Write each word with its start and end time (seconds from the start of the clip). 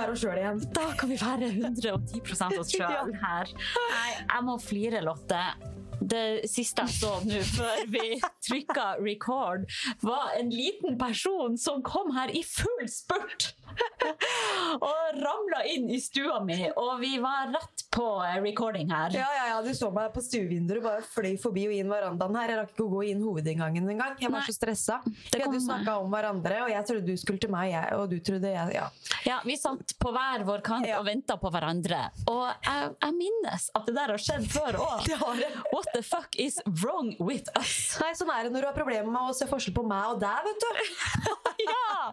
være 0.00 0.14
oss 0.14 0.24
sjøl 0.24 0.40
igjen. 0.40 0.62
Da 0.76 0.86
kan 0.98 1.10
vi 1.12 1.18
være 1.20 1.50
110 1.52 2.60
oss 2.60 2.72
sjøl 2.76 3.14
her. 3.22 3.52
Nei, 3.92 4.10
jeg 4.16 4.46
må 4.46 4.56
flire, 4.62 5.04
Lotte. 5.04 5.42
Det 6.00 6.48
siste 6.48 6.86
jeg 6.86 6.96
så 6.96 7.10
nå 7.28 7.42
før 7.44 7.82
vi 7.92 8.04
trykka 8.46 8.86
record, 9.04 9.66
var 10.00 10.32
en 10.38 10.48
liten 10.48 10.96
person 11.00 11.58
som 11.60 11.84
kom 11.84 12.14
her 12.16 12.32
i 12.32 12.40
full 12.46 12.88
spurt! 12.88 13.50
Og 14.86 15.16
ramla 15.18 15.60
inn 15.66 15.88
i 15.90 15.98
stua 16.00 16.38
mi, 16.44 16.56
og 16.78 17.00
vi 17.02 17.16
var 17.22 17.50
rett 17.50 17.84
på 17.90 18.04
recording 18.44 18.90
her. 18.92 19.10
Ja, 19.16 19.26
ja, 19.34 19.46
ja, 19.50 19.56
Du 19.64 19.72
så 19.74 19.88
meg 19.92 20.12
på 20.14 20.22
stuevinduet, 20.22 20.78
bare 20.84 21.02
fløy 21.02 21.34
forbi 21.42 21.64
og 21.66 21.74
inn 21.74 21.90
verandaen 21.90 22.36
her. 22.38 22.52
Jeg 22.52 22.60
rakk 22.60 22.70
ikke 22.76 22.84
å 22.86 22.92
gå 22.92 23.00
inn 23.10 23.24
hovedinngangen 23.24 23.88
engang. 23.90 24.14
Jeg 24.22 24.30
var 24.30 24.44
Nei. 24.44 24.46
så 24.46 24.54
stressa. 24.54 25.00
Vi 25.06 25.40
hadde 25.42 25.58
jo 25.58 25.62
snakka 25.64 25.96
om 26.04 26.12
hverandre, 26.14 26.60
og 26.66 26.70
jeg 26.70 26.86
trodde 26.86 27.08
du 27.10 27.18
skulle 27.20 27.42
til 27.42 27.50
meg, 27.52 27.72
jeg, 27.74 27.98
og 27.98 28.06
du 28.12 28.18
trodde 28.22 28.52
jeg 28.54 28.76
Ja. 28.76 28.86
Ja, 29.26 29.40
Vi 29.44 29.56
satt 29.58 29.96
på 30.00 30.12
hver 30.14 30.44
vår 30.46 30.62
kant 30.64 30.86
Ja. 30.86 31.00
og 31.00 31.06
venta 31.10 31.36
på 31.36 31.50
hverandre. 31.52 32.04
Og 32.30 32.46
jeg, 32.64 32.94
jeg 33.02 33.16
minnes 33.18 33.66
at 33.74 33.86
det 33.90 33.94
der 33.98 34.14
har 34.14 34.22
skjedd 34.22 34.46
før 34.54 34.78
òg. 34.86 35.10
What 35.74 35.90
the 35.94 36.02
fuck 36.06 36.38
is 36.38 36.60
wrong 36.80 37.16
with 37.18 37.50
us? 37.58 37.98
Nei, 38.00 38.12
sånn 38.16 38.30
er 38.32 38.46
det 38.46 38.54
når 38.54 38.60
du 38.64 38.70
har 38.70 38.78
problemer 38.78 39.10
med 39.10 39.34
å 39.34 39.34
se 39.36 39.50
forskjell 39.50 39.74
på 39.76 39.84
meg 39.90 40.14
og 40.14 40.22
deg, 40.22 40.46
vet 40.46 40.62
du. 40.62 40.70
Ja! 41.60 42.08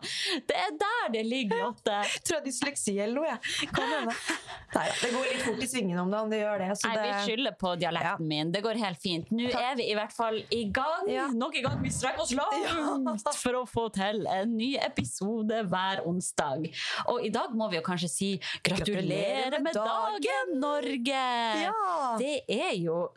Det 0.50 0.56
er 0.60 0.74
der 0.76 1.06
det 1.14 1.22
ligger, 1.24 1.47
Lotte. 1.52 1.98
Tror 2.28 2.40
jeg 2.40 2.46
dysleksi 2.50 2.96
eller 2.98 3.16
noe, 3.22 3.32
jeg. 3.34 3.70
Kan 3.74 3.94
hende. 3.94 4.16
Nei 4.76 4.88
det 5.02 5.12
går 5.14 5.28
litt 5.32 5.44
fort 5.46 5.64
i 5.64 5.68
svingene 5.70 6.02
om 6.04 6.12
dagen, 6.12 6.32
det 6.34 6.40
gjør 6.42 6.64
det. 6.64 6.70
Så 6.80 6.92
Nei, 6.92 6.98
vi 7.04 7.12
skylder 7.28 7.56
på 7.60 7.74
dialekten 7.80 8.30
min. 8.30 8.52
Det 8.54 8.62
går 8.66 8.80
helt 8.82 9.02
fint. 9.02 9.32
Nå 9.34 9.50
er 9.52 9.78
vi 9.80 9.88
i 9.92 9.96
hvert 9.98 10.16
fall 10.16 10.40
i 10.54 10.64
gang. 10.74 11.08
Ja. 11.12 11.28
Nok 11.34 11.58
en 11.60 11.68
gang. 11.68 11.80
Vi 11.84 11.94
strekker 11.94 12.26
oss 12.26 12.34
langt 12.38 13.28
for 13.44 13.60
å 13.62 13.64
få 13.70 13.88
til 13.96 14.26
en 14.32 14.56
ny 14.58 14.74
episode 14.82 15.62
hver 15.72 16.04
onsdag. 16.08 16.68
Og 17.14 17.26
i 17.28 17.32
dag 17.34 17.54
må 17.58 17.70
vi 17.72 17.80
jo 17.80 17.86
kanskje 17.86 18.12
si 18.12 18.32
gratulerer 18.66 19.60
med 19.64 19.78
dagen, 19.78 20.56
Norge! 20.62 21.26
Ja. 21.64 22.16
Det 22.20 22.42
er 22.52 22.74
jo 22.80 23.08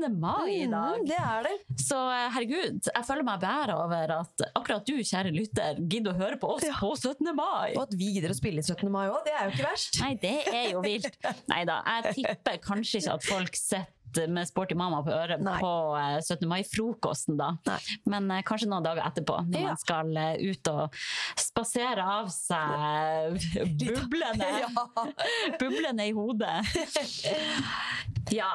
17. 0.00 0.20
mai 0.20 0.50
i 0.62 0.66
dag. 0.70 0.98
Mm, 1.00 1.06
det 1.08 1.18
er 1.20 1.46
det. 1.48 1.54
Så 1.82 1.98
eh, 2.12 2.26
herregud, 2.36 2.80
jeg 2.92 3.06
føler 3.08 3.26
meg 3.26 3.40
bedre 3.42 3.76
over 3.84 4.14
at 4.20 4.46
akkurat 4.52 4.86
du, 4.88 4.94
kjære 5.00 5.32
lytter, 5.34 5.80
gidder 5.88 6.12
å 6.14 6.20
høre 6.20 6.38
på 6.42 6.54
oss 6.56 6.66
Ja. 6.68 6.76
på 6.80 6.92
17. 6.96 7.32
mai. 7.36 7.72
Og 7.76 7.82
at 7.86 7.94
vi 7.98 8.12
gidder 8.16 8.32
å 8.34 8.38
spille 8.38 8.62
17. 8.64 8.90
mai 8.92 9.06
òg, 9.08 9.22
det 9.26 9.34
er 9.36 9.44
jo 9.50 9.56
ikke 9.56 9.68
verst. 9.70 10.00
Nei, 10.02 10.14
det 10.22 10.36
er 10.52 10.70
jo 10.74 10.82
vilt. 10.84 11.16
Nei 11.52 11.64
da, 11.68 11.80
jeg 12.02 12.18
tipper 12.22 12.58
kanskje 12.64 13.02
ikke 13.02 13.14
at 13.18 13.24
folk 13.26 13.56
sitter 13.56 14.30
med 14.32 14.48
Sporty 14.48 14.72
mamma 14.78 15.02
på 15.04 15.10
øret 15.12 15.42
Nei. 15.44 15.58
på 15.60 15.70
eh, 15.98 16.20
17. 16.24 16.46
mai-frokosten, 16.48 17.36
da. 17.36 17.50
Nei. 17.68 17.76
Men 18.08 18.30
eh, 18.32 18.40
kanskje 18.48 18.68
noen 18.70 18.86
dager 18.86 19.02
etterpå, 19.04 19.34
når 19.50 19.60
Ja. 19.60 19.66
man 19.74 19.80
skal 19.82 20.16
eh, 20.16 20.38
ut 20.54 20.70
og 20.72 20.96
spasere 21.36 22.06
av 22.16 22.30
seg 22.32 23.36
bublene. 23.76 24.48
Ja. 24.64 24.70
bublene 25.60 26.08
i 26.08 26.14
hodet. 26.16 26.56
Ja. 28.34 28.48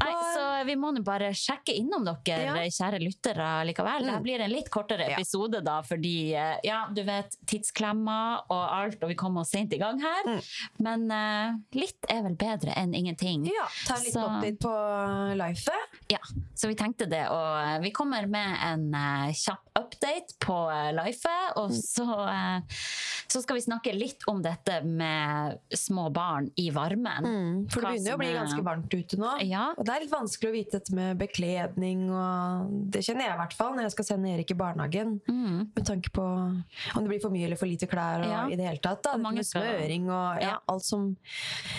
Nei, 0.00 0.12
så 0.34 0.64
vi 0.66 0.74
må 0.76 0.90
nå 0.94 1.02
bare 1.04 1.30
sjekke 1.36 1.72
innom 1.76 2.04
dere, 2.04 2.44
Ja. 2.44 2.54
kjære 2.68 3.00
lyttere, 3.00 3.46
likevel. 3.66 4.04
Det 4.04 4.12
Mm. 4.14 4.22
blir 4.22 4.40
en 4.40 4.50
litt 4.50 4.70
kortere 4.70 5.08
Ja. 5.08 5.16
episode, 5.16 5.62
da, 5.64 5.80
fordi 5.82 6.32
eh, 6.34 6.58
ja, 6.64 6.86
du 6.92 7.02
vet, 7.02 7.36
tidsklemmer 7.46 8.42
og 8.50 8.64
alt, 8.72 9.02
og 9.02 9.08
vi 9.08 9.14
kommer 9.14 9.40
oss 9.40 9.50
sent 9.50 9.72
i 9.72 9.78
gang 9.78 9.98
her. 10.00 10.22
Mm. 10.26 10.42
Men 10.78 11.10
uh, 11.10 11.56
litt 11.72 12.04
er 12.08 12.22
vel 12.22 12.36
bedre 12.36 12.74
enn 12.76 12.94
ingenting. 12.94 13.44
Ja, 13.46 13.66
ta 13.86 13.94
litt 13.96 14.12
Så- 14.12 14.58
på 14.60 14.74
lifet. 15.36 15.98
Ja, 16.10 16.18
så 16.54 16.68
vi 16.68 16.74
tenkte 16.74 17.08
det, 17.08 17.26
og 17.30 17.56
eh, 17.64 17.78
vi 17.80 17.90
kommer 17.90 18.26
med 18.28 18.56
en 18.62 18.94
uh, 18.94 19.30
kjapp 19.32 19.60
update 19.76 20.36
på 20.40 20.56
uh, 20.68 20.92
lifet, 21.04 21.56
og 21.56 21.70
Mm. 21.70 21.82
så, 21.82 22.06
uh, 22.28 22.60
så 23.28 23.42
skal 23.42 23.56
vi 23.56 23.60
snakke 23.62 23.92
litt 23.98 24.22
om 24.28 24.42
dette 24.42 24.82
med 24.84 25.58
små 25.72 26.10
barn 26.12 26.50
i 26.58 26.70
varmen. 26.70 27.68
For 27.70 27.80
det 27.80 27.88
begynner 28.00 28.10
jo 28.10 28.16
å 28.16 28.18
bli 28.18 28.32
ganske 28.34 28.62
varmt 28.64 28.90
ute 28.94 29.16
nå. 29.16 29.40
Ja. 29.48 29.69
Og 29.76 29.84
det 29.86 29.94
er 29.94 30.04
litt 30.04 30.12
vanskelig 30.12 30.50
å 30.50 30.54
vite 30.54 30.78
dette 30.78 30.94
med 30.96 31.18
bekledning, 31.20 32.06
og 32.10 32.70
det 32.94 33.02
kjenner 33.06 33.26
jeg 33.26 33.34
i 33.34 33.40
hvert 33.42 33.56
fall 33.58 33.74
når 33.76 33.86
jeg 33.88 33.94
skal 33.96 34.08
sende 34.10 34.32
Erik 34.34 34.50
i 34.54 34.58
barnehagen. 34.58 35.16
Mm. 35.28 35.70
Med 35.76 35.86
tanke 35.86 36.12
på 36.14 36.24
om 36.24 37.00
det 37.04 37.08
blir 37.12 37.22
for 37.22 37.34
mye 37.34 37.46
eller 37.48 37.60
for 37.60 37.70
lite 37.70 37.88
klær 37.90 38.24
og 38.24 38.30
Ja. 38.30 38.42
i 38.48 38.56
det 38.56 38.66
hele 38.66 38.82
tatt. 38.82 39.02
Da. 39.04 39.16
Mange 39.16 39.40
med 39.42 39.48
smøring 39.48 40.08
og 40.10 40.40
ja, 40.42 40.56
alt 40.68 40.84
som 40.84 41.16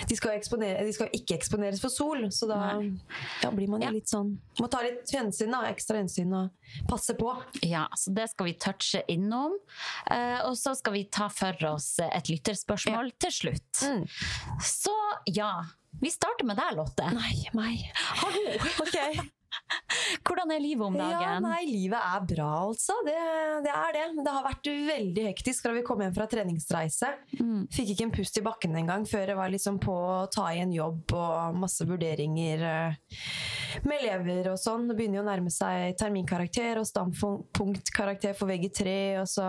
de 0.10 0.16
skal, 0.18 0.40
de 0.40 0.94
skal 0.94 1.10
ikke 1.14 1.38
eksponeres 1.38 1.82
for 1.84 1.90
sol, 1.94 2.28
så 2.32 2.48
da 2.50 2.62
da 3.42 3.52
blir 3.52 3.70
man 3.72 3.82
jo 3.82 3.92
litt 3.94 4.10
sånn 4.12 4.34
Må 4.60 4.68
ta 4.72 4.82
litt 4.86 5.10
hensyn, 5.12 5.52
da, 5.54 5.64
ekstra 5.72 5.98
hensyn 6.02 6.34
og 6.38 6.50
passe 6.90 7.16
på. 7.18 7.32
Ja, 7.66 7.88
så 7.98 8.14
det 8.16 8.30
skal 8.32 8.48
vi 8.50 8.54
touche 8.62 9.02
innom. 9.12 9.56
Eh, 10.10 10.40
og 10.48 10.56
så 10.60 10.76
skal 10.78 10.94
vi 10.94 11.04
ta 11.12 11.28
for 11.34 11.56
oss 11.72 11.96
et 12.04 12.30
lytterspørsmål 12.32 13.12
til 13.22 13.34
slutt. 13.36 13.82
Mm. 13.84 14.06
Så 14.62 14.96
ja, 15.34 15.52
vi 16.00 16.10
starter 16.10 16.46
med 16.48 16.58
deg, 16.58 16.76
Lotte. 16.78 17.12
Nei, 17.14 17.36
meg. 17.58 17.86
Hallo! 18.22 18.58
Ok. 18.86 19.32
Hvordan 20.26 20.52
er 20.54 20.62
livet 20.64 20.86
om 20.86 20.98
dagen? 20.98 21.22
Ja, 21.24 21.38
nei, 21.44 21.62
livet 21.68 22.00
er 22.00 22.26
bra, 22.28 22.50
altså. 22.68 22.96
Det, 23.06 23.18
det 23.66 23.74
er 23.74 23.96
det. 23.98 24.06
Det 24.22 24.34
har 24.36 24.46
vært 24.46 24.70
veldig 24.92 25.26
hektisk 25.30 25.66
fra 25.66 25.74
vi 25.76 25.84
kom 25.88 26.04
hjem 26.04 26.16
fra 26.16 26.28
treningsreise. 26.32 27.12
Mm. 27.40 27.68
Fikk 27.74 27.94
ikke 27.94 28.08
en 28.08 28.14
pust 28.16 28.40
i 28.40 28.46
bakken 28.46 28.78
engang 28.82 29.08
før 29.10 29.34
jeg 29.34 29.40
var 29.40 29.54
liksom 29.54 29.80
på 29.82 29.96
å 29.96 30.28
ta 30.32 30.50
i 30.54 30.62
en 30.64 30.74
jobb 30.76 31.16
og 31.18 31.60
masse 31.62 31.86
vurderinger 31.88 32.66
eh, 32.68 33.18
med 33.88 34.02
elever 34.02 34.52
og 34.54 34.60
sånn. 34.62 34.88
Det 34.90 34.98
begynner 34.98 35.22
jo 35.22 35.26
å 35.26 35.30
nærme 35.30 35.54
seg 35.54 35.96
terminkarakter 36.00 36.82
og 36.82 36.88
standpunktkarakter 36.90 38.36
for 38.38 38.52
VG3. 38.52 38.96
Og 39.22 39.30
så 39.32 39.48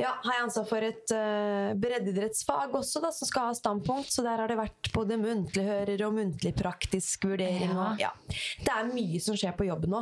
ja, 0.00 0.14
har 0.24 0.38
jeg 0.38 0.46
ansvar 0.46 0.68
for 0.68 0.86
et 0.86 1.14
uh, 1.14 1.74
breddeidrettsfag 1.80 2.74
også, 2.80 3.02
da, 3.04 3.12
som 3.14 3.30
skal 3.30 3.50
ha 3.50 3.56
standpunkt. 3.58 4.12
Så 4.14 4.24
der 4.26 4.42
har 4.42 4.50
det 4.50 4.58
vært 4.60 4.90
både 4.94 5.18
muntlig 5.20 5.66
hører 5.68 6.06
og 6.08 6.16
muntlig 6.18 6.54
praktisk 6.58 7.28
vurdering. 7.28 7.70
Ja. 7.70 7.88
Og, 7.88 8.04
ja. 8.04 8.12
Det 8.64 8.74
er 8.74 8.92
mye 8.94 9.13
som 9.22 9.36
skjer 9.36 9.52
på 9.58 9.66
jobb 9.68 9.84
nå, 9.90 10.00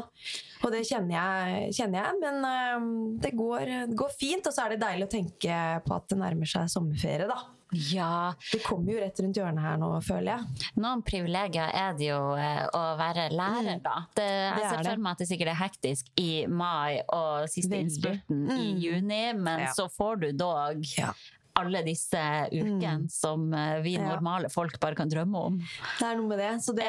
og 0.62 0.70
det 0.72 0.84
kjenner 0.88 1.16
jeg. 1.18 1.72
Kjenner 1.80 2.04
jeg 2.06 2.20
men 2.22 2.44
eh, 2.48 2.86
det, 3.24 3.32
går, 3.36 3.66
det 3.90 3.96
går 3.98 4.14
fint, 4.18 4.46
og 4.46 4.54
så 4.54 4.64
er 4.66 4.76
det 4.76 4.84
deilig 4.84 5.08
å 5.08 5.12
tenke 5.16 5.58
på 5.86 5.96
at 5.98 6.08
det 6.12 6.18
nærmer 6.22 6.48
seg 6.48 6.70
sommerferie. 6.72 7.26
da. 7.28 7.40
Ja, 7.72 8.34
Det 8.52 8.58
kommer 8.66 8.92
jo 8.92 8.98
rett 9.00 9.16
rundt 9.24 9.38
hjørnet 9.40 9.64
her 9.64 9.78
nå, 9.80 9.88
føler 10.04 10.34
jeg. 10.34 10.66
noen 10.76 11.00
privilegier 11.08 11.70
er 11.72 11.94
det 11.96 12.10
jo 12.10 12.18
eh, 12.36 12.66
å 12.76 12.82
være 13.00 13.30
lærer, 13.32 13.78
da. 13.80 13.94
Det, 14.12 14.26
jeg 14.28 14.66
er 14.66 14.74
ser 14.76 14.90
for 14.90 15.00
meg 15.06 15.12
at 15.16 15.22
det 15.24 15.28
sikkert 15.30 15.52
er 15.54 15.60
hektisk 15.62 16.10
i 16.20 16.30
mai 16.52 17.00
og 17.06 17.48
siste 17.48 17.80
innspurten 17.80 18.42
mm. 18.44 18.50
i 18.58 18.66
Mm. 18.74 18.82
juni, 18.84 19.22
men 19.40 19.64
Ja. 19.64 19.72
så 19.72 19.88
får 19.88 20.20
du 20.20 20.32
dog 20.32 20.84
Ja. 20.98 21.14
Alle 21.62 21.84
disse 21.86 22.22
ukene 22.52 23.08
som 23.12 23.48
vi 23.50 23.92
vi 23.92 23.98
Ja. 23.98 24.08
normale 24.14 24.48
folk 24.48 24.78
bare 24.80 24.94
kan 24.96 25.08
drømme 25.10 25.36
om. 25.36 25.58
Det 25.98 26.06
er 26.06 26.16
noe 26.16 26.28
med 26.30 26.38
det. 26.40 26.50
Så 26.64 26.72
det, 26.74 26.86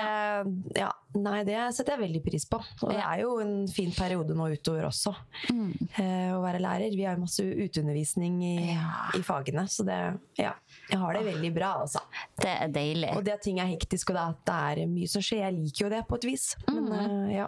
ja. 0.79 0.91
nei, 1.15 1.43
det 1.43 1.57
setter 1.75 1.97
jeg 1.97 2.03
veldig 2.07 2.21
pris 2.23 2.45
på. 2.49 2.59
Og 2.81 2.89
det 2.93 3.01
er 3.03 3.19
jo 3.23 3.33
en 3.43 3.67
fin 3.67 3.91
periode 3.91 4.33
nå 4.37 4.47
utover 4.53 4.87
også, 4.87 5.13
eh, 5.99 6.31
å 6.33 6.39
være 6.43 6.61
lærer. 6.63 6.95
Vi 6.95 7.03
har 7.03 7.15
jo 7.17 7.25
masse 7.25 7.43
uteundervisning 7.43 8.39
i, 8.43 8.55
Ja. 8.73 9.09
i 9.17 9.21
fagene, 9.25 9.65
så 9.67 9.83
det, 9.85 9.97
ja, 10.39 10.53
jeg 10.89 10.99
har 10.99 11.13
det 11.13 11.25
veldig 11.27 11.51
bra, 11.53 11.73
altså. 11.83 11.99
Det 12.39 12.49
er 12.49 12.71
deilig. 12.73 13.11
Og 13.17 13.23
det 13.23 13.33
at 13.33 13.41
ting 13.43 13.59
er 13.59 13.67
hektisk, 13.67 14.13
og 14.13 14.15
det 14.45 14.53
er 14.53 14.85
mye 14.87 15.09
som 15.09 15.21
skjer. 15.21 15.43
Jeg 15.43 15.57
liker 15.59 15.85
jo 15.85 15.89
det 15.89 16.01
på 16.07 16.15
et 16.15 16.27
vis. 16.29 16.55
Men 16.69 16.87
eh, 16.93 17.35
ja. 17.37 17.47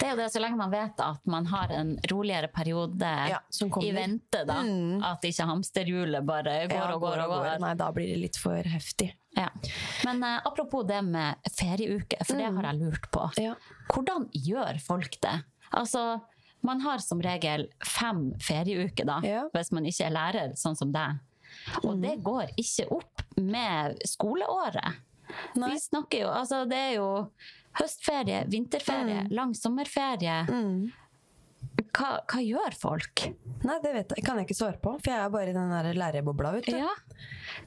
Det 0.00 0.06
er 0.08 0.14
jo 0.14 0.20
det, 0.22 0.30
så 0.32 0.40
lenge 0.40 0.56
man 0.56 0.70
vet 0.72 0.98
at 1.04 1.20
man 1.26 1.46
har 1.52 1.68
en 1.76 1.96
roligere 2.10 2.48
periode 2.48 3.12
Ja, 3.28 3.40
i 3.82 3.92
vente, 3.92 4.44
da. 4.48 4.62
Mm. 4.62 5.02
At 5.04 5.22
ikke 5.28 5.46
hamsterhjulet 5.48 6.24
bare 6.26 6.47
går 6.70 6.76
Ja, 6.76 6.88
og 6.94 7.04
går 7.04 7.22
og 7.24 7.34
går. 7.34 7.48
Nei, 7.62 7.74
da 7.78 7.90
blir 7.94 8.10
det 8.10 8.18
litt 8.22 8.40
for 8.40 8.72
heftig. 8.72 9.12
Ja. 9.36 9.48
Men 10.06 10.24
uh, 10.24 10.40
apropos 10.48 10.86
det 10.88 11.00
med 11.06 11.50
ferieuke, 11.54 12.18
for 12.24 12.40
det 12.40 12.48
har 12.48 12.68
jeg 12.70 12.80
lurt 12.80 13.08
på. 13.14 13.28
Mm. 13.36 13.44
Ja. 13.44 13.54
Hvordan 13.92 14.26
gjør 14.34 14.80
folk 14.82 15.18
det? 15.24 15.36
Altså, 15.76 16.04
man 16.66 16.80
har 16.82 17.02
som 17.04 17.22
regel 17.22 17.68
fem 17.84 18.32
ferieuker, 18.42 19.06
da. 19.08 19.20
Mm. 19.22 19.50
hvis 19.54 19.72
man 19.76 19.86
ikke 19.88 20.08
er 20.08 20.16
lærer, 20.16 20.54
sånn 20.58 20.78
som 20.78 20.94
deg. 20.94 21.20
Og 21.82 22.00
det 22.02 22.18
går 22.24 22.52
ikke 22.60 22.88
opp 22.98 23.22
med 23.40 24.00
skoleåret. 24.06 25.04
Nei. 25.60 25.74
Vi 25.74 25.80
snakker 25.80 26.22
jo 26.22 26.28
Altså, 26.32 26.62
det 26.68 26.76
er 26.76 26.94
jo 26.96 27.08
Høstferie, 27.78 28.42
vinterferie, 28.48 29.26
lang 29.30 29.52
sommerferie. 29.54 30.40
Mm. 30.48 30.88
Hva, 31.98 32.08
hva 32.30 32.40
gjør 32.44 32.74
folk? 32.78 33.22
Nei, 33.66 33.76
det 33.82 33.90
vet 33.96 34.12
jeg. 34.14 34.24
kan 34.24 34.36
jeg 34.38 34.46
ikke 34.46 34.54
svare 34.58 34.78
på, 34.78 34.92
for 35.02 35.10
jeg 35.10 35.18
er 35.18 35.30
bare 35.34 35.50
i 35.50 35.52
den 35.56 35.70
der 35.72 35.88
lærebobla. 35.98 36.52
vet 36.54 36.68
du. 36.70 36.76
Ja. 36.78 36.92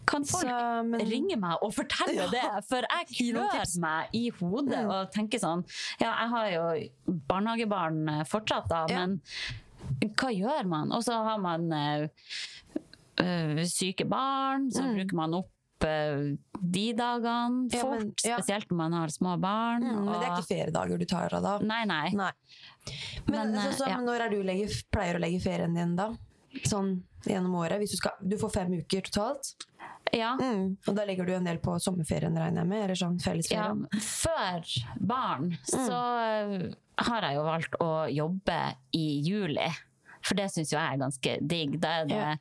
Kan 0.08 0.24
folk 0.24 0.46
Så, 0.48 0.86
men- 0.88 1.04
ringe 1.10 1.36
meg 1.38 1.58
og 1.62 1.74
fortelle 1.76 2.30
det? 2.32 2.46
For 2.70 2.86
jeg 2.88 3.08
klør 3.36 3.80
meg 3.82 4.08
i 4.16 4.30
hodet 4.40 4.80
Mm. 4.86 4.90
og 4.90 5.12
tenker 5.12 5.40
sånn 5.44 5.66
Ja, 6.00 6.16
jeg 6.22 6.30
har 6.30 6.48
jo 6.52 6.90
barnehagebarn 7.28 8.08
eh, 8.20 8.24
fortsatt, 8.24 8.70
da, 8.70 8.86
Ja. 8.90 9.06
men 9.06 9.22
hva 10.16 10.32
gjør 10.32 10.66
man? 10.66 10.92
Og 10.94 11.04
så 11.04 11.12
har 11.14 11.38
man 11.38 11.72
eh, 11.74 12.08
syke 13.68 14.08
barn, 14.08 14.70
så 14.72 14.82
Mm. 14.84 14.96
bruker 14.96 15.14
man 15.16 15.34
opp 15.34 15.50
de 15.82 16.94
dagene 16.94 17.70
Ja, 17.74 17.80
fort. 17.82 18.00
men- 18.00 18.14
ja. 18.24 18.38
Spesielt 18.38 18.70
når 18.70 18.78
man 18.78 18.94
har 18.94 19.08
små 19.08 19.40
barn. 19.42 19.84
Mm, 19.84 20.06
men 20.06 20.20
det 20.20 20.28
er 20.28 20.36
ikke 20.38 20.50
feriedager 20.52 21.00
du 21.00 21.06
tar 21.06 21.34
av 21.34 21.42
da. 21.44 21.58
Nei, 21.60 21.84
nei. 21.86 22.10
Nei. 22.12 22.32
Men, 23.28 23.52
Men, 23.52 23.56
så, 23.72 23.78
så, 23.80 23.88
eh, 23.88 23.92
ja. 23.92 23.98
når 24.00 24.22
er 24.26 24.30
du 24.30 24.44
legger, 24.44 24.84
pleier 24.92 25.16
å 25.16 25.20
legge 25.22 25.42
ferien 25.42 25.74
din 25.76 25.96
da? 25.96 26.12
Sånn 26.64 27.04
gjennom 27.26 27.54
året? 27.56 27.80
Du, 27.80 27.88
skal, 27.88 28.12
du 28.22 28.36
får 28.38 28.52
fem 28.54 28.72
uker 28.80 29.02
totalt, 29.02 29.54
Ja. 30.14 30.36
mm. 30.36 30.78
og 30.88 30.96
da 30.96 31.06
legger 31.06 31.26
du 31.26 31.34
en 31.34 31.44
del 31.46 31.58
på 31.60 31.80
sommerferien, 31.80 32.34
regner 32.36 32.62
jeg 32.62 32.68
med? 32.68 32.84
Eller 32.84 32.96
sånn 32.96 33.50
Ja, 33.52 33.74
før 34.00 34.66
barn 35.00 35.58
så 35.64 35.78
Mm. 35.78 35.88
så 35.88 36.76
har 36.98 37.22
jeg 37.22 37.36
jo 37.36 37.44
valgt 37.44 37.76
å 37.80 37.92
jobbe 38.14 38.76
i 38.94 39.22
juli. 39.24 39.70
For 40.22 40.36
det 40.36 40.52
syns 40.52 40.70
jo 40.72 40.78
jeg 40.78 40.94
er 40.94 40.98
ganske 40.98 41.48
digg. 41.48 41.80
Da 41.80 42.02
er 42.02 42.06
det 42.06 42.40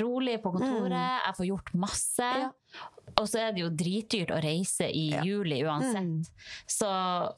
rolig 0.00 0.42
på 0.42 0.52
kontoret, 0.52 1.20
jeg 1.26 1.34
får 1.36 1.46
gjort 1.46 1.74
masse. 1.74 2.18
Mm. 2.22 2.40
Ja. 2.42 2.50
Og 3.20 3.26
så 3.28 3.38
er 3.42 3.52
det 3.52 3.60
jo 3.60 3.68
dritdyrt 3.68 4.30
å 4.32 4.38
reise 4.40 4.86
i 4.88 5.10
Ja. 5.10 5.20
juli 5.22 5.58
uansett. 5.62 6.00
Mm. 6.00 6.24
Så 6.66 6.88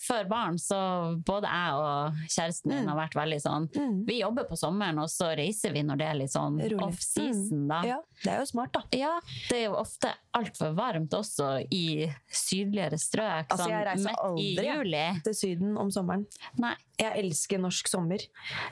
før 0.06 0.28
barn 0.28 0.54
så 0.62 1.20
både 1.26 1.48
jeg 1.50 1.72
og 1.74 2.12
kjæresten 2.30 2.66
min 2.70 2.84
Mm. 2.84 2.88
har 2.88 2.96
vært 3.08 3.14
veldig 3.18 3.40
sånn 3.42 3.68
Mm. 3.74 4.06
Vi 4.06 4.20
jobber 4.20 4.44
på 4.44 4.56
sommeren, 4.56 4.98
og 5.02 5.08
så 5.08 5.34
reiser 5.36 5.72
vi 5.72 5.82
når 5.82 5.96
det 5.98 6.06
er 6.06 6.14
litt 6.14 6.30
sånn 6.30 6.60
off-season, 6.80 7.66
da. 7.66 7.82
Ja, 7.82 7.98
det 8.22 8.32
er 8.32 8.38
jo 8.38 8.44
smart, 8.46 8.72
da. 8.72 8.82
Ja, 8.92 9.18
det 9.48 9.56
er 9.58 9.64
jo 9.70 9.74
ofte 9.76 10.12
altfor 10.32 10.74
varmt 10.76 11.10
også 11.10 11.66
i 11.72 12.12
sydligere 12.30 12.94
strøk. 12.98 13.48
Altså, 13.48 13.68
jeg 13.68 13.86
sånn 13.86 14.06
reiser 14.06 14.14
aldri, 14.22 14.64
juli. 14.76 15.22
Til 15.24 15.34
Syden 15.34 15.76
om 15.78 15.90
sommeren. 15.90 16.26
Nei. 16.56 16.76
Jeg 16.98 17.24
elsker 17.24 17.58
norsk 17.58 17.88
sommer. 17.88 18.20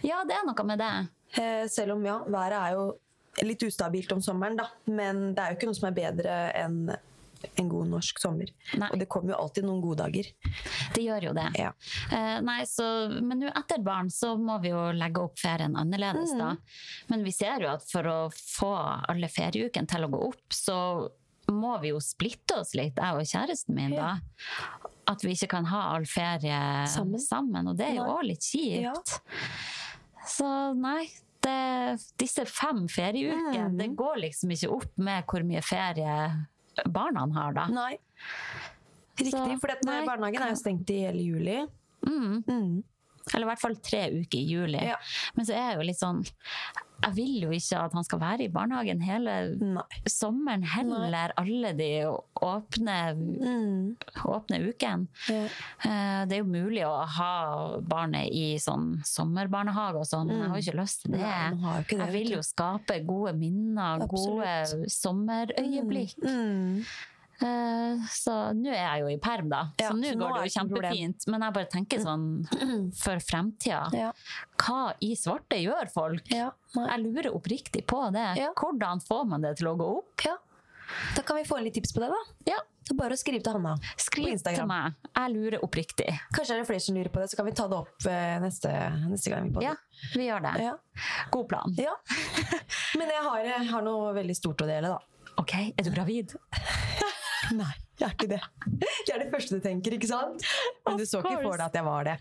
Ja, 0.05 0.23
det 0.25 0.37
er 0.37 0.47
noe 0.47 0.65
med 0.65 0.79
det. 0.79 1.09
Eh, 1.35 1.67
selv 1.67 1.93
om 1.97 2.05
ja, 2.05 2.21
været 2.29 2.53
er 2.53 2.73
jo 2.77 2.99
litt 3.41 3.63
ustabilt 3.65 4.13
om 4.13 4.21
sommeren, 4.21 4.57
da. 4.61 4.69
Men 4.87 5.33
det 5.35 5.41
er 5.43 5.51
jo 5.55 5.57
ikke 5.61 5.71
noe 5.71 5.79
som 5.79 5.89
er 5.89 5.97
bedre 5.97 6.37
enn 6.59 6.85
en 7.59 7.67
god 7.69 7.89
norsk 7.91 8.21
sommer. 8.23 8.53
Nei. 8.79 8.87
Og 8.95 9.01
det 9.01 9.09
kommer 9.11 9.33
jo 9.33 9.39
alltid 9.43 9.65
noen 9.67 9.81
gode 9.83 10.05
dager. 10.05 10.29
Det 10.95 11.03
gjør 11.03 11.25
jo 11.27 11.33
det. 11.35 11.47
Ja. 11.59 11.73
Eh, 12.15 12.37
nei, 12.47 12.61
så, 12.71 12.85
men 13.19 13.41
nå 13.43 13.49
etter 13.51 13.83
barn 13.83 14.13
så 14.15 14.37
må 14.39 14.61
vi 14.63 14.71
jo 14.71 14.85
legge 14.95 15.25
opp 15.25 15.41
ferien 15.43 15.75
annerledes, 15.81 16.37
Mm. 16.37 16.39
da. 16.39 16.53
Men 17.11 17.25
vi 17.27 17.33
ser 17.35 17.65
jo 17.65 17.73
at 17.73 17.83
for 17.91 18.07
å 18.07 18.19
få 18.31 18.71
alle 19.11 19.27
ferieukene 19.33 19.91
til 19.91 20.07
å 20.07 20.11
gå 20.13 20.21
opp, 20.29 20.55
så 20.55 20.77
må 21.51 21.73
vi 21.83 21.91
jo 21.91 21.99
splitte 21.99 22.61
oss 22.63 22.77
litt, 22.79 22.95
jeg 23.03 23.19
og 23.19 23.27
kjæresten 23.27 23.75
min, 23.75 23.97
da. 23.99 24.13
At 25.11 25.25
vi 25.27 25.35
ikke 25.35 25.51
kan 25.57 25.67
ha 25.67 25.81
all 25.97 26.07
ferie 26.07 26.63
sammen, 26.95 27.19
Sammen. 27.19 27.67
og 27.73 27.77
det 27.77 27.89
er 27.91 27.97
jo 27.99 28.07
òg 28.07 28.23
litt 28.31 28.47
kjipt. 28.47 28.87
Ja. 28.87 28.95
Så 30.31 30.47
nei, 30.79 31.09
det, 31.43 31.99
disse 32.19 32.45
fem 32.49 32.85
ferieukene 32.89 33.69
Mm. 33.71 33.77
det 33.79 33.89
går 33.97 34.17
liksom 34.27 34.51
ikke 34.55 34.71
opp 34.77 34.97
med 34.97 35.25
hvor 35.27 35.45
mye 35.45 35.63
ferie 35.63 36.17
barna 36.89 37.27
har, 37.35 37.53
da. 37.53 37.67
Nei. 37.69 37.99
Riktig, 39.19 39.59
for 39.61 39.69
barnehagen 39.85 40.43
er 40.43 40.49
jo 40.55 40.57
stengt 40.57 40.91
i 40.91 41.03
hele 41.05 41.23
juli. 41.23 41.59
Mm. 42.07 42.43
Mm. 42.49 42.83
Eller 43.35 43.47
i 43.47 43.51
hvert 43.53 43.61
fall 43.61 43.77
tre 43.77 44.07
uker 44.13 44.39
i 44.39 44.47
juli. 44.53 44.81
Ja. 44.93 44.97
Men 45.37 45.47
så 45.49 45.55
er 45.57 45.71
jeg 45.73 45.77
jo 45.81 45.87
litt 45.91 46.01
sånn 46.03 46.25
Jeg 47.03 47.15
vil 47.17 47.41
jo 47.43 47.49
ikke 47.51 47.79
at 47.83 47.95
han 47.97 48.05
skal 48.07 48.21
være 48.23 48.45
i 48.45 48.51
barnehagen 48.55 49.01
hele 49.03 49.33
Nei. 49.59 49.83
sommeren 50.07 50.63
heller, 50.63 51.33
alle 51.37 51.73
de 51.75 51.89
åpne, 52.39 52.99
Mm. 53.43 53.97
åpne 54.23 54.61
ukene. 54.69 55.09
Ja. 55.29 55.49
Eh, 55.83 56.27
Det 56.27 56.37
er 56.37 56.45
jo 56.45 56.45
mulig 56.45 56.85
å 56.87 57.05
ha 57.05 57.79
barnet 57.81 58.31
i 58.31 58.55
sånn 58.63 59.03
sommerbarnehage 59.05 59.97
og 59.99 60.07
sånn, 60.07 60.29
men 60.29 60.43
jeg 60.43 60.49
har 60.49 60.61
jo 60.61 60.71
ikke 60.71 60.79
lyst 60.81 61.03
til 61.03 61.11
det. 61.17 61.19
Mm. 61.27 61.61
Nei, 61.61 61.83
det, 61.89 61.99
jeg 61.99 62.13
vil 62.13 62.31
jo 62.37 62.43
skape 62.47 63.01
gode 63.05 63.35
minner, 63.35 64.07
gode 64.07 64.47
Absolutt. 64.47 64.91
sommerøyeblikk. 64.95 66.15
Mm. 66.23 66.85
Eh, 67.43 68.05
Så 68.13 68.35
nå 68.57 68.71
er 68.73 68.79
jeg 68.81 69.01
jo 69.05 69.09
i 69.13 69.19
perm, 69.23 69.49
da. 69.53 69.63
Ja, 69.81 69.91
så 69.91 69.97
nå 69.99 70.13
går 70.21 70.39
det 70.39 70.45
jo 70.49 70.55
kjempefint. 70.61 71.27
Men 71.33 71.47
jeg 71.47 71.57
bare 71.59 71.71
tenker 71.73 72.01
sånn 72.05 72.29
for 72.99 73.23
fremtida. 73.25 73.83
Ja. 73.97 74.13
Hva 74.63 74.93
i 75.05 75.13
svarte 75.19 75.59
gjør 75.61 75.91
folk? 75.93 76.31
Ja. 76.33 76.51
Jeg 76.77 77.03
lurer 77.05 77.33
oppriktig 77.37 77.85
på 77.91 78.05
det. 78.15 78.29
Ja. 78.41 78.53
Hvordan 78.59 79.03
får 79.05 79.27
man 79.29 79.45
det 79.45 79.57
til 79.61 79.69
å 79.73 79.77
gå 79.79 79.91
opp? 79.99 80.27
ja. 80.29 80.39
Da 81.17 81.23
kan 81.25 81.39
vi 81.39 81.45
få 81.49 81.57
litt 81.63 81.73
tips 81.73 81.95
på 81.97 82.03
det, 82.03 82.09
da. 82.13 82.19
Ja, 82.51 82.57
Så 82.85 82.93
bare 82.99 83.15
å 83.15 83.17
skrive 83.17 83.41
til 83.41 83.55
Hanna. 83.55 83.71
Skriv 83.97 84.27
På 84.27 84.33
Instagram. 84.35 84.59
til 84.59 84.67
meg. 84.69 84.97
Jeg 85.17 85.33
lurer 85.33 85.63
oppriktig. 85.65 86.09
Kanskje 86.37 86.53
er 86.53 86.61
det 86.61 86.67
flere 86.69 86.83
som 86.85 86.97
lurer 86.99 87.09
på 87.15 87.23
det, 87.23 87.29
så 87.33 87.39
kan 87.39 87.47
vi 87.47 87.53
ta 87.57 87.65
det 87.71 87.79
opp 87.79 88.07
eh, 88.11 88.35
neste, 88.43 88.73
neste 89.09 89.33
gang 89.33 89.49
vi. 89.55 89.65
Ja, 89.65 89.73
vi 90.19 90.27
gjør 90.27 90.43
det. 90.45 90.53
Ja. 90.67 90.75
God 91.33 91.49
plan. 91.49 91.73
ja. 91.81 91.95
Men 92.99 93.09
jeg 93.15 93.25
har, 93.25 93.39
jeg 93.47 93.71
har 93.71 93.87
noe 93.87 94.13
veldig 94.19 94.37
stort 94.37 94.67
å 94.67 94.69
dele, 94.69 94.93
da. 94.93 95.01
OK, 95.41 95.55
er 95.73 95.87
du 95.87 95.91
gravid? 95.95 96.35
Nei, 97.61 97.73
jeg 97.99 98.09
er 98.09 98.13
ikke 98.17 98.29
det. 98.31 98.43
Det 99.07 99.15
er 99.15 99.25
det 99.25 99.31
første 99.33 99.59
du 99.59 99.65
tenker, 99.65 99.97
ikke 99.99 100.11
sant? 100.11 100.45
Men 100.87 101.01
du 101.01 101.07
så 101.09 101.23
ikke 101.23 101.41
for 101.43 101.57
deg 101.59 101.67
at 101.71 101.79
jeg 101.81 101.87
var 101.89 102.07
det. 102.11 102.19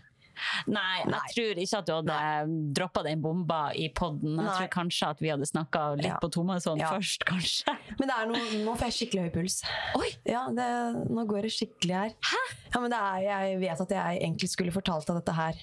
Nei, 0.72 1.02
jeg 1.04 1.34
tror 1.36 1.58
ikke 1.60 1.78
at 1.82 1.86
du 1.86 1.92
hadde 1.92 2.54
droppa 2.74 3.02
den 3.04 3.20
bomba 3.22 3.58
i 3.76 3.90
poden. 3.94 4.32
Jeg 4.32 4.46
Nei. 4.46 4.54
tror 4.56 4.70
kanskje 4.72 5.10
at 5.12 5.20
vi 5.22 5.28
hadde 5.28 5.46
snakka 5.46 5.82
litt 6.00 6.08
Ja. 6.08 6.16
på 6.22 6.30
tomannshånd 6.32 6.80
Ja. 6.80 6.88
først, 6.94 7.26
kanskje. 7.28 7.74
Men 8.00 8.08
det 8.08 8.16
er 8.16 8.30
noe, 8.30 8.40
nå 8.64 8.74
får 8.80 8.88
jeg 8.88 8.96
skikkelig 8.96 9.26
høy 9.26 9.32
puls. 9.36 9.58
Oi! 10.00 10.08
Ja, 10.26 10.46
det, 10.56 10.68
nå 11.12 11.26
går 11.28 11.46
det 11.46 11.52
skikkelig 11.52 11.94
her. 11.98 12.16
Hæ? 12.32 12.42
Ja, 12.72 12.80
men 12.80 12.90
det 12.94 12.98
er, 12.98 13.18
jeg 13.28 13.60
vet 13.60 13.80
at 13.84 13.90
jeg 13.98 14.22
egentlig 14.24 14.48
skulle 14.50 14.72
fortalt 14.74 15.06
deg 15.06 15.20
dette 15.20 15.36
her 15.36 15.60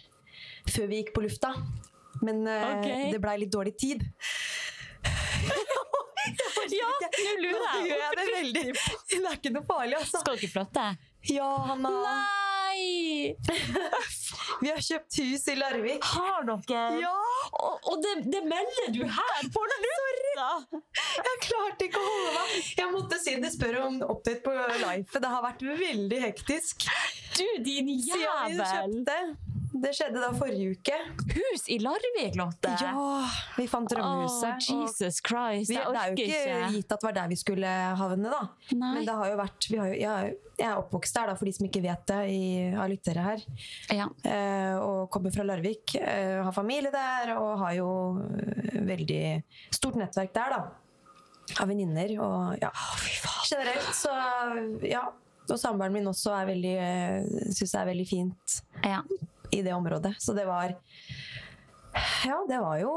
før 0.70 0.88
vi 0.92 1.02
gikk 1.02 1.14
på 1.18 1.26
lufta. 1.26 1.50
Men 2.22 2.44
okay. 2.46 3.08
Ok. 3.08 3.12
det 3.16 3.22
blei 3.24 3.36
litt 3.42 3.52
dårlig 3.54 3.74
tid. 3.80 4.06
Ja, 6.90 7.10
nå 7.14 7.36
lurer 7.44 7.64
jeg. 7.66 7.86
gjør 7.90 8.04
jeg 8.04 8.18
det 8.20 8.28
veldig. 8.34 8.66
Det 9.10 9.22
er 9.30 9.38
ikke 9.40 9.54
noe 9.56 9.66
farlig, 9.70 9.98
altså. 10.02 10.22
Skal 10.24 10.40
dere 10.40 10.52
flytte? 10.56 10.86
Ja, 11.30 11.50
Hanna. 11.70 11.90
Nei! 12.06 13.36
Vi 14.62 14.70
har 14.72 14.80
kjøpt 14.84 15.18
hus 15.24 15.44
i 15.52 15.56
Larvik. 15.60 16.04
Har 16.14 16.46
dere? 16.48 16.84
Ja! 17.02 17.16
Og, 17.60 17.90
og 17.92 18.02
det, 18.04 18.14
det 18.32 18.42
melder 18.48 18.92
du 18.96 19.02
her 19.04 19.50
på 19.54 19.64
lufta! 19.72 20.48
Jeg 21.20 21.42
klarte 21.46 21.88
ikke 21.90 22.00
å 22.00 22.06
holde 22.08 22.34
meg. 22.38 22.72
Jeg 22.80 22.92
måtte 22.94 23.20
si 23.22 23.36
det 23.44 23.52
spør 23.56 23.80
om 23.88 24.00
update 24.06 24.42
på 24.46 24.56
life. 24.84 25.20
Det 25.20 25.32
har 25.36 25.44
vært 25.46 25.64
veldig 25.84 26.22
hektisk. 26.24 26.88
Du, 27.36 27.46
din 27.66 27.90
Siden 27.90 27.92
vi 27.92 28.00
jævel! 28.14 28.62
kjøpte. 28.64 29.59
Det 29.70 29.92
skjedde 29.94 30.22
da 30.22 30.30
forrige 30.34 30.74
uke. 30.74 30.96
Hus 31.36 31.68
i 31.70 31.78
Larvik, 31.82 32.36
Lotte! 32.40 32.72
Ja, 32.82 32.94
vi 33.58 33.68
fant 33.70 33.90
drømmehuset. 33.92 34.66
Oh, 34.74 34.82
Jesus 34.82 35.20
Christ, 35.22 35.70
Vi, 35.70 35.78
jeg 35.78 35.94
det 35.94 36.02
er 36.02 36.10
jo 36.10 36.18
ikke 36.18 36.40
ikke. 36.40 36.72
gitt 36.76 36.96
at 36.96 37.04
det 37.04 37.08
var 37.08 37.16
der 37.20 37.30
vi 37.30 37.38
skulle 37.40 37.74
havne, 38.00 38.32
da. 38.34 38.42
Nei. 38.74 38.92
Men 38.98 39.08
det 39.08 39.18
har 39.22 39.30
jo 39.30 39.38
vært 39.40 39.70
vi 39.70 39.80
har 39.82 39.92
jo, 39.92 40.00
jeg, 40.02 40.34
er 40.60 40.74
oppvokst 40.82 41.20
der, 41.20 41.32
da, 41.32 41.38
for 41.40 41.50
de 41.50 41.56
som 41.56 41.70
ikke 41.70 41.84
vet 41.86 42.04
det, 42.10 42.20
i, 42.34 42.42
av 42.74 42.90
lyttere 42.92 43.28
her. 43.30 43.46
Ja. 43.94 44.10
Eh, 44.26 44.76
og 44.82 45.06
kommer 45.14 45.34
fra 45.36 45.46
Larvik. 45.48 45.96
Eh, 46.02 46.42
har 46.44 46.56
familie 46.56 46.92
der 46.94 47.36
og 47.38 47.54
har 47.64 47.78
jo 47.78 47.90
eh, 48.26 48.82
veldig 48.90 49.24
stort 49.76 50.00
nettverk 50.02 50.34
der, 50.36 50.58
da. 50.58 50.62
Av 51.62 51.70
venninner 51.70 52.12
og 52.22 52.60
ja. 52.62 52.70
Generelt, 53.50 53.94
så 53.98 54.14
ja. 54.86 55.08
Og 55.50 55.58
samboeren 55.58 55.96
min 55.96 56.06
også 56.06 56.34
er 56.38 56.50
veldig 56.52 56.74
eh, 56.78 57.30
syns 57.56 57.72
det 57.74 57.80
er 57.80 57.88
veldig 57.90 58.06
fint 58.06 58.58
ja. 58.86 59.00
I 59.52 59.62
det 59.66 59.74
området. 59.74 60.16
Så 60.22 60.34
det 60.38 60.46
var 60.50 60.76
Ja, 62.26 62.38
det 62.48 62.60
var 62.62 62.78
jo 62.78 62.92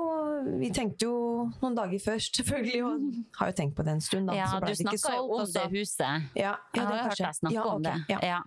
Vi 0.61 0.69
tenkte 0.75 1.07
jo 1.09 1.15
noen 1.63 1.75
dager 1.79 1.99
først, 2.03 2.37
selvfølgelig. 2.43 2.81
Og 2.85 3.07
har 3.41 3.53
jo 3.53 3.57
tenkt 3.63 3.77
på 3.79 3.85
det 3.87 3.95
en 3.97 4.03
stund, 4.05 4.29
da. 4.29 4.37
ja 4.37 4.49
så 4.53 4.61
du 4.61 4.75
snakka 4.77 5.15
jo 5.17 5.29
om 5.41 5.47
det 5.49 5.67
huset. 5.73 6.27
Ja, 6.37 6.53
ja, 6.53 6.57
Jeg 6.75 6.83
har 6.85 6.93
det 6.93 6.99
jo 6.99 7.07
hørt 7.09 7.23
deg 7.25 7.39
snakke 7.41 7.55
ja, 7.57 7.65
om 7.73 7.87
det. 7.87 7.95
Ja. 8.13 8.19
Ja. 8.23 8.43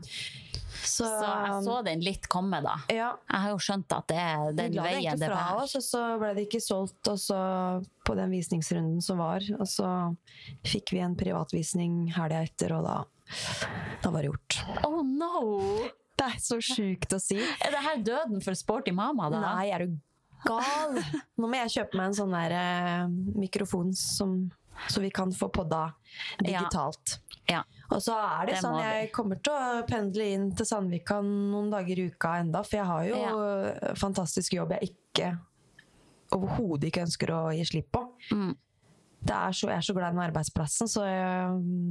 Så, 0.85 1.07
Så 1.07 1.25
jeg 1.25 1.63
så 1.65 1.75
den 1.87 2.01
litt 2.03 2.27
komme, 2.29 2.59
da. 2.61 2.75
ja, 2.91 3.13
Jeg 3.31 3.41
har 3.45 3.53
jo 3.55 3.59
skjønt 3.63 3.93
at 3.95 4.07
det 4.11 4.17
er 4.21 4.41
den 4.51 4.57
veien 4.57 4.73
det 4.75 4.83
veien 4.83 4.99
egentlig 4.99 5.21
det 5.23 5.29
fra 5.31 5.39
bærer. 5.39 5.63
oss, 5.63 5.75
og 5.79 5.85
så 5.87 6.01
ble 6.21 6.31
det 6.35 6.43
ikke 6.45 6.61
solgt 6.61 7.09
og 7.09 7.19
så 7.23 7.39
på 8.05 8.15
den 8.19 8.33
visningsrunden 8.35 9.01
som 9.01 9.21
var. 9.23 9.45
Og 9.57 9.65
så 9.71 9.89
fikk 10.67 10.93
vi 10.93 11.01
en 11.01 11.15
privatvisning 11.17 11.95
helga 12.15 12.43
etter, 12.45 12.75
og 12.77 12.85
da, 12.85 12.97
da 14.03 14.11
var 14.13 14.21
det 14.21 14.33
gjort. 14.33 14.59
Oh 14.85 14.99
no! 15.01 15.87
Det 16.15 16.25
er 16.31 16.39
så 16.39 16.57
sjukt 16.63 17.11
å 17.15 17.19
si. 17.19 17.37
Er 17.39 17.73
det 17.75 17.81
her 17.83 18.03
døden 18.07 18.43
for 18.43 18.55
sporty 18.55 18.93
mamma, 18.95 19.27
da? 19.33 19.41
Nei, 19.57 19.65
er 19.75 19.83
du 19.85 19.97
gal? 20.45 20.99
Nå 21.35 21.49
må 21.49 21.57
jeg 21.63 21.73
kjøpe 21.79 21.97
meg 21.99 22.11
en 22.11 22.17
sånn 22.21 22.35
der 22.35 22.53
eh, 22.55 23.07
mikrofon 23.35 23.91
som, 23.97 24.37
så 24.87 25.01
vi 25.03 25.09
kan 25.11 25.33
få 25.35 25.49
podda 25.51 25.89
digitalt. 26.39 27.17
Ja. 27.51 27.63
Og 27.91 27.99
så 28.01 28.15
er 28.17 28.47
det, 28.47 28.55
Det 28.55 28.61
sånn, 28.63 28.79
jeg 28.81 29.09
kommer 29.13 29.41
til 29.43 29.53
å 29.53 29.83
pendle 29.89 30.29
inn 30.33 30.47
til 30.57 30.65
Sandvika 30.65 31.19
noen 31.25 31.67
dager 31.73 31.99
i 32.01 32.07
uka 32.09 32.37
enda, 32.41 32.63
for 32.65 32.79
jeg 32.79 32.87
har 32.89 33.03
jo 33.11 33.19
Ja. 33.19 33.93
fantastisk 33.99 34.55
jobb 34.57 34.71
jeg 34.77 34.93
ikke 34.95 35.33
overhodet 36.35 36.89
ikke 36.89 37.03
ønsker 37.05 37.31
å 37.35 37.41
gi 37.55 37.65
slipp 37.69 37.91
på. 37.93 38.01
Mm. 38.33 38.55
Det 39.25 39.33
er 39.33 39.55
så, 39.57 39.67
jeg 39.71 39.77
er 39.81 39.85
så 39.87 39.93
glad 39.97 40.11
i 40.11 40.15
den 40.15 40.23
arbeidsplassen, 40.27 40.89
så 40.91 41.01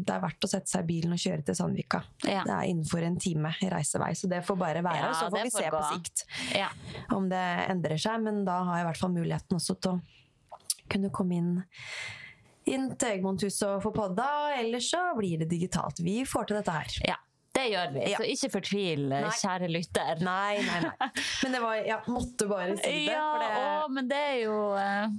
det 0.07 0.13
er 0.15 0.21
verdt 0.23 0.47
å 0.47 0.51
sette 0.53 0.71
seg 0.71 0.85
i 0.85 0.89
bilen 0.93 1.17
og 1.17 1.19
kjøre 1.19 1.43
til 1.49 1.57
Sandvika. 1.59 2.03
Ja. 2.23 2.45
Det 2.47 2.55
er 2.55 2.69
innenfor 2.71 3.03
en 3.03 3.17
time 3.19 3.51
reisevei, 3.75 4.13
så 4.15 4.31
det 4.31 4.43
får 4.47 4.59
bare 4.61 4.83
være. 4.87 5.01
Ja, 5.03 5.13
så 5.19 5.31
får 5.33 5.41
vi 5.43 5.51
får 5.51 5.65
se 5.65 5.73
på 5.75 5.81
sikt 5.91 6.25
Ja. 6.55 6.69
om 7.17 7.27
det 7.33 7.43
endrer 7.75 7.99
seg, 7.99 8.23
men 8.23 8.45
da 8.47 8.61
har 8.69 8.79
jeg 8.79 8.87
i 8.87 8.89
hvert 8.93 9.03
fall 9.03 9.15
muligheten 9.17 9.59
også 9.59 9.77
til 9.83 9.97
å 9.99 10.61
kunne 10.95 11.11
komme 11.11 11.41
inn 11.41 11.51
inn 12.71 12.87
til 12.97 13.19
Egmonthuset 13.19 13.67
og 13.69 13.83
få 13.85 13.91
podda, 13.93 14.27
ellers 14.57 14.87
så 14.95 15.03
blir 15.19 15.43
det 15.43 15.51
digitalt. 15.51 15.99
Vi 16.01 16.23
får 16.25 16.47
til 16.49 16.57
dette 16.63 16.73
her. 16.79 16.95
ja. 17.11 17.17
Det 17.55 17.69
gjør 17.71 17.93
vi, 17.95 18.01
Ja. 18.11 18.19
så 18.19 18.25
ikke 18.27 18.49
fortvil, 18.57 19.05
Nei. 19.13 19.31
kjære 19.39 19.69
lytter. 19.71 20.19
Nei, 20.27 20.57
nei, 20.67 20.81
nei. 20.89 21.11
Men 21.45 21.53
det 21.55 21.61
var, 21.63 21.77
ja, 21.87 22.01
måtte 22.11 22.49
bare 22.51 22.75
si 22.81 22.91
det. 23.07 23.13
Ja, 23.15 23.29
det 23.39 23.51
å, 23.61 23.89
men 23.95 24.09
det 24.11 24.19
er 24.19 24.41
jo 24.43 24.57
eh, 24.75 25.15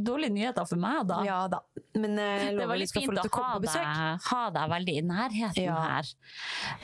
dårlige 0.00 0.32
nyheter 0.32 0.64
for 0.70 0.80
meg, 0.80 1.02
da. 1.10 1.18
ja 1.28 1.42
da. 1.52 1.60
Men 1.94 2.16
eh, 2.18 2.46
Det 2.56 2.66
var 2.66 2.80
litt 2.80 2.90
få 2.90 3.02
fint 3.04 3.12
å 3.20 3.26
å 3.28 3.30
ha 3.36 3.50
på 3.60 3.68
deg, 3.68 4.24
ha 4.30 4.40
deg 4.56 4.70
veldig 4.72 4.94
i 4.96 5.02
nærheten 5.10 5.62
Ja. 5.66 5.76
her. 5.84 6.08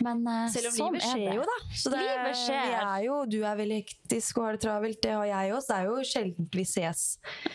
Men 0.04 0.20
eh, 0.28 0.44
Selv 0.52 0.68
om 0.70 0.76
sånn 0.76 0.94
livet 0.98 1.02
er 1.02 1.16
skjer 1.16 1.24
det. 1.24 1.34
jo, 1.40 1.48
da. 1.48 1.56
Så 1.80 1.90
det, 1.96 2.04
Livet 2.04 2.40
skjer. 2.44 2.68
Vi 2.68 2.78
er 2.84 3.02
jo, 3.08 3.16
du 3.32 3.38
er 3.40 3.56
veldig 3.64 3.80
hektisk 3.80 4.38
og 4.38 4.44
har 4.50 4.58
det 4.58 4.62
travelt, 4.68 5.00
det 5.02 5.16
har 5.16 5.26
jeg 5.32 5.56
også. 5.56 5.68
Det 5.72 5.78
er 5.80 5.88
jo 5.88 6.08
sjelden 6.12 6.50
vi 6.60 6.66
ses 6.68 7.06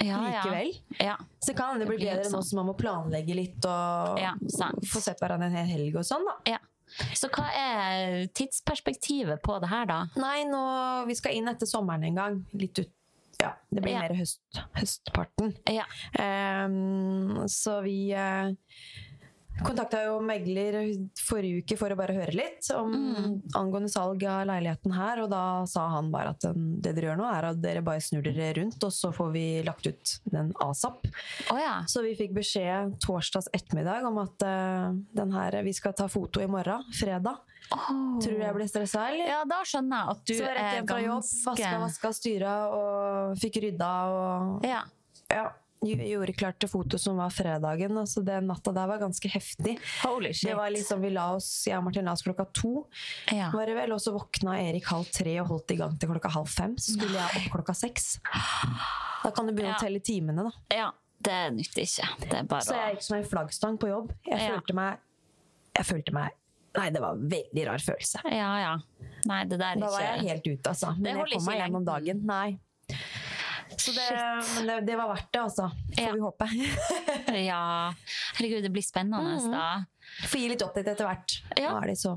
likevel. 0.01 0.73
Ja. 0.99 1.15
Så 1.45 1.53
kan 1.55 1.77
det 1.79 1.87
bli 1.93 2.01
bedre 2.01 2.25
nå 2.25 2.39
sånn. 2.39 2.43
som 2.49 2.57
man 2.63 2.71
må 2.73 2.75
planlegge 2.81 3.37
litt 3.37 3.69
og 3.69 4.17
Ja, 4.19 4.33
se 4.49 4.73
få 4.89 4.99
sett 5.11 5.21
hverandre 5.21 5.53
en 5.53 5.59
hel 5.61 5.69
helg 5.77 6.01
og 6.01 6.07
sånn, 6.09 6.25
da. 6.25 6.39
ja. 6.57 6.57
Så 7.17 7.27
hva 7.33 7.45
er 7.51 8.27
tidsperspektivet 8.37 9.41
på 9.43 9.57
det 9.63 9.69
her, 9.71 9.85
da? 9.89 9.97
Nei, 10.19 10.43
nå, 10.47 10.61
vi 11.09 11.15
skal 11.17 11.35
inn 11.35 11.49
etter 11.51 11.67
sommeren 11.69 12.03
en 12.07 12.15
gang. 12.21 12.37
Litt 12.53 12.79
ut 12.83 12.91
Ja, 13.41 13.49
det 13.69 13.81
blir 13.83 13.91
Ja. 13.91 14.01
mer 14.05 14.13
høst, 14.15 14.39
høstparten. 14.77 15.49
Ja. 15.67 15.83
Um, 16.15 17.41
så 17.51 17.81
vi 17.83 18.13
uh, 18.15 18.53
kontakta 19.63 20.01
jo 20.03 20.17
megler 20.25 20.75
forrige 21.15 21.62
uke 21.63 21.77
for 21.79 21.93
å 21.93 21.97
bare 22.00 22.15
høre 22.17 22.33
litt 22.35 22.67
om 22.75 22.91
Mm. 22.95 23.41
angående 23.55 23.89
salg 23.89 24.24
av 24.27 24.45
leiligheten 24.50 24.91
her, 24.93 25.21
og 25.24 25.29
da 25.31 25.65
sa 25.65 25.88
han 25.93 26.12
bare 26.12 26.29
at 26.33 26.39
det 26.41 26.95
dere 26.95 27.12
gjør 27.13 27.17
nå, 27.21 27.27
er 27.31 27.45
at 27.51 27.62
dere 27.62 27.81
bare 27.85 28.01
snur 28.03 28.21
dere 28.25 28.53
rundt, 28.59 28.83
og 28.83 28.91
så 28.91 29.13
får 29.15 29.31
vi 29.31 29.45
lagt 29.63 29.88
ut 29.88 30.19
den 30.31 30.51
asap. 30.59 31.07
Oh, 31.51 31.57
ja. 31.59 31.83
Så 31.88 32.01
vi 32.03 32.15
fikk 32.15 32.33
beskjed 32.35 32.97
torsdags 33.00 33.47
ettermiddag 33.53 34.03
om 34.05 34.17
at 34.25 34.43
uh, 34.43 34.91
den 35.15 35.31
her, 35.31 35.62
vi 35.63 35.74
skal 35.74 35.93
ta 35.93 36.07
foto 36.12 36.41
i 36.43 36.47
morgen, 36.47 36.83
fredag. 36.93 37.38
Tror 37.71 38.19
du 38.21 38.38
jeg 38.43 38.53
ble 38.53 38.67
stressa, 38.69 39.07
eller? 39.09 39.25
Ja, 39.27 39.43
da 39.50 39.63
skjønner 39.65 39.97
jeg 40.03 40.09
at 40.12 40.25
du 40.25 40.33
er 40.33 40.38
ganske 40.38 40.45
så 40.45 40.55
rett 40.55 40.74
hjem 40.75 40.88
fra 40.91 41.00
jobb, 41.01 41.29
vaska, 41.45 41.71
vaska, 41.81 42.12
styra 42.13 42.55
og 42.75 43.38
fikk 43.41 43.62
rydda 43.63 43.93
og 44.12 44.65
Ja. 44.67 44.83
ja, 45.31 45.47
gjorde 45.86 46.34
klart 46.38 46.58
til 46.60 46.70
foto 46.70 46.98
som 46.98 47.18
var 47.18 47.30
fredagen. 47.30 47.98
Altså 48.01 48.24
Den 48.25 48.48
natta 48.48 48.72
der 48.74 48.88
var 48.88 48.98
ganske 49.00 49.30
heftig. 49.30 49.77
Holy 50.04 50.34
shit. 50.34 50.50
Det 50.50 50.56
var 50.58 50.70
liksom, 50.74 51.01
Vi 51.01 51.10
la 51.13 51.27
oss, 51.36 51.50
jeg 51.68 51.77
og 51.77 51.84
Martin 51.86 52.06
la 52.06 52.12
oss 52.18 52.24
klokka 52.25 52.46
to, 52.54 52.88
ja. 53.32 53.51
var 53.54 53.65
det 53.70 53.75
vel, 53.75 53.92
og 53.94 54.00
så 54.01 54.13
våkna 54.15 54.58
Erik 54.63 54.86
halv 54.89 55.06
tre 55.13 55.39
og 55.42 55.48
holdt 55.48 55.72
i 55.72 55.75
gang 55.77 55.98
til 56.00 56.10
klokka 56.10 56.30
halv 56.34 56.48
fem. 56.50 56.75
Så 56.77 56.98
skulle 56.98 57.15
jeg 57.20 57.42
opp 57.46 57.51
klokka 57.60 57.75
seks. 57.77 58.20
Da 59.24 59.32
kan 59.32 59.46
du 59.48 59.54
begynne 59.54 59.74
Ja. 59.74 59.80
å 59.80 59.84
telle 59.86 60.00
timene, 60.00 60.44
da. 60.44 60.51
ja. 60.75 60.92
Det 61.25 61.54
nytter 61.56 61.82
ikke. 61.82 62.08
Det 62.30 62.42
bare 62.48 62.62
Så 62.62 62.74
jeg 62.75 62.96
gikk 62.98 63.04
som 63.04 63.15
en 63.18 63.24
flaggstang 63.24 63.77
på 63.80 63.88
jobb. 63.89 64.12
Jeg 64.27 64.39
Ja. 64.42 64.50
følte 64.60 64.74
meg 64.75 64.98
Jeg 65.75 65.86
følte 65.86 66.13
meg 66.13 66.32
Nei, 66.75 66.89
det 66.92 67.00
var 67.01 67.13
en 67.15 67.30
veldig 67.30 67.65
rar 67.68 67.77
følelse. 67.80 68.20
Ja, 68.25 68.58
ja. 68.60 68.77
Nei, 69.25 69.46
det 69.46 69.58
der 69.58 69.72
er 69.72 69.80
Da 69.80 69.89
var 69.89 70.01
jeg 70.01 70.20
helt 70.27 70.44
ute, 70.48 70.70
altså. 70.70 70.92
Men 71.00 71.15
jeg 71.18 71.32
kom 71.32 71.46
meg 71.46 71.58
gjennom 71.62 71.86
dagen. 71.86 72.25
Nei. 72.25 72.60
Så 73.77 73.91
det, 73.91 74.05
men 74.55 74.67
det, 74.67 74.75
det 74.88 74.95
var 74.98 75.07
verdt 75.13 75.31
det, 75.34 75.39
altså. 75.41 75.69
Får 75.98 76.03
Ja. 76.05 76.12
vi 76.13 76.19
håpe. 76.24 76.48
Ja. 77.50 77.93
Herregud, 78.38 78.63
det 78.63 78.72
blir 78.72 78.84
spennende, 78.86 79.36
Mhm. 79.41 79.51
da. 79.51 79.86
Får 80.29 80.39
gi 80.39 80.50
litt 80.50 80.62
update 80.62 80.91
etter 80.93 81.05
hvert. 81.10 81.36
Ja. 81.57 81.72
Nå 81.74 81.81
er 81.84 81.88
det 81.91 81.98
så, 82.00 82.13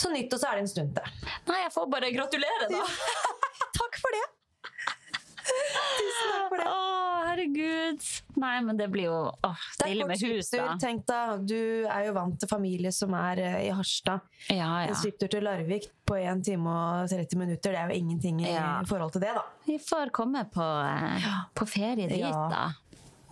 så 0.00 0.10
nytt, 0.10 0.32
og 0.32 0.40
så 0.40 0.48
er 0.50 0.54
det 0.56 0.62
en 0.64 0.72
stund 0.72 0.94
til. 0.96 1.28
Nei, 1.46 1.60
jeg 1.62 1.72
får 1.74 1.90
bare 1.92 2.10
gratulere, 2.14 2.68
da. 2.72 2.82
Takk 3.78 3.98
for 4.00 4.16
det! 4.16 4.24
Tusen 5.42 6.28
takk 6.32 6.48
for 6.48 6.56
det. 6.62 6.66
Å, 6.70 7.11
herregud. 7.32 8.04
Nei, 8.40 8.54
men 8.64 8.76
det 8.78 8.88
blir 8.92 9.08
jo 9.08 9.16
åh, 9.32 9.64
Det 9.78 9.88
er 9.88 10.06
med 10.08 10.20
hus, 10.22 10.50
da. 10.52 10.76
Tenk 10.80 11.04
da, 11.08 11.36
du 11.38 11.56
er 11.88 12.06
jo 12.08 12.12
vant 12.16 12.38
til 12.40 12.48
familie 12.50 12.92
som 12.94 13.14
er 13.18 13.40
eh, 13.42 13.58
i 13.66 13.70
Harstad. 13.74 14.20
Ja, 14.48 14.68
En 14.84 14.92
ja. 14.92 14.94
til 15.32 15.42
Larvik 15.44 15.88
på 16.08 16.16
1 16.20 16.44
time 16.44 16.68
og 16.68 17.08
30 17.10 17.38
minutter, 17.40 17.72
det 17.72 17.80
er 17.80 17.90
jo 17.92 17.98
ingenting 18.00 18.40
i 18.44 18.52
Ja. 18.52 18.82
forhold 18.88 19.12
til 19.16 19.24
det, 19.24 19.34
da. 19.36 19.42
Vi 19.66 19.78
får 19.78 20.10
komme 20.12 20.44
på, 20.52 20.62
eh, 20.62 21.28
på 21.54 21.66
ferie 21.68 22.08
dit, 22.08 22.18
Ja. 22.18 22.48
da. 22.50 22.64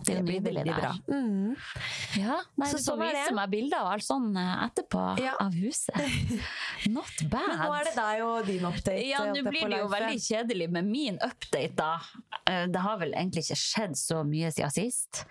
Det, 0.05 0.15
blir 0.25 0.41
veldig 0.41 0.63
der. 0.65 0.79
bra. 0.79 0.91
Mm. 1.07 1.55
Ja, 2.17 2.37
nei, 2.57 2.67
Så 2.71 2.77
du 2.77 2.83
får 2.83 2.87
sånn 2.87 3.03
er 3.05 3.15
vise 3.19 3.35
meg 3.37 3.49
bilder 3.53 3.83
og 3.85 3.91
alt 3.93 4.07
sånn 4.07 4.27
eh, 4.37 4.65
etterpå 4.67 5.05
Ja. 5.21 5.33
av 5.39 5.53
huset. 5.53 5.95
Not 6.95 7.23
bad. 7.29 7.47
Men 7.47 7.63
nå 7.65 7.71
er 7.79 7.83
det 7.89 7.95
deg 7.99 8.25
og 8.25 8.45
din 8.49 8.65
update. 8.71 9.07
Ja, 9.07 9.23
nå 9.29 9.45
blir 9.49 9.69
det 9.69 9.79
jo 9.83 9.87
veldig 9.93 10.19
kjedelig 10.27 10.69
med 10.71 10.85
min 10.89 11.19
update, 11.21 11.75
da. 11.75 11.93
Eh, 12.47 12.65
Det 12.71 12.79
har 12.87 12.97
vel 12.97 13.13
egentlig 13.13 13.45
ikke 13.45 13.59
skjedd 13.61 13.97
så 13.99 14.23
mye 14.27 14.51
siden 14.51 14.71
sist. 14.71 15.25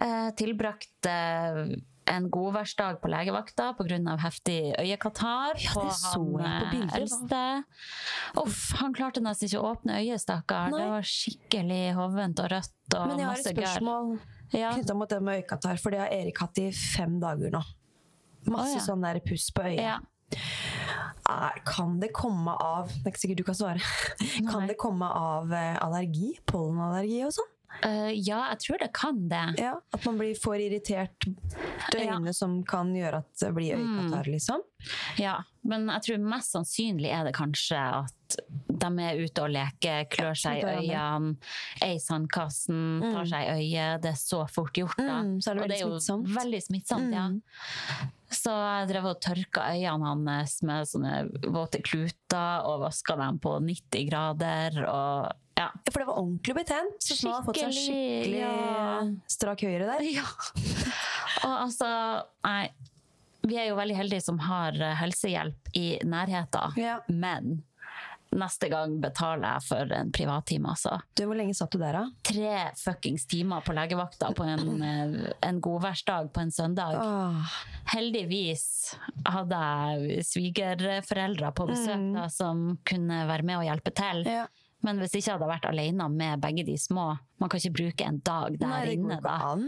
Eh, 0.00 0.30
Tilbrakt 0.38 1.06
eh, 1.06 1.64
en 2.12 2.24
godværsdag 2.34 2.96
på 3.00 3.08
legevakta 3.12 3.68
pga. 3.78 4.16
heftig 4.18 4.74
øyekatarr 4.80 5.54
Ja, 5.62 5.70
på 5.72 5.84
det 5.86 5.92
så 5.94 6.18
han 6.18 6.64
på 6.64 6.70
bildet 6.72 6.96
eldste. 6.98 7.42
Uff, 8.42 8.72
han 8.80 8.92
klarte 8.96 9.22
nesten 9.22 9.46
ikke 9.48 9.60
å 9.62 9.70
åpne 9.76 10.00
øyet, 10.00 10.20
stakkar. 10.20 10.72
Det 10.74 10.88
var 10.90 11.06
skikkelig 11.06 11.94
hovent 11.94 12.40
og 12.42 12.50
rødt 12.50 12.74
og 12.98 13.08
Men 13.10 13.22
jeg 13.22 13.28
har 13.28 13.40
et 13.40 13.50
spørsmål 13.52 14.14
Ja. 14.52 14.72
knytta 14.76 14.94
mot 14.94 15.08
det 15.08 15.20
med 15.24 15.40
øyekatarr, 15.40 15.80
for 15.80 15.94
det 15.94 16.00
har 16.02 16.12
Erik 16.12 16.38
hatt 16.44 16.58
i 16.60 16.70
fem 16.76 17.18
dager 17.22 17.54
nå. 17.54 17.62
Masse 18.50 18.74
oh, 18.74 18.78
ja. 18.78 18.84
sånn 18.84 19.04
der 19.04 19.20
puss 19.24 19.50
på 19.54 19.64
øyet. 19.64 19.80
Ja. 19.80 19.98
Er, 21.28 21.58
kan 21.68 21.98
det 22.00 22.08
komme 22.16 22.54
av 22.56 22.88
Det 22.88 23.04
er 23.04 23.12
ikke 23.12 23.20
sikkert 23.22 23.42
du 23.42 23.46
kan 23.46 23.56
svare. 23.56 23.90
Kan 24.50 24.64
Nei. 24.64 24.70
det 24.72 24.78
komme 24.80 25.06
av 25.06 25.52
eh, 25.54 25.76
allergi? 25.84 26.32
Pollenallergi 26.48 27.20
og 27.28 27.34
sånn? 27.36 27.51
Eh, 27.82 28.10
ja, 28.14 28.42
jeg 28.52 28.58
tror 28.66 28.78
det 28.82 28.90
kan 28.94 29.28
det. 29.28 29.44
Ja, 29.58 29.74
At 29.92 30.04
man 30.06 30.18
blir 30.20 30.36
for 30.38 30.54
irritert 30.60 31.16
til 31.90 32.04
Ja. 32.06 32.18
som 32.32 32.62
kan 32.64 32.92
gjøre 32.94 33.22
at 33.24 33.32
det 33.40 33.54
blir 33.54 33.76
øyekatarr, 33.76 34.28
liksom? 34.30 34.60
Ja, 35.18 35.42
men 35.64 35.86
jeg 35.88 36.02
tror 36.02 36.18
mest 36.18 36.52
sannsynlig 36.52 37.10
er 37.14 37.24
det 37.24 37.34
kanskje 37.34 37.78
at 37.78 38.36
de 38.82 38.88
er 39.04 39.20
ute 39.22 39.42
og 39.44 39.50
leker, 39.52 40.06
klør 40.10 40.34
seg 40.38 40.62
i 40.62 40.66
øynene, 40.66 41.36
er 41.82 41.94
i 41.94 42.00
sandkassen, 42.02 43.00
tar 43.12 43.28
seg 43.30 43.44
i 43.46 43.52
øyet. 43.60 44.02
Det 44.02 44.10
er 44.10 44.18
så 44.18 44.42
fort 44.50 44.72
gjort, 44.74 44.96
da. 44.98 45.20
Mm, 45.22 45.36
så 45.42 45.54
det 45.54 45.62
og 45.62 45.68
det 45.68 45.76
er 45.76 45.84
jo 45.84 45.92
smittsomt. 45.98 46.32
veldig 46.38 46.62
smittsomt, 46.62 47.12
ja. 47.14 47.28
Mm. 47.28 47.42
Så 48.32 48.50
jeg 48.56 48.88
drev 48.88 49.04
og 49.10 49.20
tørka 49.20 49.66
øynene 49.74 50.08
hans 50.08 50.62
med 50.62 50.88
sånne 50.88 51.14
våte 51.52 51.82
kluter 51.84 52.64
og 52.64 52.80
vaska 52.86 53.16
dem 53.20 53.38
på 53.38 53.58
90 53.60 54.08
grader. 54.08 54.78
Og 54.88 55.32
ja. 55.62 55.68
For 55.90 56.02
det 56.02 56.08
var 56.10 56.20
ordentlig 56.22 56.54
betent. 56.60 56.98
Så 57.02 57.16
nå 57.26 57.34
har 57.38 57.46
fått 57.46 57.60
seg 57.62 57.74
Skikkelig, 57.76 58.38
ja. 58.42 59.02
strak 59.30 59.64
høyre 59.66 59.88
der. 59.94 60.06
Ja. 60.12 60.26
Og 61.48 61.58
altså, 61.66 61.88
nei. 62.46 62.62
Vi 63.42 63.56
er 63.58 63.72
jo 63.72 63.74
veldig 63.80 63.96
heldige 63.98 64.22
som 64.22 64.36
har 64.38 64.76
eh, 64.78 64.92
helsehjelp 65.00 65.72
i 65.74 65.86
nærheten, 66.06 66.76
Ja. 66.78 67.00
men 67.10 67.56
neste 68.32 68.68
gang 68.72 68.94
betaler 69.02 69.58
jeg 69.58 69.64
for 69.66 69.90
en 69.92 70.12
privattime, 70.14 70.70
altså. 70.70 70.94
Du, 71.18 71.24
Hvor 71.26 71.36
lenge 71.36 71.52
satt 71.58 71.74
du 71.74 71.80
der, 71.82 71.98
da? 71.98 72.04
Tre 72.24 72.52
fuckings 72.80 73.26
timer 73.28 73.60
på 73.66 73.74
legevakta 73.76 74.30
på 74.38 74.46
en, 74.46 74.62
eh, 74.92 75.32
en 75.44 75.58
godværsdag 75.60 76.30
på 76.32 76.40
en 76.44 76.54
søndag. 76.54 76.94
Åh. 77.02 77.58
Heldigvis 77.92 78.64
hadde 79.26 79.58
jeg 79.58 80.24
svigerforeldre 80.30 81.50
på 81.58 81.66
besøk 81.74 81.98
Mm. 81.98 82.12
da, 82.14 82.28
som 82.32 82.62
kunne 82.88 83.24
være 83.28 83.42
med 83.50 83.58
og 83.58 83.66
hjelpe 83.68 83.90
til. 83.98 84.22
Ja. 84.30 84.46
Men 84.82 84.98
hvis 84.98 85.12
jeg 85.14 85.22
ikke 85.22 85.32
hadde 85.38 85.48
vært 85.48 85.66
alene 85.70 86.08
med 86.10 86.40
begge 86.42 86.64
de 86.66 86.74
små 86.78 87.18
Man 87.40 87.48
kan 87.50 87.58
ikke 87.60 87.74
bruke 87.76 88.06
en 88.06 88.18
dag 88.26 88.56
der 88.58 88.66
Nei, 88.68 88.92
inne, 88.96 89.20
da. 89.22 89.36
an. 89.52 89.62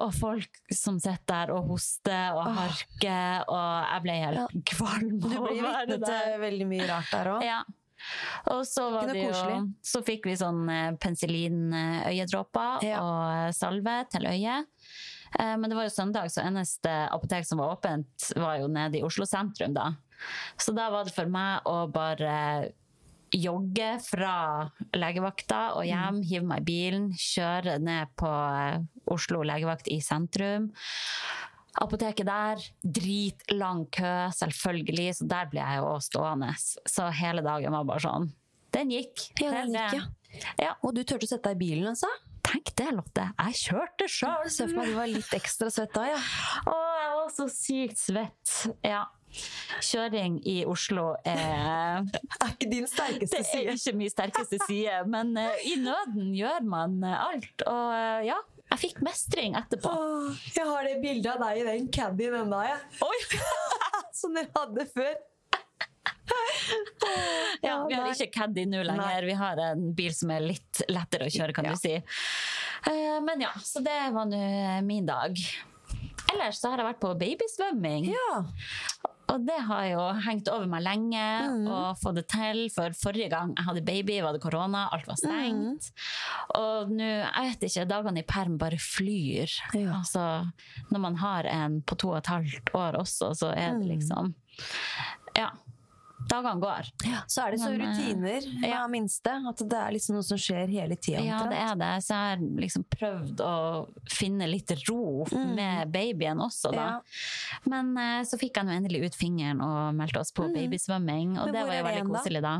Og 0.00 0.12
folk 0.16 0.60
som 0.72 0.98
sitter 1.00 1.24
der 1.28 1.52
og 1.54 1.66
hoster 1.72 2.32
og 2.36 2.46
Åh. 2.46 2.54
harker, 2.62 3.44
og 3.48 3.88
jeg 3.92 4.02
ble 4.06 4.12
helt 4.22 4.38
Ja. 4.38 4.46
kvalm 4.72 5.18
Du 5.20 5.28
blir 5.28 5.62
vitne 5.62 5.98
til 6.04 6.40
veldig 6.40 6.66
mye 6.68 6.88
rart 6.88 7.10
der 7.12 7.32
òg. 7.34 7.42
Ja. 7.44 7.62
Og 8.54 8.62
så, 8.64 8.90
var 8.94 9.08
det 9.10 9.24
jo, 9.24 9.72
så 9.82 10.00
fikk 10.06 10.24
vi 10.30 10.36
sånn 10.38 10.62
penicillinøyedråper 11.02 12.82
Ja. 12.86 13.00
og 13.02 13.54
salve 13.54 14.04
til 14.12 14.22
øyet. 14.26 14.66
Eh, 15.38 15.56
Men 15.56 15.68
det 15.68 15.76
var 15.76 15.84
jo 15.84 15.90
søndag, 15.90 16.30
så 16.30 16.42
eneste 16.46 16.88
apotek 17.12 17.44
som 17.44 17.58
var 17.58 17.76
åpent, 17.76 18.32
var 18.36 18.58
jo 18.58 18.68
nede 18.68 18.98
i 18.98 19.02
Oslo 19.02 19.24
sentrum. 19.26 19.74
da. 19.74 19.92
Så 20.56 20.74
da 20.74 20.88
var 20.90 21.04
det 21.04 21.12
for 21.14 21.26
meg 21.26 21.60
å 21.66 21.90
bare 21.92 22.72
jogge 23.34 23.90
fra 24.04 24.34
legevakta 24.96 25.60
og 25.78 25.84
hjem, 25.88 26.22
hive 26.26 26.46
meg 26.48 26.62
i 26.62 26.68
bilen, 26.68 27.10
kjøre 27.12 27.78
ned 27.82 28.14
på 28.18 28.30
eh, 28.30 28.80
Oslo 29.12 29.42
legevakt 29.46 29.90
i 29.92 30.00
sentrum. 30.04 30.70
apoteket 31.78 32.26
der, 32.26 32.62
dritlang 32.82 33.84
kø, 33.94 34.14
selvfølgelig, 34.34 35.12
så 35.20 35.28
der 35.30 35.50
ble 35.52 35.62
jeg 35.62 35.82
jo 35.82 35.92
stående. 36.02 36.54
Så 36.58 37.10
hele 37.14 37.44
dagen 37.46 37.76
var 37.76 37.84
bare 37.86 38.02
sånn. 38.02 38.30
Den 38.74 38.90
gikk. 38.92 39.28
Ja, 39.40 39.52
den 39.62 39.76
gikk, 39.76 40.08
ja. 40.58 40.74
Og 40.82 40.96
du 40.96 41.04
turte 41.04 41.28
å 41.28 41.30
sette 41.30 41.52
deg 41.52 41.60
i 41.60 41.62
bilen, 41.68 41.86
altså? 41.92 42.10
Tenk 42.48 42.72
det, 42.80 42.88
Lotte. 42.96 43.28
Jeg 43.36 43.60
kjørte 43.60 44.08
sjøl. 44.08 44.48
Se 44.50 44.66
for 44.66 44.80
meg 44.80 44.90
du 44.90 44.96
var 44.96 45.10
litt 45.10 45.32
ekstra 45.36 45.68
svett 45.72 45.92
da, 45.94 46.06
ja. 46.14 46.18
Å, 46.64 46.76
jeg 46.98 47.14
var 47.18 47.32
så 47.36 47.46
sykt 47.52 48.00
svett. 48.00 48.54
Ja. 48.86 49.04
Kjøring 49.84 50.38
i 50.48 50.62
Oslo 50.66 51.10
er 51.28 52.02
Er 52.42 52.52
ikke 52.54 52.68
din 52.70 52.86
sterkeste 52.90 53.42
side? 53.44 53.64
Det 53.64 53.74
er 53.74 53.80
ikke 53.80 53.96
min 54.00 54.10
sterkeste 54.12 54.58
side, 54.66 55.00
men 55.10 55.34
eh, 55.38 55.66
i 55.72 55.74
nøden 55.82 56.32
gjør 56.36 56.64
man 56.66 56.96
eh, 57.04 57.16
alt. 57.28 57.64
Og 57.68 57.92
eh, 57.94 58.26
ja, 58.30 58.38
jeg 58.72 58.82
fikk 58.86 59.02
mestring 59.06 59.56
etterpå. 59.58 59.92
Åh, 59.92 60.42
jeg 60.56 60.66
har 60.68 60.88
det 60.88 60.96
bildet 61.04 61.30
av 61.34 61.44
deg 61.46 61.60
i 61.62 61.66
den 61.68 61.88
caddien 61.94 62.34
ennå, 62.42 62.60
jeg. 62.66 62.78
Oi! 63.06 63.18
Som 64.18 64.34
dere 64.36 64.50
hadde 64.56 64.88
før. 64.94 65.14
Ja, 67.64 67.78
vi 67.88 67.94
har 67.96 68.10
ikke 68.12 68.28
caddy 68.34 68.66
nå 68.68 68.82
lenger. 68.84 69.24
Vi 69.24 69.34
har 69.38 69.60
en 69.70 69.86
bil 69.96 70.12
som 70.14 70.30
er 70.34 70.42
litt 70.44 70.82
lettere 70.92 71.26
å 71.26 71.32
kjøre, 71.32 71.54
kan 71.56 71.64
Ja. 71.64 71.72
du 71.72 71.80
si. 71.80 71.94
Men 73.24 73.40
ja, 73.42 73.50
så 73.64 73.80
det 73.84 73.94
var 74.14 74.28
nå 74.28 74.40
min 74.84 75.06
dag. 75.08 75.38
Ellers 76.34 76.60
så 76.60 76.68
har 76.70 76.82
jeg 76.82 76.88
vært 76.90 77.00
på 77.00 77.14
babysvømming. 77.22 78.10
Ja. 78.12 78.34
Og 79.28 79.44
det 79.44 79.58
har 79.68 79.84
jo 79.90 80.02
hengt 80.24 80.48
over 80.48 80.66
meg 80.70 80.82
lenge 80.86 81.22
og 81.68 81.98
fått 82.00 82.16
det 82.16 82.26
til. 82.32 82.62
For 82.72 82.94
forrige 82.96 83.28
gang 83.32 83.52
jeg 83.58 83.66
hadde 83.66 83.84
baby, 83.84 84.18
var 84.24 84.32
det 84.36 84.40
korona, 84.42 84.86
alt 84.94 85.08
var 85.10 85.18
stengt. 85.20 85.90
Og 86.56 86.92
nå, 86.94 87.04
jeg 87.04 87.50
vet 87.50 87.66
ikke, 87.68 87.86
dagene 87.90 88.22
i 88.24 88.26
perm 88.28 88.56
bare 88.60 88.80
flyr. 88.80 89.52
Ja. 89.76 89.98
Altså, 90.00 90.24
når 90.88 91.04
man 91.04 91.20
har 91.20 91.48
en 91.52 91.80
på 91.82 91.98
to 92.00 92.14
og 92.14 92.22
et 92.22 92.32
halvt 92.32 92.72
år 92.78 93.00
også, 93.02 93.34
så 93.36 93.52
er 93.54 93.78
det 93.78 93.88
liksom 93.96 94.34
Ja. 95.36 95.50
Dagene 96.28 96.60
går. 96.60 96.90
Så 97.26 97.44
er 97.44 97.54
det 97.54 97.60
så 97.62 97.70
Men, 97.70 97.80
eh, 97.80 97.88
rutiner 97.88 98.48
med 98.60 98.68
ja. 98.68 98.82
minste. 98.90 99.34
At 99.48 99.62
det 99.64 99.78
er 99.78 99.94
liksom 99.96 100.18
noe 100.18 100.26
som 100.26 100.40
skjer 100.40 100.68
hele 100.72 100.96
tida. 100.96 101.22
Ja, 101.24 101.40
det 101.48 101.60
er 101.62 101.78
det. 101.80 101.92
Så 102.04 102.14
jeg 102.14 102.34
har 102.34 102.44
liksom 102.64 102.84
prøvd 102.92 103.42
å 103.44 103.54
finne 104.12 104.48
litt 104.50 104.72
ro 104.88 105.24
med 105.32 105.92
babyen 105.94 106.42
også, 106.44 106.72
da. 106.74 106.86
Ja. 106.98 107.66
Men 107.70 107.94
eh, 107.96 108.22
så 108.28 108.38
fikk 108.40 108.60
jeg 108.60 108.68
nå 108.68 108.76
endelig 108.76 109.08
ut 109.08 109.18
fingeren 109.18 109.62
og 109.64 109.96
meldte 109.98 110.22
oss 110.22 110.34
på 110.36 110.48
babysvømming, 110.52 111.38
og 111.38 111.48
Men 111.48 111.56
det 111.56 111.66
var 111.66 111.80
jo 111.80 111.86
veldig 111.88 112.08
koselig 112.12 112.44
da. 112.44 112.56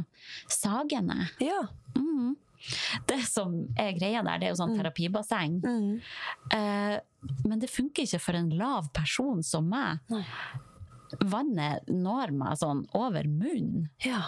Sagene. 0.48 1.28
Ja. 1.44 1.64
Mm. 1.96 2.37
Det 3.06 3.20
som 3.28 3.60
er 3.78 3.92
greia 3.96 4.22
der, 4.26 4.40
det 4.40 4.48
er 4.48 4.54
jo 4.54 4.60
sånn 4.60 4.75
terapibasseng. 4.78 5.60
Mm. 5.62 6.00
Eh, 6.54 6.96
men 7.44 7.60
det 7.62 7.70
funker 7.70 8.06
ikke 8.06 8.22
for 8.22 8.38
en 8.38 8.50
lav 8.58 8.90
person 8.94 9.42
som 9.46 9.68
meg. 9.70 10.02
Nei. 10.12 10.25
Vannet 11.30 11.88
når 11.90 12.34
meg 12.36 12.58
sånn 12.60 12.84
over 12.98 13.28
munnen. 13.30 13.88
ja. 14.04 14.22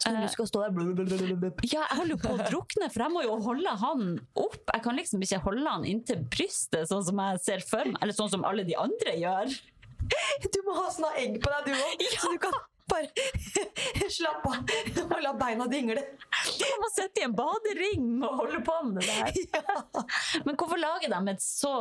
Så 0.00 0.08
når 0.14 0.22
du 0.24 0.32
skal 0.32 0.46
stå 0.48 0.60
der 0.62 0.70
blub. 0.72 1.00
Ja, 1.68 1.82
jeg 1.82 1.98
holder 1.98 2.14
jo 2.14 2.18
på 2.22 2.30
å 2.32 2.38
drukne, 2.40 2.86
for 2.88 3.04
jeg 3.04 3.12
må 3.12 3.24
jo 3.26 3.34
holde 3.44 3.74
han 3.82 4.06
opp. 4.40 4.62
Jeg 4.72 4.84
kan 4.86 4.96
liksom 4.96 5.24
ikke 5.26 5.40
holde 5.44 5.66
han 5.68 5.84
inntil 5.84 6.22
brystet, 6.32 6.88
sånn 6.88 7.04
som 7.04 7.20
jeg 7.20 7.42
ser 7.44 7.64
for 7.68 7.84
meg, 7.84 7.98
eller 8.00 8.16
sånn 8.16 8.32
som 8.32 8.46
alle 8.48 8.64
de 8.64 8.78
andre 8.80 9.12
gjør. 9.20 9.52
Du 10.48 10.60
må 10.64 10.78
ha 10.78 10.86
sånne 10.94 11.12
egg 11.20 11.36
på 11.42 11.52
deg, 11.52 11.68
du 11.68 11.74
òg, 11.76 12.04
så 12.22 12.32
du 12.32 12.40
kan 12.46 12.56
bare 12.90 13.08
slapp 14.18 14.46
av 14.48 15.04
og 15.08 15.20
la 15.22 15.32
beina 15.38 15.66
dingle. 15.70 16.02
Du 16.58 16.66
må 16.80 16.88
sitte 16.92 17.22
i 17.22 17.26
en 17.26 17.34
badering 17.36 18.08
og 18.26 18.42
holde 18.42 18.60
på 18.66 18.76
med 18.88 19.00
det 19.00 19.06
der. 19.08 19.68
Men 20.46 20.56
hvorfor 20.58 20.80
lager 20.80 21.12
de 21.12 21.34
et 21.34 21.44
så 21.44 21.74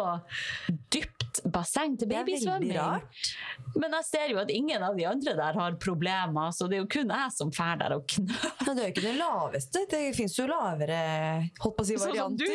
dypt 0.94 1.42
basseng 1.54 1.98
til 2.00 2.10
Det 2.10 2.18
er 2.18 2.26
veldig 2.28 2.38
babysvømming? 2.40 2.78
rart. 2.78 3.32
Men 3.78 3.94
jeg 4.00 4.08
ser 4.10 4.34
jo 4.34 4.40
at 4.42 4.52
ingen 4.54 4.84
av 4.84 4.98
de 4.98 5.06
andre 5.10 5.36
der 5.38 5.60
har 5.62 5.78
problemer, 5.82 6.52
så 6.56 6.68
det 6.70 6.80
er 6.80 6.84
jo 6.86 6.90
kun 6.98 7.14
jeg 7.14 7.36
som 7.36 7.52
fær 7.56 7.80
der 7.82 7.98
og 7.98 8.08
knør. 8.16 8.48
Men 8.66 8.72
det 8.74 8.84
er 8.84 8.88
jo 8.88 8.94
ikke 8.96 9.06
det 9.08 9.16
laveste. 9.20 9.86
Det 9.92 10.04
fins 10.18 10.38
jo 10.40 10.48
lavere 10.50 11.02
holdt 11.62 11.78
på 11.78 11.86
å 11.86 11.88
si, 11.88 11.98
Sånn 12.02 12.16
som 12.18 12.38
du? 12.38 12.48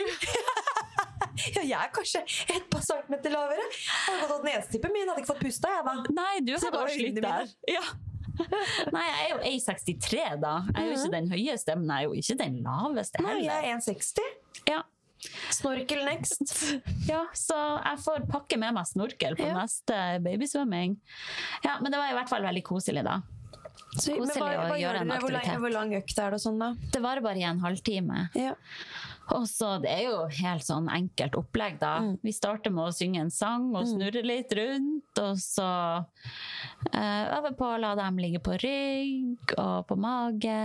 ja, 1.57 1.62
jeg 1.62 1.77
er 1.79 1.91
kanskje 1.95 2.23
et 2.57 2.67
par 2.71 2.83
centimeter 2.85 3.33
lavere. 3.35 3.65
Jeg 3.73 4.17
hadde 4.21 4.31
gått 4.33 4.49
nesetippen 4.49 4.95
min, 4.95 5.09
hadde 5.11 5.23
ikke 5.23 5.33
fått 5.35 5.45
pusta, 5.47 5.71
jeg 5.77 5.87
da. 5.88 5.95
Nei, 6.19 6.33
du 6.45 6.53
hadde 6.55 6.67
har 6.69 6.77
bare 6.77 6.97
slitt 6.97 7.23
der. 7.23 7.55
Ja. 7.71 7.85
Nei, 8.95 9.03
jeg 9.09 9.27
er 9.27 9.31
jo 9.33 9.38
1,63 9.53 10.40
da. 10.42 10.55
Jeg 10.71 10.79
er 10.83 10.88
jo 10.88 10.97
ikke 10.99 11.12
den 11.16 11.29
høyeste, 11.33 11.77
men 11.79 11.90
jeg 11.92 11.97
er 11.99 12.09
jo 12.09 12.16
ikke 12.23 12.38
den 12.40 12.57
laveste 12.64 13.21
heller. 13.23 13.42
Nei, 13.42 13.47
jeg 13.47 13.71
er 13.71 13.79
1,60. 13.79 14.33
Ja. 14.71 14.81
Snorkel 15.55 16.01
next. 16.09 16.42
ja, 17.12 17.21
så 17.38 17.59
jeg 17.79 18.01
får 18.03 18.25
pakke 18.33 18.59
med 18.59 18.75
meg 18.75 18.88
snorkel 18.90 19.37
på 19.38 19.47
Ja. 19.47 19.55
neste 19.61 19.99
babysvømming. 20.25 20.97
Ja, 21.66 21.77
men 21.81 21.92
det 21.95 22.01
var 22.01 22.11
i 22.11 22.16
hvert 22.18 22.33
fall 22.33 22.42
veldig 22.49 22.64
koselig 22.66 23.05
da. 23.07 23.21
Så, 23.92 24.14
Koselig 24.16 24.40
hva, 24.40 24.73
å 24.73 24.77
gjøre 24.81 25.03
en 25.05 25.11
dere? 25.12 25.21
Hvor 25.21 25.31
lang, 25.33 25.42
aktivitet. 25.45 25.61
hvor 25.62 25.73
lang 25.75 25.90
økt 25.99 26.18
er 26.25 26.33
det 26.35 26.40
sånn, 26.42 26.59
da? 26.61 26.71
Det 26.95 27.01
varer 27.05 27.25
bare 27.25 27.40
i 27.40 27.45
en 27.45 27.61
halvtime. 27.61 28.23
Ja. 28.40 28.55
Og 29.33 29.47
så 29.49 29.79
det 29.83 29.90
er 29.90 30.03
jo 30.11 30.16
helt 30.42 30.64
sånn 30.66 30.88
enkelt 30.92 31.37
opplegg 31.40 31.79
da. 31.81 31.95
Mm. 32.05 32.14
Vi 32.23 32.33
starter 32.37 32.73
med 32.75 32.90
å 32.90 32.95
synge 32.95 33.23
en 33.25 33.31
sang 33.33 33.71
og 33.75 33.87
snurre 33.88 34.23
litt 34.27 34.53
rundt, 34.59 35.23
og 35.23 35.38
så 35.40 35.68
uh, 36.03 37.25
øve 37.38 37.55
på 37.57 37.68
å 37.71 37.79
la 37.81 37.95
dem 37.99 38.21
ligge 38.21 38.42
på 38.45 38.59
rygg 38.62 39.55
og 39.57 39.87
på 39.88 39.97
mage, 40.01 40.59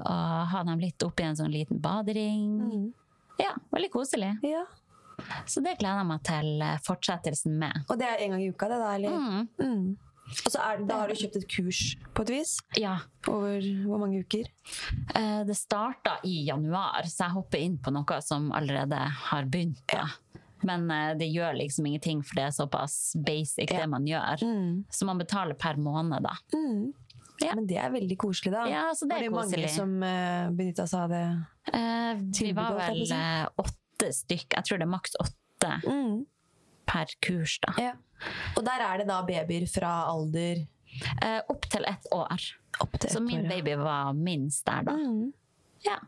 og 0.00 0.50
ha 0.54 0.64
dem 0.66 0.82
litt 0.82 1.06
oppi 1.06 1.26
en 1.28 1.38
sånn 1.38 1.54
liten 1.54 1.80
badering. 1.82 2.44
Mm. 2.66 2.86
Ja, 3.40 3.54
veldig 3.72 3.92
koselig. 3.94 4.34
ja. 4.46 4.66
Så 5.44 5.60
det 5.60 5.74
gleder 5.76 5.98
jeg 6.00 6.06
meg 6.08 6.20
til 6.24 6.62
eh, 6.64 6.78
fortsettelsen 6.80 7.58
med. 7.60 7.82
Og 7.92 7.98
det 8.00 8.06
er 8.08 8.22
en 8.24 8.30
gang 8.32 8.40
i 8.40 8.46
uka, 8.54 8.70
det 8.70 8.78
da? 8.80 8.86
Eller? 8.96 9.12
Mm. 9.12 9.48
Mm. 9.60 9.82
Og 10.30 10.46
så 10.54 10.62
er, 10.64 10.78
det- 10.78 10.86
da 10.88 10.96
har 11.02 11.10
du 11.12 11.18
kjøpt 11.20 11.36
et 11.36 11.48
kurs 11.52 11.80
på 12.16 12.24
et 12.24 12.30
vis? 12.38 12.54
Ja, 12.80 12.94
Over 13.30 13.60
hvor 13.86 14.00
mange 14.02 14.20
uker? 14.24 14.48
eh, 15.14 15.42
det 15.48 15.56
starta 15.56 16.18
i 16.26 16.44
januar, 16.48 17.06
så 17.06 17.26
jeg 17.28 17.36
hopper 17.38 17.58
inn 17.62 17.78
på 17.78 17.92
noe 17.94 18.20
som 18.24 18.50
allerede 18.56 18.98
har 19.30 19.44
begynt. 19.50 19.82
Da. 19.92 20.08
Men 20.66 20.90
eh, 20.90 21.12
det 21.20 21.30
gjør 21.32 21.54
liksom 21.56 21.86
ingenting, 21.88 22.22
for 22.26 22.36
det 22.40 22.48
er 22.48 22.56
såpass 22.56 22.96
basic 23.16 23.70
Ja. 23.70 23.80
det 23.84 23.88
man 23.92 24.04
gjør. 24.08 24.42
Mm. 24.44 24.84
Så 24.90 25.06
man 25.08 25.18
betaler 25.22 25.54
per 25.54 25.78
måned, 25.80 26.22
da. 26.26 26.34
Mm. 26.52 26.90
Ja. 27.40 27.54
Men 27.56 27.66
det 27.70 27.78
er 27.80 27.88
veldig 27.94 28.18
koselig, 28.20 28.52
da. 28.52 28.66
Ja, 28.68 28.82
så 28.94 29.06
det 29.08 29.16
er 29.16 29.30
var 29.32 29.46
det 29.48 29.54
det 29.56 29.62
mange 29.62 29.70
som 29.72 29.94
uh, 30.04 30.50
benytta 30.52 30.84
seg 30.90 31.06
av 31.06 31.14
det? 31.14 31.22
Eh, 31.72 32.20
vi 32.42 32.50
var 32.52 32.74
vel 32.76 33.00
eh, 33.16 33.46
åtte 33.62 34.10
stykk. 34.12 34.58
Jeg 34.58 34.66
tror 34.68 34.82
det 34.82 34.84
er 34.84 34.92
maks 34.92 35.16
åtte 35.22 35.36
Mm. 35.88 36.26
per 36.88 37.06
kurs, 37.24 37.58
da. 37.64 37.72
Ja. 37.80 37.92
Og 38.56 38.64
der 38.64 38.80
er 38.84 38.98
det 39.00 39.06
da 39.08 39.22
babyer 39.24 39.64
fra 39.72 39.90
alder 40.12 40.66
Eh, 41.22 41.40
opp 41.48 41.68
til 41.70 41.84
ett 41.88 42.06
år. 42.12 42.48
opp 42.80 42.92
til 42.98 43.10
Så 43.10 43.18
ett 43.20 43.26
min 43.26 43.40
år, 43.40 43.44
ja. 43.44 43.48
baby 43.50 43.74
var 43.76 44.12
minst 44.14 44.64
der, 44.66 44.82
da. 44.82 44.92
Mm. 44.96 45.32
Ja. 45.84 45.98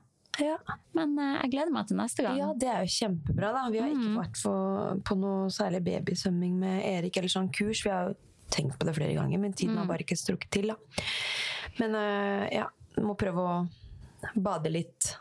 Ja. 0.41 0.57
Men 0.95 1.19
eh, 1.19 1.41
jeg 1.43 1.51
gleder 1.53 1.71
meg 1.73 1.87
til 1.89 1.97
neste 1.99 2.23
gang. 2.25 2.39
ja, 2.39 2.53
det 2.57 2.69
er 2.69 2.85
jo 2.87 2.93
kjempebra, 2.99 3.53
da. 3.53 3.69
Vi 3.71 3.79
har 3.83 3.89
ikke 3.89 4.09
Mm. 4.09 4.17
vært 4.19 4.37
for, 4.41 5.01
på 5.05 5.17
noe 5.19 5.49
særlig 5.51 5.83
babysvømming 5.85 6.55
med 6.59 6.85
Erik 6.85 7.17
eller 7.17 7.29
sånn 7.29 7.51
kurs. 7.53 7.83
Vi 7.85 7.91
har 7.91 8.09
jo 8.09 8.15
tenkt 8.51 8.79
på 8.79 8.85
det 8.87 8.95
flere 8.97 9.15
ganger, 9.15 9.39
men 9.39 9.53
tiden 9.53 9.77
har 9.77 9.85
Mm. 9.85 9.89
bare 9.89 10.05
ikke 10.05 10.17
strukket 10.17 10.51
til, 10.51 10.69
da. 10.69 10.77
Men 11.79 11.95
eh, 11.95 12.49
ja, 12.57 12.67
må 13.01 13.15
prøve 13.17 13.37
å 13.39 13.69
bade 14.37 14.71
litt. 14.71 15.17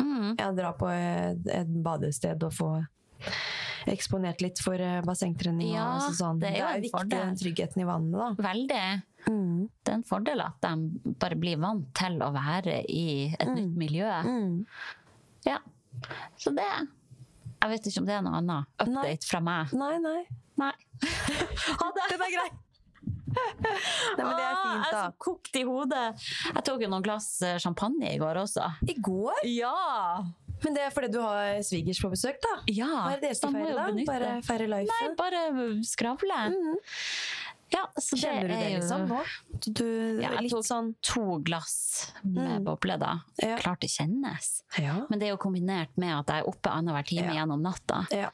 Mm. 0.00 0.36
Ja, 0.38 0.50
dra 0.52 0.72
på 0.72 0.86
et, 0.90 1.46
et 1.52 1.68
badested 1.82 2.42
og 2.42 2.52
få 2.52 2.86
eksponert 3.90 4.42
litt 4.44 4.60
for 4.62 4.78
eh, 4.80 5.00
bassengtrening. 5.06 5.72
Ja, 5.74 5.88
og 5.98 6.14
sånn. 6.18 6.40
det 6.42 6.52
er 6.52 6.58
jo 6.60 6.68
en 6.68 6.84
viktig, 6.84 6.92
fordel. 6.94 7.18
den 7.18 7.38
tryggheten 7.42 7.82
i 7.82 7.86
vannet, 7.88 8.16
da. 8.18 8.48
Veldig. 8.48 8.82
Mm. 9.26 9.68
Det 9.82 9.92
er 9.92 9.98
en 9.98 10.06
fordel 10.06 10.42
at 10.44 10.58
de 10.64 11.12
bare 11.22 11.38
blir 11.38 11.60
vant 11.62 11.86
til 11.98 12.18
å 12.24 12.32
være 12.34 12.80
i 12.90 13.06
et 13.36 13.52
nytt 13.52 13.76
miljø. 13.78 14.08
Mm. 14.26 14.56
Ja. 15.46 15.60
Så 16.40 16.54
det 16.56 16.66
Jeg 16.66 17.70
vet 17.70 17.86
ikke 17.86 18.00
om 18.02 18.06
det 18.08 18.14
er 18.16 18.22
noe 18.26 18.38
annet 18.40 18.82
update 18.82 19.28
fra 19.28 19.40
meg. 19.44 19.74
Nei, 19.78 19.94
nei. 20.02 20.20
Nei. 20.58 20.74
Ha 21.78 21.88
det! 21.94 22.10
Den 22.10 22.24
er 22.26 22.32
grei. 22.34 22.50
Nei, 24.16 24.24
men 24.24 24.34
det 24.36 24.44
er 24.44 24.56
fint, 24.58 24.82
da. 24.82 24.82
Jeg 24.82 24.88
er 24.88 24.96
så 24.96 25.04
kokt 25.22 25.56
i 25.56 25.62
hodet. 25.66 26.04
Jeg 26.50 26.64
tok 26.66 26.82
jo 26.84 26.90
noen 26.92 27.04
glass 27.04 27.28
eh, 27.46 27.58
champagne 27.62 28.10
i 28.12 28.18
går 28.20 28.42
også. 28.42 28.66
I 28.84 28.96
går? 29.00 29.40
Ja! 29.48 29.72
Men 30.64 30.74
det 30.74 30.82
er 30.86 30.90
fordi 30.94 31.10
du 31.12 31.20
har 31.20 31.60
svigers 31.66 32.00
på 32.02 32.10
besøk, 32.12 32.40
da? 32.42 32.54
ja 32.70 32.86
Hva 32.86 33.12
er 33.12 33.20
det 33.20 33.28
dere 33.28 33.34
skal 33.38 33.52
feire, 33.52 33.74
da? 33.74 33.86
benytte- 33.90 34.06
Bare 34.12 34.42
feire 34.42 34.68
life? 34.68 34.90
Nei, 35.00 35.14
bare 35.18 35.82
skravle. 35.84 36.42
Mm. 36.52 36.76
Ja, 37.72 37.86
så 37.96 38.16
Kjenner 38.20 38.48
du 38.48 38.52
er 38.52 38.58
det, 38.60 38.72
jo 38.74 38.80
liksom, 38.82 39.04
nå? 39.08 39.20
Du, 39.72 40.20
Ja, 40.20 40.30
jeg 40.42 40.50
tok- 40.52 40.66
sånn 40.68 40.94
To 41.08 41.38
glass 41.40 42.12
med 42.22 42.60
Mm. 42.60 42.64
boble, 42.66 42.98
da. 43.00 43.14
Ja. 43.42 43.56
Klart 43.56 43.80
det 43.80 43.88
kjennes. 43.88 44.62
Ja. 44.78 45.06
Men 45.08 45.18
det 45.18 45.28
er 45.28 45.30
jo 45.32 45.38
kombinert 45.38 45.88
med 45.96 46.12
at 46.18 46.26
jeg 46.26 46.42
er 46.42 46.48
oppe 46.50 46.68
annenhver 46.68 47.06
time 47.06 47.32
gjennom 47.32 47.62
natta. 47.62 48.06
ja. 48.12 48.28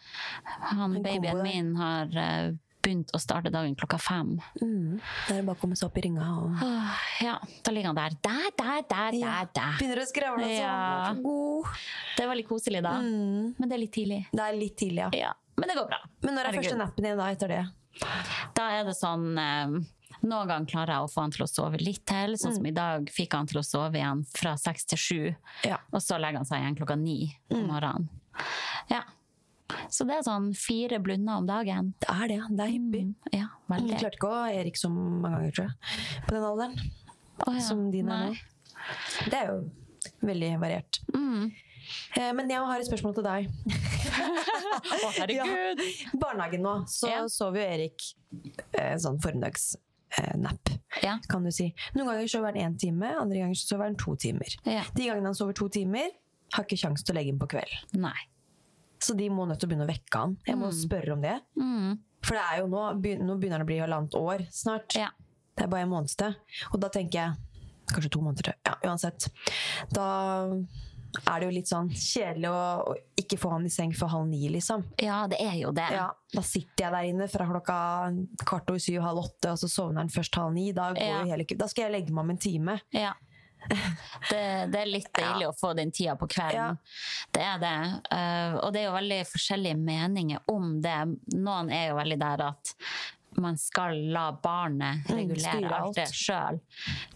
Han 0.74 1.00
babyen 1.02 1.42
min 1.42 1.74
har 1.76 2.06
eh, 2.16 2.52
begynt 2.82 3.10
å 3.14 3.18
starte 3.20 3.50
dagen 3.52 3.74
klokka 3.78 3.98
fem. 4.00 4.36
Mm. 4.62 4.98
Da 5.28 5.34
er 5.34 5.40
det 5.40 5.46
bare 5.48 5.56
å 5.56 5.60
komme 5.60 5.76
seg 5.78 5.88
opp 5.88 5.98
i 5.98 6.04
ringa 6.06 6.28
og 6.38 6.62
ja, 7.24 7.34
da 7.66 7.74
ligger 7.74 7.90
han 7.92 7.98
der. 7.98 8.16
Der, 8.24 8.48
der, 8.58 8.82
der, 8.88 9.18
Ja. 9.18 9.32
der, 9.42 9.50
der. 9.58 9.74
Begynner 9.80 10.02
å 10.02 10.06
skravle 10.08 10.46
og 10.46 10.54
sånn. 10.54 10.62
Ja. 10.62 11.12
God. 11.24 11.66
Det 12.16 12.24
er 12.24 12.30
veldig 12.32 12.46
koselig, 12.48 12.82
da. 12.86 12.94
Mm. 13.02 13.54
Men 13.58 13.68
det 13.68 13.74
er 13.78 13.82
litt 13.84 13.94
tidlig. 13.98 14.20
Det 14.32 14.46
er 14.46 14.56
litt 14.58 14.76
tidlig, 14.80 15.04
ja. 15.04 15.10
Ja, 15.28 15.32
Men 15.58 15.68
det 15.72 15.76
går 15.80 15.88
bra. 15.90 16.00
Men 16.22 16.34
når 16.34 16.40
er 16.40 16.50
Herregud. 16.52 16.64
første 16.64 16.78
nappen 16.84 17.04
igjen 17.08 17.18
da 17.22 17.30
etter 17.34 17.48
det? 17.54 17.62
Da 18.54 18.66
er 18.78 18.84
det 18.86 18.94
sånn 18.94 19.24
eh, 19.42 19.78
Noen 20.22 20.48
ganger 20.50 20.66
klarer 20.70 20.92
jeg 20.96 21.06
å 21.06 21.10
få 21.12 21.20
han 21.22 21.30
til 21.34 21.44
å 21.44 21.48
sove 21.50 21.78
litt 21.82 22.04
til. 22.06 22.32
Sånn 22.38 22.56
som 22.56 22.66
i 22.66 22.72
dag 22.74 23.06
fikk 23.14 23.34
han 23.38 23.46
til 23.46 23.60
å 23.60 23.62
sove 23.66 23.98
igjen 24.00 24.24
fra 24.34 24.56
seks 24.58 24.86
til 24.90 24.98
sju. 24.98 25.20
Ja. 25.66 25.76
Og 25.94 26.02
så 26.02 26.18
legger 26.18 26.40
han 26.42 26.48
seg 26.48 26.62
igjen 26.62 26.78
klokka 26.80 26.96
ni 26.98 27.18
om 27.54 27.66
morgenen. 27.70 28.08
Ja. 28.90 29.02
Så 29.92 30.04
det 30.08 30.14
er 30.16 30.22
sånn 30.26 30.50
fire 30.56 30.98
blunder 31.04 31.36
om 31.42 31.46
dagen. 31.48 31.92
Det 32.00 32.08
er 32.08 32.28
det. 32.32 32.38
Det 32.56 32.64
er 32.64 32.72
hyppig. 32.72 33.02
Mm, 33.04 33.14
ja, 33.34 33.46
veldig. 33.68 33.90
Jeg 33.92 34.00
klarte 34.00 34.16
ikke 34.20 34.28
å 34.30 34.36
ha 34.38 34.46
Erik 34.52 34.76
så 34.80 34.88
mange 34.92 35.28
ganger, 35.34 35.52
tror 35.56 35.66
jeg. 35.68 36.22
På 36.26 36.34
den 36.34 36.46
alderen. 36.48 36.78
Oh, 37.46 37.54
ja. 37.54 37.60
Som 37.60 37.90
din 37.92 38.08
er 38.10 38.30
nå. 38.30 38.36
Det 39.28 39.34
er 39.42 39.50
jo 39.52 39.58
veldig 40.24 40.52
variert. 40.62 41.00
Mm. 41.14 41.50
Eh, 42.16 42.32
Men 42.36 42.50
jeg 42.50 42.64
har 42.68 42.80
et 42.80 42.88
spørsmål 42.88 43.14
til 43.18 43.24
deg. 43.24 43.48
Å, 45.04 45.10
herregud! 45.18 45.80
Barnehagen 46.20 46.64
nå, 46.64 46.74
så 46.88 47.08
Ja. 47.12 47.20
sover 47.32 47.62
jo 47.62 47.68
Erik 47.76 48.08
en 48.78 48.98
sånn 49.00 49.20
formiddagsnapp, 49.24 50.72
Ja. 51.02 51.18
kan 51.28 51.44
du 51.44 51.50
si. 51.50 51.74
Noen 51.94 52.06
ganger 52.12 52.28
sover 52.28 52.52
han 52.52 52.72
én 52.74 52.78
time, 52.80 53.12
andre 53.20 53.38
ganger 53.44 53.54
sover 53.60 53.84
han 53.88 53.96
to 53.96 54.16
timer. 54.16 54.48
ja. 54.64 54.82
De 54.94 55.06
gangene 55.08 55.24
han 55.32 55.34
sover 55.34 55.54
to 55.54 55.68
timer, 55.68 56.08
har 56.54 56.64
ikke 56.64 56.78
kjangs 56.80 57.04
til 57.04 57.14
å 57.14 57.18
legge 57.18 57.28
inn 57.34 57.38
på 57.38 57.48
kveld. 57.48 57.74
Nei. 57.94 58.16
Så 59.02 59.14
de 59.18 59.28
må 59.30 59.46
nødt 59.46 59.60
til 59.62 59.68
å 59.68 59.70
begynne 59.72 59.86
å 59.86 59.90
vekke 59.92 60.22
han. 60.22 60.36
Jeg 60.46 60.58
må 60.58 60.70
spørre 60.74 61.14
om 61.14 61.20
det. 61.22 61.36
Mm. 61.58 61.98
For 62.26 62.34
det 62.34 62.44
er 62.50 62.60
jo 62.62 62.70
nå, 62.72 62.82
nå 62.98 63.36
begynner 63.38 63.62
det 63.62 63.66
å 63.66 63.70
bli 63.70 63.78
halvannet 63.82 64.16
år 64.18 64.46
snart. 64.52 64.96
Ja. 64.98 65.10
Det 65.54 65.66
er 65.66 65.70
bare 65.72 65.86
en 65.86 65.92
måned 65.92 66.10
til. 66.18 66.34
Og 66.72 66.80
da 66.82 66.90
tenker 66.94 67.22
jeg 67.22 67.44
Kanskje 67.88 68.10
to 68.12 68.20
måneder 68.20 68.50
til. 68.50 68.56
Ja, 68.68 68.74
uansett. 68.84 69.30
Da 69.96 70.04
er 70.52 71.40
det 71.40 71.46
jo 71.46 71.52
litt 71.54 71.70
sånn 71.70 71.86
kjedelig 71.88 72.50
å, 72.52 72.58
å 72.92 72.96
ikke 73.16 73.38
få 73.40 73.54
han 73.54 73.64
i 73.64 73.70
seng 73.72 73.94
før 73.96 74.10
halv 74.12 74.26
ni, 74.28 74.42
liksom. 74.52 74.82
ja, 75.00 75.22
det 75.30 75.38
er 75.40 75.54
jo 75.56 75.70
det. 75.72 75.86
Ja, 75.96 76.10
da 76.34 76.42
sitter 76.44 76.84
jeg 76.84 76.92
der 76.92 77.08
inne 77.08 77.28
fra 77.32 77.46
klokka 77.48 77.78
kvart 78.44 78.68
over 78.68 78.82
syv, 78.84 79.00
halv 79.06 79.22
åtte, 79.22 79.54
og 79.54 79.62
så 79.62 79.70
sovner 79.72 80.02
han 80.02 80.12
først 80.12 80.36
halv 80.36 80.52
ni. 80.52 80.66
Da, 80.76 80.90
går 80.92 81.00
Ja. 81.00 81.22
hele, 81.32 81.46
da 81.48 81.70
skal 81.72 81.86
jeg 81.86 81.94
legge 81.96 82.12
meg 82.12 82.26
om 82.26 82.34
en 82.34 82.42
time. 82.44 82.76
Ja. 82.92 83.14
Det, 84.28 84.40
det 84.72 84.80
er 84.80 84.88
litt 84.90 85.10
deilig 85.14 85.46
å 85.48 85.54
få 85.56 85.72
den 85.78 85.92
tida 85.94 86.16
på 86.18 86.26
kvelden. 86.30 86.78
Det 87.34 87.44
er 87.44 87.60
det. 87.62 87.76
Uh, 88.10 88.56
og 88.64 88.72
det 88.74 88.82
er 88.82 88.88
jo 88.88 88.96
veldig 88.96 89.20
forskjellige 89.30 89.78
meninger 89.78 90.50
om 90.52 90.74
det. 90.84 90.98
Noen 91.36 91.70
er 91.74 91.90
jo 91.92 92.00
veldig 92.00 92.18
der 92.20 92.44
at 92.48 92.74
man 93.38 93.58
skal 93.60 93.94
la 94.10 94.32
barnet 94.42 95.06
regulere 95.12 95.68
mm, 95.68 95.74
alt 95.76 95.98
det 96.00 96.08
sjøl. 96.10 96.58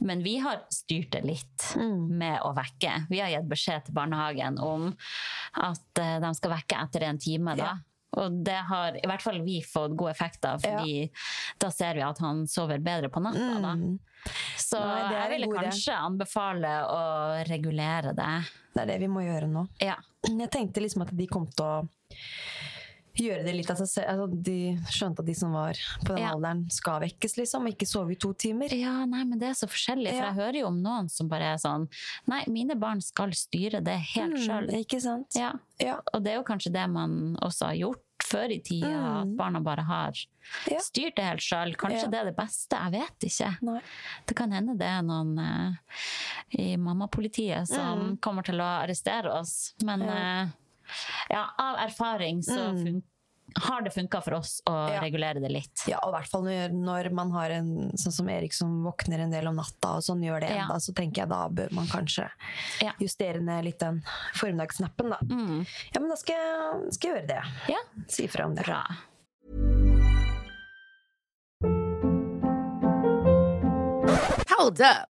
Men 0.06 0.22
vi 0.22 0.36
har 0.44 0.62
styrt 0.70 1.10
det 1.16 1.24
litt 1.26 1.72
med 2.08 2.38
å 2.46 2.52
vekke. 2.56 3.06
Vi 3.10 3.22
har 3.22 3.32
gitt 3.32 3.48
beskjed 3.50 3.88
til 3.88 3.96
barnehagen 3.96 4.60
om 4.62 4.92
at 5.58 6.02
uh, 6.02 6.18
de 6.22 6.34
skal 6.38 6.54
vekke 6.56 6.84
etter 6.86 7.08
en 7.08 7.20
time. 7.22 7.56
da. 7.58 7.72
Ja. 7.72 7.80
Og 8.22 8.42
det 8.44 8.58
har 8.68 8.96
i 8.98 9.06
hvert 9.08 9.24
fall 9.24 9.40
vi 9.44 9.62
fått 9.64 9.94
god 9.96 10.12
effekt 10.12 10.44
av, 10.44 10.60
fordi 10.60 11.06
da 11.62 11.70
ser 11.72 11.96
vi 11.96 12.04
at 12.04 12.18
han 12.20 12.44
sover 12.50 12.82
bedre 12.84 13.08
på 13.12 13.22
natta. 13.24 13.54
da. 13.62 13.72
Så 14.56 14.78
Nei, 14.80 15.12
jeg 15.12 15.30
ville 15.34 15.52
kanskje 15.56 15.96
anbefale 15.98 16.72
å 16.88 17.00
regulere 17.48 18.14
det. 18.16 18.32
Det 18.74 18.82
er 18.82 18.86
det 18.94 19.00
vi 19.00 19.08
må 19.12 19.20
gjøre 19.26 19.48
nå. 19.50 19.66
Ja. 19.82 19.96
Jeg 20.28 20.50
tenkte 20.50 20.80
liksom 20.80 21.02
at 21.02 21.10
de 21.16 21.26
kom 21.26 21.46
til 21.50 21.64
å 21.66 21.88
gjøre 23.18 23.42
det 23.44 23.52
litt 23.58 23.68
av 23.68 23.76
seg 23.76 23.88
selv. 23.90 24.08
Altså, 24.08 24.42
de 24.46 24.54
skjønte 24.88 25.20
at 25.20 25.26
de 25.28 25.34
som 25.36 25.52
var 25.52 25.76
på 26.00 26.14
den 26.14 26.22
Ja. 26.22 26.30
alderen, 26.32 26.62
skal 26.72 27.00
vekkes, 27.02 27.36
liksom. 27.36 27.66
Ikke 27.68 27.84
sove 27.86 28.12
i 28.12 28.14
to 28.16 28.32
timer. 28.32 28.72
ja, 28.72 29.04
nei, 29.04 29.24
men 29.24 29.38
det 29.38 29.48
er 29.50 29.52
så 29.58 29.66
forskjellig. 29.68 30.08
For 30.14 30.16
Ja. 30.24 30.32
jeg 30.32 30.34
hører 30.40 30.58
jo 30.60 30.66
om 30.68 30.82
noen 30.82 31.10
som 31.10 31.28
bare 31.28 31.52
er 31.52 31.56
sånn 31.58 31.88
Nei, 32.26 32.44
mine 32.48 32.74
barn 32.74 33.00
skal 33.02 33.28
styre 33.32 33.82
det 33.84 33.98
helt 34.14 34.32
Mm, 34.38 34.46
sjøl. 34.46 34.70
ikke 34.86 35.00
sant? 35.00 35.26
Ja. 35.36 35.52
Ja. 35.78 36.00
Og 36.14 36.22
det 36.24 36.32
er 36.32 36.36
jo 36.36 36.44
kanskje 36.44 36.72
det 36.72 36.88
man 36.88 37.36
også 37.42 37.66
har 37.66 37.74
gjort 37.74 38.00
før 38.32 38.50
i 38.54 38.58
tida, 38.64 38.88
Mm. 38.88 39.20
at 39.22 39.36
barna 39.36 39.60
bare 39.60 39.84
har 39.84 40.12
Ja. 40.70 40.78
styrt 40.80 41.14
det 41.16 41.24
helt 41.24 41.40
sjøl. 41.44 41.74
Kanskje 41.76 42.02
Ja. 42.02 42.08
det 42.08 42.20
er 42.20 42.24
det 42.30 42.36
beste, 42.36 42.76
jeg 42.76 42.92
vet 42.92 43.28
ikke. 43.28 43.50
Nei. 43.62 43.80
Det 44.26 44.36
kan 44.36 44.50
hende 44.52 44.76
det 44.78 44.88
er 44.88 45.02
noen 45.02 45.38
uh, 45.38 45.72
i 46.58 46.76
mammapolitiet 46.76 47.68
som 47.68 48.16
kommer 48.18 48.42
til 48.44 48.56
å 48.58 48.70
arrestere 48.82 49.30
oss. 49.38 49.74
Men 49.84 50.00
Mm. 50.00 50.52
Ja. 51.30 51.46
av 51.58 51.76
erfaring 51.88 52.40
så 52.42 52.72
Mm. 52.74 53.02
Har 53.56 53.82
det 53.82 53.92
funka 53.94 54.22
for 54.24 54.34
oss 54.34 54.60
å 54.66 54.74
Ja. 54.94 55.00
regulere 55.00 55.40
det 55.40 55.50
litt. 55.52 55.82
Ja, 55.86 55.98
og 56.02 56.12
i 56.14 56.16
hvert 56.18 56.28
fall 56.30 56.42
når, 56.44 56.72
når 56.72 57.10
man 57.12 57.30
har 57.32 57.50
en 57.50 57.90
sånn 57.96 58.12
som 58.12 58.28
Erik 58.28 58.52
som 58.52 58.82
våkner 58.84 59.20
en 59.20 59.30
del 59.30 59.46
om 59.48 59.56
natta, 59.56 59.96
og 59.96 60.02
sånn 60.02 60.22
gjør 60.24 60.40
det 60.40 60.50
Ja. 60.50 60.62
enda, 60.64 60.76
så 60.80 60.94
tenker 60.94 61.22
jeg 61.22 61.28
da 61.28 61.48
bør 61.48 61.72
man 61.72 61.86
kanskje 61.86 62.28
Ja. 62.80 62.92
justere 63.00 63.40
ned 63.40 63.64
litt 63.64 63.78
den 63.78 64.02
formiddagsnappen, 64.34 65.10
da. 65.10 65.18
Mm. 65.22 65.66
Ja, 65.94 66.00
men 66.00 66.08
da 66.08 66.16
skal 66.16 66.36
jeg, 66.36 66.92
skal 66.94 67.10
jeg 67.10 67.22
gjøre 67.22 67.28
det. 67.28 67.42
Ja, 67.68 67.78
Si 68.08 68.24
ifra 68.26 68.44
om 68.46 68.54
det. 68.54 68.64
bra. 68.64 68.82
Hold 74.48 74.80
up. 74.80 75.11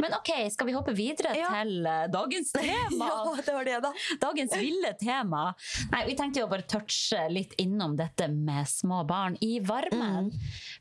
Men 0.00 0.14
ok, 0.16 0.30
skal 0.52 0.66
vi 0.66 0.72
hoppe 0.76 0.94
videre 0.96 1.34
Ja. 1.36 1.48
til 1.54 1.86
eh, 1.86 2.06
dagens 2.12 2.52
tema? 2.56 3.08
Ja, 3.10 3.34
det 3.46 3.54
var 3.54 3.64
det, 3.68 3.78
da. 3.84 3.92
Dagens 4.22 4.56
ville 4.56 4.92
tema. 5.00 5.54
Nei, 5.92 6.02
vi 6.08 6.16
tenkte 6.18 6.40
jo 6.42 6.48
bare 6.50 6.66
touche 6.68 7.22
litt 7.30 7.54
innom 7.62 7.96
dette 7.98 8.28
med 8.32 8.68
små 8.68 9.02
barn 9.08 9.36
i 9.40 9.58
varmen. 9.60 10.30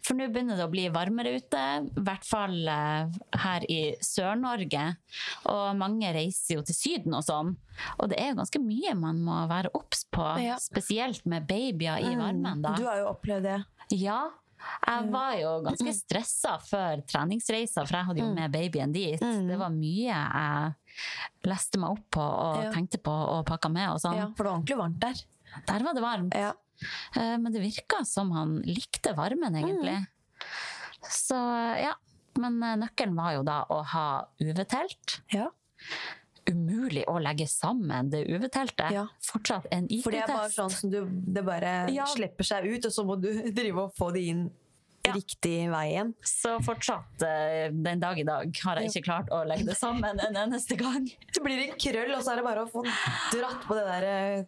For 0.06 0.16
nå 0.16 0.28
begynner 0.32 0.58
det 0.60 0.66
å 0.68 0.72
bli 0.72 0.88
varmere 0.94 1.36
ute, 1.40 1.64
i 1.90 2.04
hvert 2.06 2.26
fall 2.28 2.58
eh, 2.68 3.20
her 3.44 3.66
i 3.72 3.80
Sør-Norge. 4.04 4.86
Og 5.52 5.66
mange 5.80 6.12
reiser 6.16 6.58
jo 6.60 6.66
til 6.68 6.76
Syden 6.78 7.14
og 7.18 7.24
sånn. 7.28 7.56
Og 8.00 8.10
det 8.12 8.20
er 8.20 8.32
jo 8.34 8.40
ganske 8.42 8.60
mye 8.64 8.94
man 9.00 9.22
må 9.24 9.40
være 9.50 9.72
obs 9.78 10.06
på, 10.12 10.26
Ja. 10.44 10.58
spesielt 10.60 11.26
med 11.26 11.48
babyer 11.48 12.00
i 12.04 12.16
varmen. 12.20 12.62
da. 12.62 12.76
Du 12.76 12.86
har 12.88 12.98
jo 13.04 13.10
opplevd 13.14 13.44
det. 13.48 13.60
Ja. 14.00 14.30
Jeg 14.88 15.10
var 15.14 15.34
jo 15.40 15.52
ganske 15.64 15.94
stressa 15.96 16.58
før 16.60 17.02
treningsreiser, 17.08 17.88
for 17.88 17.96
jeg 17.98 18.06
hadde 18.10 18.20
jo 18.24 18.30
med 18.34 18.52
babyen 18.52 18.92
dit. 18.96 19.20
Det 19.22 19.58
var 19.60 19.70
mye 19.72 20.12
jeg 20.12 20.74
leste 21.48 21.80
meg 21.80 21.92
opp 21.96 22.06
på 22.12 22.24
og 22.26 22.64
Ja. 22.66 22.72
tenkte 22.76 23.00
på 23.02 23.12
og 23.14 23.46
pakka 23.48 23.70
med 23.72 23.90
og 23.94 24.00
sånn. 24.04 24.18
Ja, 24.20 24.28
for 24.36 24.44
det 24.44 24.52
var 24.52 24.58
ordentlig 24.60 24.78
varmt 24.82 25.00
der. 25.00 25.24
Der 25.68 25.84
var 25.88 25.94
det 25.94 26.04
varmt. 26.04 26.36
Ja. 26.36 26.52
Eh, 27.16 27.38
Men 27.38 27.52
det 27.54 27.62
virka 27.62 28.04
som 28.06 28.32
han 28.32 28.62
likte 28.64 29.16
varmen, 29.16 29.56
egentlig. 29.56 30.08
Så 31.10 31.36
ja. 31.80 31.94
Men 32.40 32.62
eh, 32.64 32.76
nøkkelen 32.80 33.16
var 33.16 33.34
jo 33.36 33.44
da 33.44 33.66
å 33.70 33.82
ha 33.84 34.26
UV-telt. 34.40 35.22
Ja. 35.34 35.50
Umulig 36.50 37.04
å 37.08 37.18
legge 37.22 37.46
sammen 37.48 38.10
det 38.14 38.24
UV-teltet. 38.28 38.92
Ja. 38.96 39.08
Fortsatt 39.26 39.68
en 39.72 39.88
For 40.04 40.12
det 40.16 40.24
er 40.24 40.32
bare 40.34 40.50
sånn 40.54 40.72
som 40.74 40.90
du 40.94 41.04
Det 41.10 41.44
bare 41.46 41.90
Ja. 41.94 42.06
slipper 42.10 42.44
seg 42.48 42.66
ut, 42.72 42.86
og 42.86 42.92
så 42.92 43.06
må 43.06 43.20
du 43.22 43.30
drive 43.60 43.78
og 43.88 43.94
få 43.98 44.12
det 44.16 44.26
inn 44.32 44.50
Ja. 45.06 45.14
riktig 45.16 45.70
vei 45.72 45.86
igjen. 45.94 46.10
Så 46.28 46.58
fortsatt 46.62 47.24
eh, 47.24 47.70
den 47.72 48.00
dag 48.02 48.20
i 48.20 48.24
dag 48.28 48.52
har 48.66 48.76
jeg 48.82 48.90
ikke 48.92 49.06
klart 49.06 49.30
å 49.32 49.46
legge 49.48 49.66
det 49.70 49.78
sammen 49.80 50.20
en 50.20 50.36
eneste 50.36 50.76
gang. 50.78 51.06
Det 51.34 51.42
blir 51.46 51.62
en 51.70 51.78
krøll, 51.80 52.12
og 52.18 52.22
så 52.26 52.34
er 52.34 52.42
det 52.42 52.44
bare 52.50 52.66
å 52.66 52.70
få 52.70 52.84
dratt 52.84 53.64
på 53.66 53.78
det 53.80 53.86
der 53.88 54.08
eh, 54.10 54.44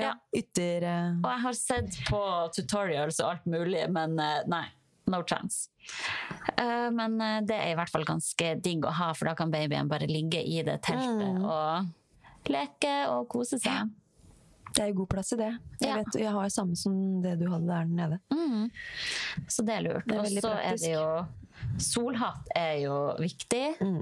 ja, 0.00 0.14
ytter... 0.34 0.82
eh, 0.88 1.10
Og 1.22 1.28
jeg 1.28 1.42
har 1.44 1.52
sett 1.60 1.98
på 2.08 2.22
tutorials 2.56 3.20
og 3.20 3.34
alt 3.34 3.44
mulig, 3.46 3.84
men 3.92 4.16
nei. 4.48 4.64
No 5.12 5.20
chance. 5.28 5.68
Eh, 6.56 6.88
men 6.94 7.18
eh, 7.20 7.40
det 7.46 7.56
er 7.58 7.72
i 7.72 7.76
hvert 7.78 7.92
fall 7.92 8.04
ganske 8.08 8.54
digg 8.64 8.84
å 8.88 8.92
ha, 8.98 9.12
for 9.18 9.28
da 9.30 9.34
kan 9.38 9.52
babyen 9.52 9.88
bare 9.90 10.08
ligge 10.10 10.40
i 10.42 10.62
det 10.66 10.80
teltet 10.82 11.36
Mm. 11.36 11.44
og 11.44 12.50
leke 12.50 12.94
og 13.12 13.28
kose 13.30 13.58
seg. 13.62 13.90
Det 14.72 14.80
er 14.86 14.88
jo 14.88 15.02
god 15.02 15.08
plass 15.12 15.32
i 15.34 15.36
det. 15.36 15.50
Jeg, 15.82 15.88
Ja. 15.90 15.96
vet, 16.00 16.14
jeg 16.22 16.32
har 16.32 16.46
jo 16.48 16.52
samme 16.54 16.76
som 16.80 16.94
det 17.22 17.34
du 17.42 17.46
hadde 17.52 17.66
der 17.68 17.84
nede. 17.84 18.18
Mm. 18.32 18.70
Så 19.46 19.64
det 19.68 19.74
er 19.76 19.82
lurt. 19.84 20.08
Og 20.16 20.26
så 20.32 20.52
er 20.56 20.76
det 20.80 20.92
jo 20.96 21.26
Solhatt 21.78 22.48
er 22.56 22.78
jo 22.82 22.94
viktig. 23.20 23.76
Mm. 23.80 23.98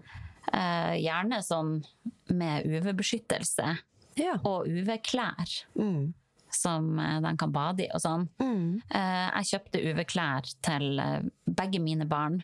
Eh, 0.54 0.94
gjerne 1.02 1.40
sånn 1.44 1.84
med 2.30 2.64
UV-beskyttelse 2.64 3.78
Ja. 4.16 4.38
og 4.44 4.66
UV-klær 4.66 5.64
Mm. 5.76 6.14
Som 6.60 6.90
eh, 7.00 7.16
de 7.24 7.32
kan 7.40 7.52
bade 7.54 7.86
i 7.86 7.88
og 7.96 8.02
sånn. 8.04 8.26
Mm. 8.42 8.80
Eh, 8.86 9.26
jeg 9.40 9.48
kjøpte 9.50 9.80
UV-klær 9.90 10.50
til 10.66 11.00
eh, 11.02 11.24
begge 11.48 11.80
mine 11.82 12.06
barn, 12.10 12.38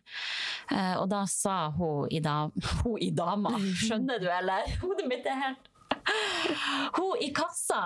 og 0.72 1.04
da 1.12 1.20
sa 1.30 1.68
hun 1.76 2.08
i, 2.10 2.18
da, 2.24 2.48
hun 2.82 2.96
i 3.04 3.10
dama 3.14 3.52
Skjønner 3.60 4.18
du, 4.22 4.26
eller? 4.32 4.66
Hodet 4.82 5.06
mitt 5.10 5.28
er 5.30 5.38
helt 5.44 5.70
Hun 6.98 7.20
i 7.22 7.28
kassa 7.34 7.82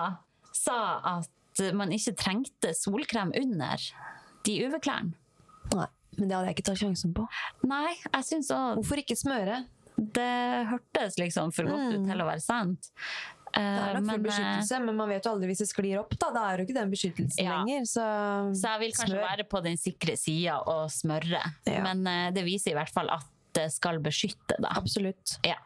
sa 0.55 0.79
at 1.17 1.61
man 1.77 1.91
ikke 1.93 2.15
trengte 2.17 2.71
solkrem 2.77 3.31
under 3.37 3.81
de 4.47 4.55
UV-klærne. 4.65 5.13
Nei, 5.75 5.87
men 6.17 6.27
det 6.29 6.35
hadde 6.37 6.47
jeg 6.49 6.55
ikke 6.57 6.65
tatt 6.71 6.81
sjansen 6.81 7.13
på. 7.15 7.25
Nei, 7.69 7.91
jeg 8.07 8.25
synes 8.27 8.49
også, 8.49 8.79
Hvorfor 8.79 9.01
ikke 9.03 9.19
smøre? 9.19 9.61
det 10.01 10.65
hørtes 10.71 11.19
liksom 11.21 11.51
for 11.53 11.67
godt 11.69 11.91
ut 11.93 11.99
Mm. 12.01 12.07
til 12.09 12.21
å 12.23 12.25
være 12.25 12.41
sant. 12.41 12.87
Det 13.51 13.61
er 13.61 13.97
nok 13.97 14.05
full 14.07 14.19
eh, 14.19 14.25
beskyttelse, 14.29 14.79
men 14.85 14.95
man 14.95 15.09
vet 15.11 15.25
jo 15.27 15.31
aldri 15.33 15.47
hvis 15.51 15.61
det 15.63 15.67
sklir 15.69 15.99
opp. 15.99 16.13
da. 16.19 16.29
Da 16.35 16.43
er 16.51 16.61
jo 16.61 16.65
ikke 16.67 16.77
den 16.77 16.91
beskyttelsen 16.93 17.43
Ja. 17.43 17.57
lenger. 17.61 17.83
Så, 17.89 18.05
Så 18.61 18.67
jeg 18.71 18.79
vil 18.85 18.93
kanskje 18.95 19.15
smør. 19.17 19.25
være 19.27 19.45
på 19.51 19.63
den 19.63 19.77
sikre 19.77 20.15
sida 20.17 20.59
og 20.71 20.89
smøre. 20.93 21.41
Ja. 21.67 21.81
Men 21.83 22.05
eh, 22.07 22.31
det 22.31 22.45
viser 22.47 22.71
i 22.71 22.77
hvert 22.79 22.93
fall 22.93 23.09
at 23.11 23.27
det 23.53 23.67
skal 23.73 23.99
beskytte, 23.99 24.55
da. 24.63 24.71
Absolutt. 24.79 25.37
Ja. 25.43 25.57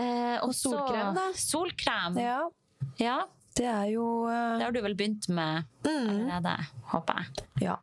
Eh, 0.00 0.38
og 0.42 0.54
solkrem, 0.56 1.12
da? 1.16 1.28
Solkrem. 1.36 2.16
Ja, 2.22 2.40
Ja, 2.98 3.18
det 3.54 3.66
er 3.68 3.84
jo 3.92 4.24
uh... 4.26 4.56
det 4.58 4.64
har 4.64 4.72
du 4.74 4.80
vel 4.82 4.94
begynt 4.98 5.28
med 5.28 5.66
mm, 5.84 6.08
allerede, 6.08 6.54
håper 6.90 7.20
jeg. 7.20 7.44
Ja. 7.68 7.76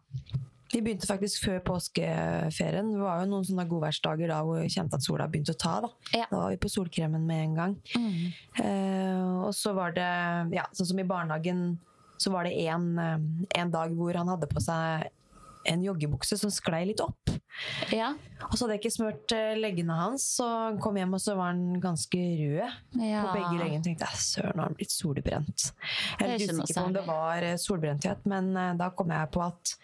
Vi 0.69 0.81
begynte 0.85 1.07
faktisk 1.09 1.47
før 1.47 1.59
påskeferien. 1.65 2.91
Det 2.93 3.01
var 3.01 3.23
jo 3.23 3.29
noen 3.31 3.45
sånne 3.47 3.65
godværsdager 3.69 4.29
da 4.29 4.39
hvor 4.45 4.61
vi 4.61 4.69
kjente 4.69 4.99
at 4.99 5.05
sola 5.05 5.25
begynte 5.31 5.55
å 5.55 5.59
ta. 5.59 5.75
Da, 5.81 5.89
Ja. 6.13 6.25
da 6.29 6.43
var 6.43 6.49
vi 6.53 6.59
på 6.61 6.69
solkremen 6.69 7.25
med 7.25 7.43
en 7.43 7.55
gang. 7.55 7.77
Eh, 8.61 9.45
og 9.45 9.53
så 9.57 9.73
var 9.73 9.95
det, 9.97 10.09
ja, 10.53 10.67
sånn 10.73 10.91
som 10.91 10.99
i 10.99 11.07
barnehagen, 11.09 11.79
så 12.17 12.31
var 12.31 12.43
det 12.43 12.53
en, 12.67 12.99
eh, 12.99 13.61
en 13.61 13.71
dag 13.71 13.95
hvor 13.95 14.13
han 14.13 14.27
hadde 14.27 14.47
på 14.51 14.61
seg 14.61 15.09
en 15.65 15.81
joggebukse 15.83 16.37
som 16.37 16.51
sklei 16.51 16.85
litt 16.85 17.01
opp. 17.01 17.29
Ja. 17.91 18.13
Og 18.47 18.53
så 18.53 18.63
hadde 18.63 18.77
jeg 18.77 18.83
ikke 18.83 18.93
smurt 18.95 19.33
eh, 19.35 19.57
leggene 19.57 19.97
hans, 19.97 20.23
så 20.37 20.45
han 20.69 20.79
kom 20.79 20.95
hjem 20.95 21.17
og 21.17 21.19
så 21.19 21.35
var 21.35 21.51
han 21.51 21.81
ganske 21.81 22.17
rød 22.17 22.61
ja. 23.03 23.25
på 23.25 23.33
begge 23.33 23.57
leggene. 23.57 23.83
tenkte 23.83 24.05
jeg, 24.05 24.21
søren, 24.21 24.53
nå 24.55 24.63
har 24.63 24.69
han 24.69 24.77
blitt 24.79 24.93
solbrent. 24.95 25.73
Jeg 26.19 26.21
er 26.21 26.31
litt 26.31 26.45
ikke 26.45 26.61
usikker 26.61 26.79
på 26.79 26.85
om 26.85 26.93
det 26.93 27.05
var 27.09 27.43
eh, 27.49 27.57
solbrenthet, 27.57 28.25
men 28.29 28.53
da 28.77 28.89
kom 28.95 29.11
jeg 29.11 29.33
på 29.33 29.43
at 29.49 29.75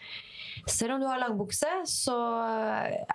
selv 0.66 0.94
om 0.94 1.00
du 1.00 1.06
har 1.06 1.18
langbukse, 1.20 1.68
så 1.86 2.16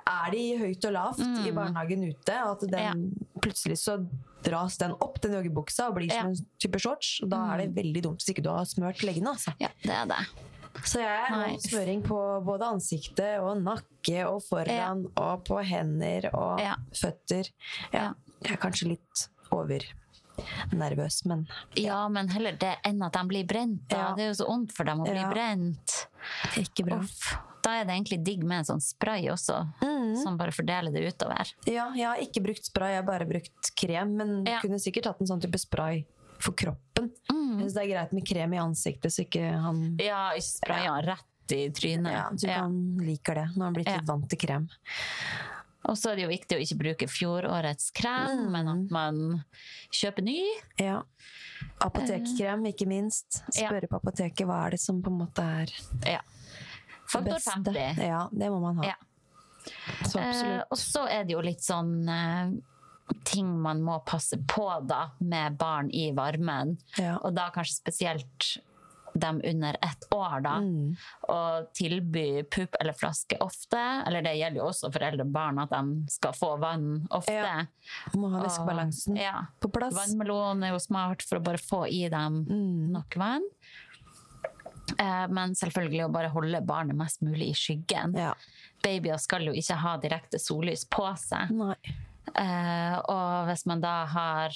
er 0.08 0.32
de 0.32 0.44
høyt 0.60 0.86
og 0.86 0.94
lavt 0.94 1.20
Mm. 1.26 1.46
i 1.48 1.52
barnehagen 1.52 2.04
ute. 2.10 2.36
Og 2.46 2.52
at 2.64 2.70
den, 2.72 3.16
plutselig 3.42 3.78
så 3.82 3.98
dras 4.44 4.78
den 4.78 4.92
opp, 4.92 5.20
den 5.22 5.34
joggebuksa, 5.34 5.88
og 5.90 5.96
blir 5.96 6.12
som 6.12 6.28
en 6.32 6.36
type 6.60 6.80
shorts. 6.80 7.20
Og 7.24 7.30
da 7.30 7.54
er 7.54 7.58
det 7.66 7.76
veldig 7.76 8.04
dumt 8.04 8.22
hvis 8.24 8.30
ikke 8.36 8.44
du 8.44 8.50
har 8.50 8.66
smørt 8.66 9.02
leggene. 9.04 9.30
Altså. 9.34 9.54
ja, 9.60 9.70
det 9.84 9.92
er 9.92 10.06
det. 10.06 10.22
Så 10.88 11.00
jeg 11.02 11.26
har 11.28 11.48
nice. 11.48 11.68
smøring 11.70 12.02
på 12.06 12.18
både 12.46 12.64
ansiktet 12.64 13.40
og 13.44 13.58
nakke 13.62 14.22
og 14.26 14.42
foran 14.42 15.06
og 15.18 15.44
på 15.46 15.60
hender 15.64 16.30
og 16.34 16.60
Ja. 16.62 16.76
føtter. 16.96 17.50
Ja. 17.94 18.00
Ja. 18.00 18.14
Jeg 18.44 18.54
er 18.54 18.58
kanskje 18.58 18.88
litt 18.88 19.28
overnervøs, 19.52 21.26
men 21.26 21.48
Ja, 21.76 22.08
men 22.10 22.30
heller 22.30 22.54
det 22.58 22.78
enn 22.86 23.04
at 23.06 23.14
de 23.14 23.24
blir 23.28 23.46
brent. 23.48 23.88
Da. 23.90 23.98
Ja. 23.98 24.16
Det 24.16 24.24
er 24.24 24.28
jo 24.32 24.38
så 24.44 24.48
vondt 24.48 24.72
for 24.72 24.84
dem 24.86 25.00
å 25.00 25.04
bli 25.06 25.20
Ja. 25.20 25.30
brent. 25.30 26.08
Ikke 26.58 26.86
bra. 26.88 27.00
Uff. 27.00 27.38
Da 27.64 27.76
er 27.80 27.86
det 27.86 27.94
egentlig 27.94 28.24
digg 28.26 28.44
med 28.44 28.60
en 28.64 28.66
sånn 28.66 28.82
spray 28.82 29.28
også, 29.30 29.60
Mm. 29.82 30.16
som 30.24 30.38
bare 30.38 30.52
fordeler 30.52 30.92
det 30.92 31.14
utover. 31.14 31.52
Ja, 31.68 31.92
jeg 31.94 32.06
har 32.08 32.18
ikke 32.18 32.42
brukt 32.44 32.66
spray, 32.66 32.96
jeg 32.96 33.04
har 33.04 33.10
bare 33.20 33.28
brukt 33.30 33.76
krem. 33.76 34.16
Men 34.18 34.46
Ja. 34.46 34.60
kunne 34.62 34.80
sikkert 34.80 35.06
hatt 35.06 35.22
en 35.22 35.28
sånn 35.28 35.42
type 35.42 35.60
spray 35.60 36.06
for 36.40 36.54
kroppen. 36.54 37.12
Jeg 37.30 37.60
syns 37.70 37.74
det 37.74 37.84
er 37.84 37.94
greit 37.94 38.14
med 38.14 38.26
krem 38.26 38.54
i 38.54 38.58
ansiktet, 38.58 39.12
så 39.14 39.22
ikke 39.28 39.62
han 39.62 39.98
Ja, 40.00 40.32
ikke 40.34 40.66
spraye 40.66 40.88
han 40.88 41.06
rett 41.06 41.52
i 41.52 41.70
trynet. 41.70 42.12
ja, 42.12 42.30
så 42.32 42.48
Ja. 42.48 42.60
han 42.62 42.98
liker 42.98 43.36
det. 43.36 43.48
Nå 43.56 43.58
har 43.60 43.66
han 43.66 43.74
blitt 43.76 43.88
Ja. 43.88 43.98
litt 43.98 44.08
vant 44.08 44.28
til 44.30 44.40
krem. 44.40 44.70
Og 45.84 45.96
så 45.98 46.12
er 46.12 46.16
det 46.16 46.24
jo 46.24 46.30
viktig 46.30 46.58
å 46.58 46.62
ikke 46.62 46.78
bruke 46.78 47.08
fjorårets 47.10 47.92
krem, 47.94 48.52
men 48.52 48.68
at 48.68 48.92
man 48.92 49.46
kjøper 49.92 50.24
ny. 50.24 50.48
Ja. 50.80 51.02
Apotekkrem, 51.86 52.66
ikke 52.72 52.88
minst. 52.90 53.42
Spørre 53.50 53.88
på 53.90 54.00
apoteket 54.00 54.46
hva 54.48 54.66
er 54.68 54.76
det 54.76 54.82
som 54.84 55.02
på 55.04 55.12
en 55.12 55.20
måte 55.24 55.46
er 55.46 55.72
Ja. 56.14 56.22
det 56.22 57.12
Faktor 57.12 57.34
beste. 57.34 57.52
50. 57.74 58.04
Ja, 58.08 58.28
det 58.32 58.50
må 58.54 58.60
man 58.62 58.78
ha. 58.82 58.92
Ja. 58.92 58.96
Så 60.08 60.20
Eh, 60.20 60.64
og 60.72 60.78
så 60.78 61.06
er 61.10 61.24
det 61.26 61.34
jo 61.36 61.42
litt 61.42 61.62
sånn 61.62 62.08
eh, 62.10 62.52
ting 63.28 63.50
man 63.62 63.82
må 63.84 64.00
passe 64.06 64.38
på 64.48 64.68
da, 64.88 65.12
med 65.20 65.58
barn 65.58 65.90
i 65.92 66.12
varmen. 66.16 66.78
Ja. 66.98 67.18
Og 67.24 67.34
da 67.36 67.50
kanskje 67.52 67.76
spesielt 67.82 68.58
dem 69.14 69.42
under 69.44 69.78
ett 69.82 70.06
år, 70.14 70.42
da. 70.42 70.54
Mm. 70.64 70.96
Å 71.30 71.38
tilby 71.74 72.44
pupp 72.44 72.76
eller 72.80 72.94
flaske 72.94 73.38
ofte. 73.44 73.78
Eller 74.08 74.22
det 74.22 74.36
gjelder 74.38 74.62
jo 74.62 74.68
også 74.70 74.92
foreldre 74.94 75.26
og 75.26 75.32
barn, 75.36 75.60
at 75.60 75.70
de 75.70 76.06
skal 76.12 76.34
få 76.34 76.54
vann 76.60 77.08
ofte. 77.12 77.34
Ja. 77.34 77.66
Må 78.16 78.30
ha 78.32 78.44
væskebalansen 78.46 79.18
Ja. 79.20 79.46
på 79.60 79.72
plass. 79.72 79.94
Vannmelon 79.96 80.64
er 80.64 80.72
jo 80.72 80.80
smart 80.80 81.22
for 81.24 81.40
å 81.40 81.44
bare 81.44 81.58
få 81.58 81.86
i 81.92 82.08
dem 82.10 82.46
Mm. 82.46 82.92
nok 82.92 83.16
vann. 83.16 83.44
Eh, 85.00 85.28
Men 85.32 85.54
selvfølgelig 85.56 86.06
å 86.08 86.12
bare 86.12 86.30
holde 86.30 86.62
barnet 86.66 86.96
mest 86.96 87.22
mulig 87.22 87.50
i 87.52 87.54
skyggen. 87.58 88.16
Ja. 88.18 88.34
Babyer 88.84 89.18
skal 89.20 89.42
jo 89.48 89.54
ikke 89.54 89.78
ha 89.78 89.98
direkte 89.98 90.40
sollys 90.42 90.86
på 90.90 91.06
seg. 91.18 91.52
Nei. 91.52 91.76
Eh, 92.36 92.98
og 93.10 93.48
hvis 93.50 93.66
man 93.66 93.82
da 93.82 94.06
har 94.06 94.50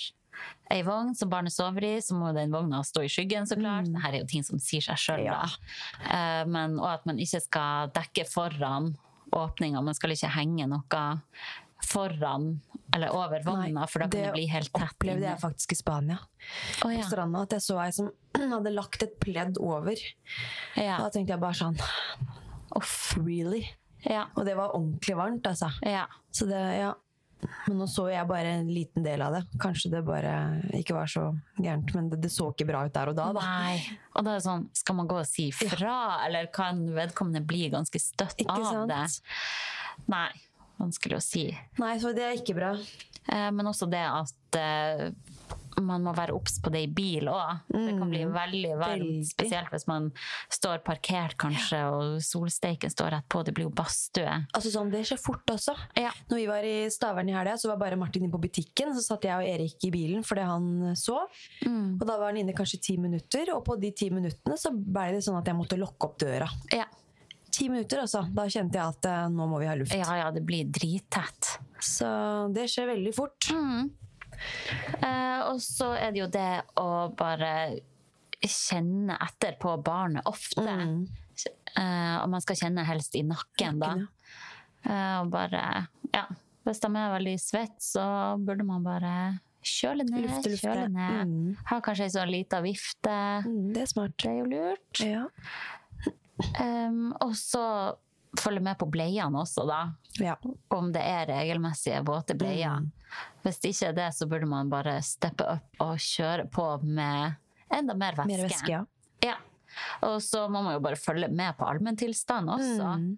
ei 0.74 0.82
vogn 0.86 1.14
som 1.16 1.30
barnet 1.30 1.54
sover 1.54 1.86
i, 1.88 1.94
så 2.02 2.18
må 2.18 2.32
den 2.36 2.54
vogna 2.54 2.82
stå 2.86 3.04
i 3.06 3.12
skyggen, 3.12 3.48
så 3.50 3.58
klart. 3.60 3.90
Dette 3.92 4.12
er 4.12 4.20
jo 4.22 4.30
ting 4.30 4.46
som 4.48 4.62
sier 4.62 4.84
seg 4.86 5.02
sjøl, 5.02 5.26
Mm. 5.26 5.32
Ja. 5.32 5.42
uh, 6.06 6.44
men, 6.50 6.80
og 6.80 6.90
at 6.92 7.06
man 7.10 7.20
ikke 7.22 7.42
skal 7.44 7.92
dekke 7.96 8.26
foran 8.30 8.94
åpninga. 9.36 9.82
Man 9.84 9.98
skal 9.98 10.14
ikke 10.16 10.32
henge 10.36 10.68
noe 10.70 11.06
foran 11.86 12.62
eller 12.96 13.12
over 13.12 13.44
vogna, 13.44 13.86
for 13.92 14.06
da 14.06 14.08
kan 14.08 14.22
det, 14.28 14.32
bli 14.34 14.46
helt 14.48 14.72
tett. 14.72 14.80
Det 14.80 14.96
opplevde 14.96 15.26
jeg 15.28 15.40
faktisk 15.42 15.74
i 15.76 15.78
Spania. 15.80 16.18
På 16.80 16.92
ja. 16.94 17.04
stranda 17.04 17.42
at 17.44 17.56
jeg 17.58 17.66
så 17.66 17.80
ei 17.84 17.92
som 17.96 18.12
hadde 18.56 18.74
lagt 18.74 19.04
et 19.04 19.18
pledd 19.20 19.60
over. 19.60 20.00
Ja. 20.80 21.02
Da 21.02 21.10
tenkte 21.14 21.36
jeg 21.36 21.44
bare 21.44 21.58
sånn 21.58 21.80
Uff. 22.76 23.16
Really? 23.20 23.66
Ja. 24.06 24.28
Og 24.36 24.46
det 24.48 24.56
var 24.58 24.74
ordentlig 24.76 25.16
varmt, 25.18 25.48
altså. 25.48 25.70
ja. 25.86 26.06
Så 26.36 26.48
det, 26.50 26.62
ja. 26.78 26.94
Men 27.68 27.78
nå 27.82 27.88
så 27.92 28.08
jeg 28.12 28.28
bare 28.30 28.56
en 28.60 28.70
liten 28.72 29.06
del 29.06 29.22
av 29.26 29.36
det. 29.38 29.44
Kanskje 29.62 29.92
det 29.94 30.02
bare 30.08 30.34
ikke 30.78 30.96
var 30.98 31.10
så 31.12 31.28
gærent, 31.60 31.94
men 31.98 32.10
det, 32.12 32.22
det 32.24 32.32
så 32.34 32.50
ikke 32.52 32.68
bra 32.70 32.86
ut 32.88 32.96
der 32.96 33.12
og 33.12 33.18
da. 33.18 33.28
da. 33.36 33.46
Nei. 33.46 33.78
Og 34.14 34.26
da 34.26 34.34
er 34.34 34.40
det 34.42 34.48
sånn, 34.48 34.68
skal 34.78 35.00
man 35.00 35.10
gå 35.12 35.20
og 35.22 35.30
si 35.30 35.50
fra, 35.56 35.98
eller 36.26 36.50
kan 36.56 36.82
vedkommende 36.96 37.44
bli 37.46 37.68
ganske 37.74 38.02
støtt 38.02 38.42
Ikke 38.46 38.58
av 38.60 38.68
sant? 38.72 38.94
det? 38.94 40.06
Nei. 40.14 40.30
Vanskelig 40.76 41.16
å 41.20 41.24
si. 41.24 41.46
Nei, 41.80 41.94
så 42.04 42.12
det 42.16 42.26
er 42.28 42.40
ikke 42.40 42.58
bra. 42.58 42.74
Eh, 43.32 43.50
men 43.56 43.70
også 43.72 43.88
det 43.88 44.04
at 44.04 44.58
eh, 44.60 45.06
man 45.82 46.04
må 46.06 46.14
være 46.16 46.34
obs 46.36 46.60
på 46.64 46.72
det 46.72 46.82
i 46.86 46.88
bil 46.88 47.28
òg. 47.32 47.62
Det 47.72 47.98
kan 47.98 48.10
bli 48.10 48.24
veldig 48.26 48.74
varmt, 48.80 49.06
Mm. 49.06 49.24
Spesielt 49.28 49.70
hvis 49.74 49.88
man 49.88 50.12
står 50.50 50.80
parkert 50.86 51.36
kanskje, 51.38 51.80
og 51.92 52.22
solsteiken 52.24 52.90
står 52.90 53.12
rett 53.12 53.28
på. 53.30 53.44
Det 53.44 53.54
blir 53.54 53.66
jo 53.68 53.74
badstue. 53.76 54.48
Altså 54.54 54.72
sånn, 54.72 54.92
Det 54.92 55.04
skjer 55.06 55.20
fort 55.22 55.46
også. 55.52 55.76
Ja. 55.98 56.12
Når 56.30 56.38
vi 56.38 56.46
var 56.48 56.64
i 56.64 56.90
Stavern 56.90 57.30
i 57.30 57.34
helga, 57.36 57.58
så 57.58 57.70
var 57.74 57.78
bare 57.78 57.98
Martin 58.00 58.24
inne 58.24 58.32
på 58.32 58.42
butikken. 58.42 58.94
Så 58.96 59.04
satt 59.04 59.24
jeg 59.28 59.36
og 59.36 59.44
Erik 59.44 59.84
i 59.84 59.92
bilen 59.92 60.24
fordi 60.24 60.42
han 60.48 60.96
sov. 60.96 61.28
Mm. 61.66 62.00
Og 62.02 62.06
da 62.08 62.18
var 62.18 62.32
han 62.32 62.38
inne 62.38 62.54
kanskje 62.56 62.82
ti 62.82 62.98
minutter, 62.98 63.54
og 63.56 63.66
på 63.66 63.80
de 63.80 63.92
ti 63.92 64.10
minuttene 64.10 64.58
så 64.58 64.72
ble 64.72 65.12
det 65.18 65.24
sånn 65.26 65.38
at 65.40 65.46
jeg 65.48 65.56
måtte 65.56 65.78
lokke 65.80 66.08
opp 66.08 66.18
døra. 66.20 66.48
Ja. 66.72 66.86
Ti 67.52 67.70
minutter, 67.70 68.02
altså. 68.04 68.26
Da 68.36 68.44
kjente 68.52 68.76
jeg 68.76 68.84
at 68.84 69.06
eh, 69.08 69.28
nå 69.32 69.46
må 69.48 69.60
vi 69.62 69.68
ha 69.70 69.76
luft. 69.80 69.94
ja, 69.96 70.16
ja, 70.20 70.32
det 70.32 70.42
blir 70.46 70.66
drittett. 70.66 71.54
Så 71.80 72.08
det 72.54 72.66
skjer 72.72 72.88
veldig 72.96 73.14
fort. 73.16 73.48
Mm. 73.52 73.92
Eh, 75.02 75.42
og 75.50 75.60
så 75.64 75.92
er 75.98 76.16
det 76.16 76.24
jo 76.24 76.32
det 76.32 76.54
å 76.82 76.90
bare 77.18 77.54
kjenne 78.46 79.18
etter 79.26 79.58
på 79.62 79.76
barnet 79.84 80.26
ofte. 80.30 80.66
Mm. 80.66 81.06
Eh, 81.76 82.16
og 82.22 82.30
man 82.32 82.44
skal 82.44 82.60
kjenne 82.60 82.86
helst 82.88 83.16
i 83.18 83.24
nakken, 83.28 83.82
da. 83.82 83.96
Eh, 84.86 85.16
og 85.22 85.32
bare 85.34 85.88
Ja. 86.14 86.28
Hvis 86.66 86.80
de 86.82 86.90
er 86.98 87.12
veldig 87.14 87.36
svette, 87.38 87.78
så 87.78 88.04
burde 88.42 88.66
man 88.66 88.82
bare 88.82 89.12
kjøle 89.62 90.06
ned. 90.08 90.24
Lufte, 90.26 90.50
lufte. 90.50 90.66
Kjøle 90.66 90.88
ned. 90.90 91.30
Mm. 91.30 91.58
Ha 91.70 91.78
kanskje 91.86 92.08
ei 92.08 92.14
sånn 92.16 92.32
lita 92.32 92.62
vifte. 92.66 93.18
Mm, 93.46 93.68
det 93.76 93.84
er 93.84 93.92
smart. 93.92 94.16
Det 94.24 94.32
er 94.32 94.40
jo 94.40 94.48
lurt. 94.50 95.02
Ja. 95.04 95.26
Um, 96.60 97.14
og 97.22 97.36
så 97.38 97.62
følge 98.40 98.64
med 98.64 98.78
på 98.80 98.88
bleiene 98.92 99.42
også, 99.42 99.66
da. 99.70 99.80
Ja. 100.22 100.36
Om 100.74 100.92
det 100.96 101.04
er 101.04 101.28
regelmessige 101.30 102.02
våte 102.08 102.36
bleier. 102.40 102.84
Mm. 102.84 102.92
Hvis 103.44 103.60
det 103.64 103.72
ikke 103.74 103.90
er 103.92 103.98
det, 104.00 104.10
så 104.18 104.28
burde 104.32 104.50
man 104.50 104.72
bare 104.72 104.98
steppe 105.06 105.48
opp 105.56 105.84
og 105.86 105.96
kjøre 106.02 106.48
på 106.52 106.68
med 106.84 107.36
enda 107.74 107.96
mer 107.98 108.18
væske. 108.18 108.32
Mer 108.32 108.46
væske, 108.48 108.72
ja. 108.74 108.84
Ja. 109.26 109.36
Og 110.08 110.20
så 110.24 110.46
må 110.52 110.62
man 110.64 110.78
jo 110.78 110.84
bare 110.84 111.00
følge 111.00 111.30
med 111.32 111.56
på 111.58 111.68
allmenntilstand 111.68 112.52
også. 112.52 112.92
Mm. 113.02 113.10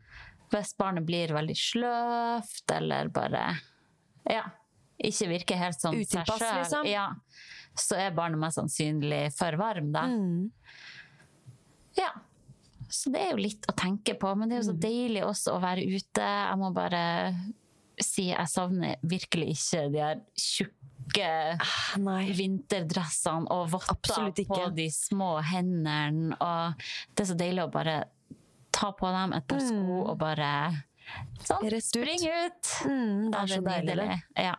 Hvis 0.54 0.74
barnet 0.80 1.06
blir 1.06 1.34
veldig 1.36 1.58
sløvt, 1.60 2.64
eller 2.78 3.10
bare 3.14 3.44
ja, 4.28 4.46
ikke 4.98 5.30
virker 5.34 5.60
helt 5.60 5.82
som 5.82 5.98
seg 5.98 6.30
sjøl, 6.30 6.62
liksom. 6.62 6.88
ja, 6.90 7.10
så 7.78 8.00
er 8.00 8.16
barnet 8.16 8.42
mest 8.42 8.60
sannsynlig 8.60 9.28
for 9.36 9.60
varm, 9.60 9.92
da. 9.94 10.08
Mm. 10.08 10.48
Ja. 11.98 12.14
Så 12.98 13.12
det 13.14 13.22
er 13.22 13.32
jo 13.36 13.44
litt 13.46 13.68
å 13.70 13.76
tenke 13.78 14.16
på, 14.18 14.34
men 14.38 14.50
det 14.50 14.58
er 14.58 14.64
jo 14.64 14.70
så 14.72 14.78
deilig 14.88 15.24
også 15.28 15.54
å 15.54 15.62
være 15.62 15.86
ute. 15.86 16.26
Jeg 16.26 16.60
må 16.62 16.72
bare 16.74 17.04
si 18.02 18.28
jeg 18.30 18.50
savner 18.50 19.00
virkelig 19.06 19.56
ikke 19.56 19.88
de 19.94 20.04
her 20.04 20.22
tjukke 20.38 20.74
Ah, 21.18 22.26
vinterdressene 22.36 23.48
og 23.54 23.70
votter 23.72 24.34
på 24.50 24.58
de 24.76 24.90
små 24.92 25.38
hendene. 25.46 26.36
Og 26.36 26.88
det 27.16 27.24
er 27.24 27.30
så 27.30 27.38
deilig 27.40 27.64
å 27.64 27.72
bare 27.72 27.96
ta 28.76 28.92
på 28.92 29.10
dem 29.14 29.34
et 29.38 29.48
par 29.48 29.64
sko 29.64 30.02
og 30.04 30.18
bare 30.20 30.50
sånn, 31.44 31.64
Mm. 31.64 31.74
Ut. 31.78 31.84
spring 31.84 32.24
ut. 32.28 32.72
Mm, 32.86 33.32
det 33.32 33.40
er 33.40 33.48
så 33.48 33.62
deilig. 33.64 33.96
det. 33.96 34.44
Ja. 34.44 34.56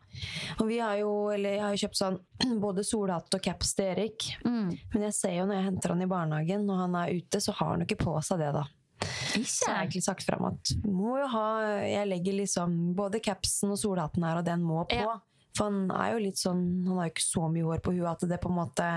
Og 0.60 0.66
vi 0.68 0.78
har 0.78 0.96
jo, 0.98 1.10
eller 1.34 1.50
jeg 1.56 1.60
har 1.62 1.74
jo 1.76 1.82
kjøpt 1.86 2.00
sånn 2.00 2.18
både 2.64 2.84
solhatt 2.84 3.34
og 3.34 3.42
caps 3.42 3.74
til 3.74 3.84
Erik. 3.92 4.28
Mm. 4.44 4.72
Men 4.94 5.02
jeg 5.08 5.14
ser 5.14 5.34
jo 5.38 5.46
når 5.46 5.54
jeg 5.60 5.64
henter 5.70 5.88
han 5.94 6.02
i 6.02 6.06
barnehagen, 6.06 6.66
når 6.66 6.76
han 6.86 6.94
er 7.02 7.14
ute, 7.18 7.40
så 7.40 7.52
har 7.58 7.74
han 7.74 7.80
jo 7.84 7.86
ikke 7.90 8.04
på 8.04 8.16
seg 8.24 8.38
det, 8.38 8.52
da. 8.56 8.64
Så 8.98 9.38
jeg 9.38 9.44
har 9.44 9.44
Ikke? 9.44 9.74
egentlig 9.84 10.02
sagt 10.08 10.24
fram 10.26 10.44
at 10.48 10.72
må 10.90 11.18
jo 11.20 11.26
ha 11.30 11.44
Jeg 11.86 12.08
legger 12.08 12.34
liksom 12.34 12.72
både 12.98 13.20
capsen 13.22 13.70
og 13.70 13.78
solhatten 13.78 14.24
her, 14.26 14.38
og 14.40 14.44
den 14.48 14.64
må 14.66 14.80
på. 14.90 14.96
Ja. 14.98 15.20
For 15.56 15.70
han 15.70 15.90
er 15.94 16.12
jo 16.16 16.18
litt 16.24 16.36
sånn 16.38 16.84
Han 16.86 16.98
har 16.98 17.06
jo 17.06 17.12
ikke 17.14 17.22
så 17.24 17.46
mye 17.52 17.62
hår 17.68 17.80
på 17.84 17.92
huet 17.94 18.10
at 18.10 18.28
det 18.28 18.40
på 18.42 18.50
en 18.50 18.56
måte 18.58 18.88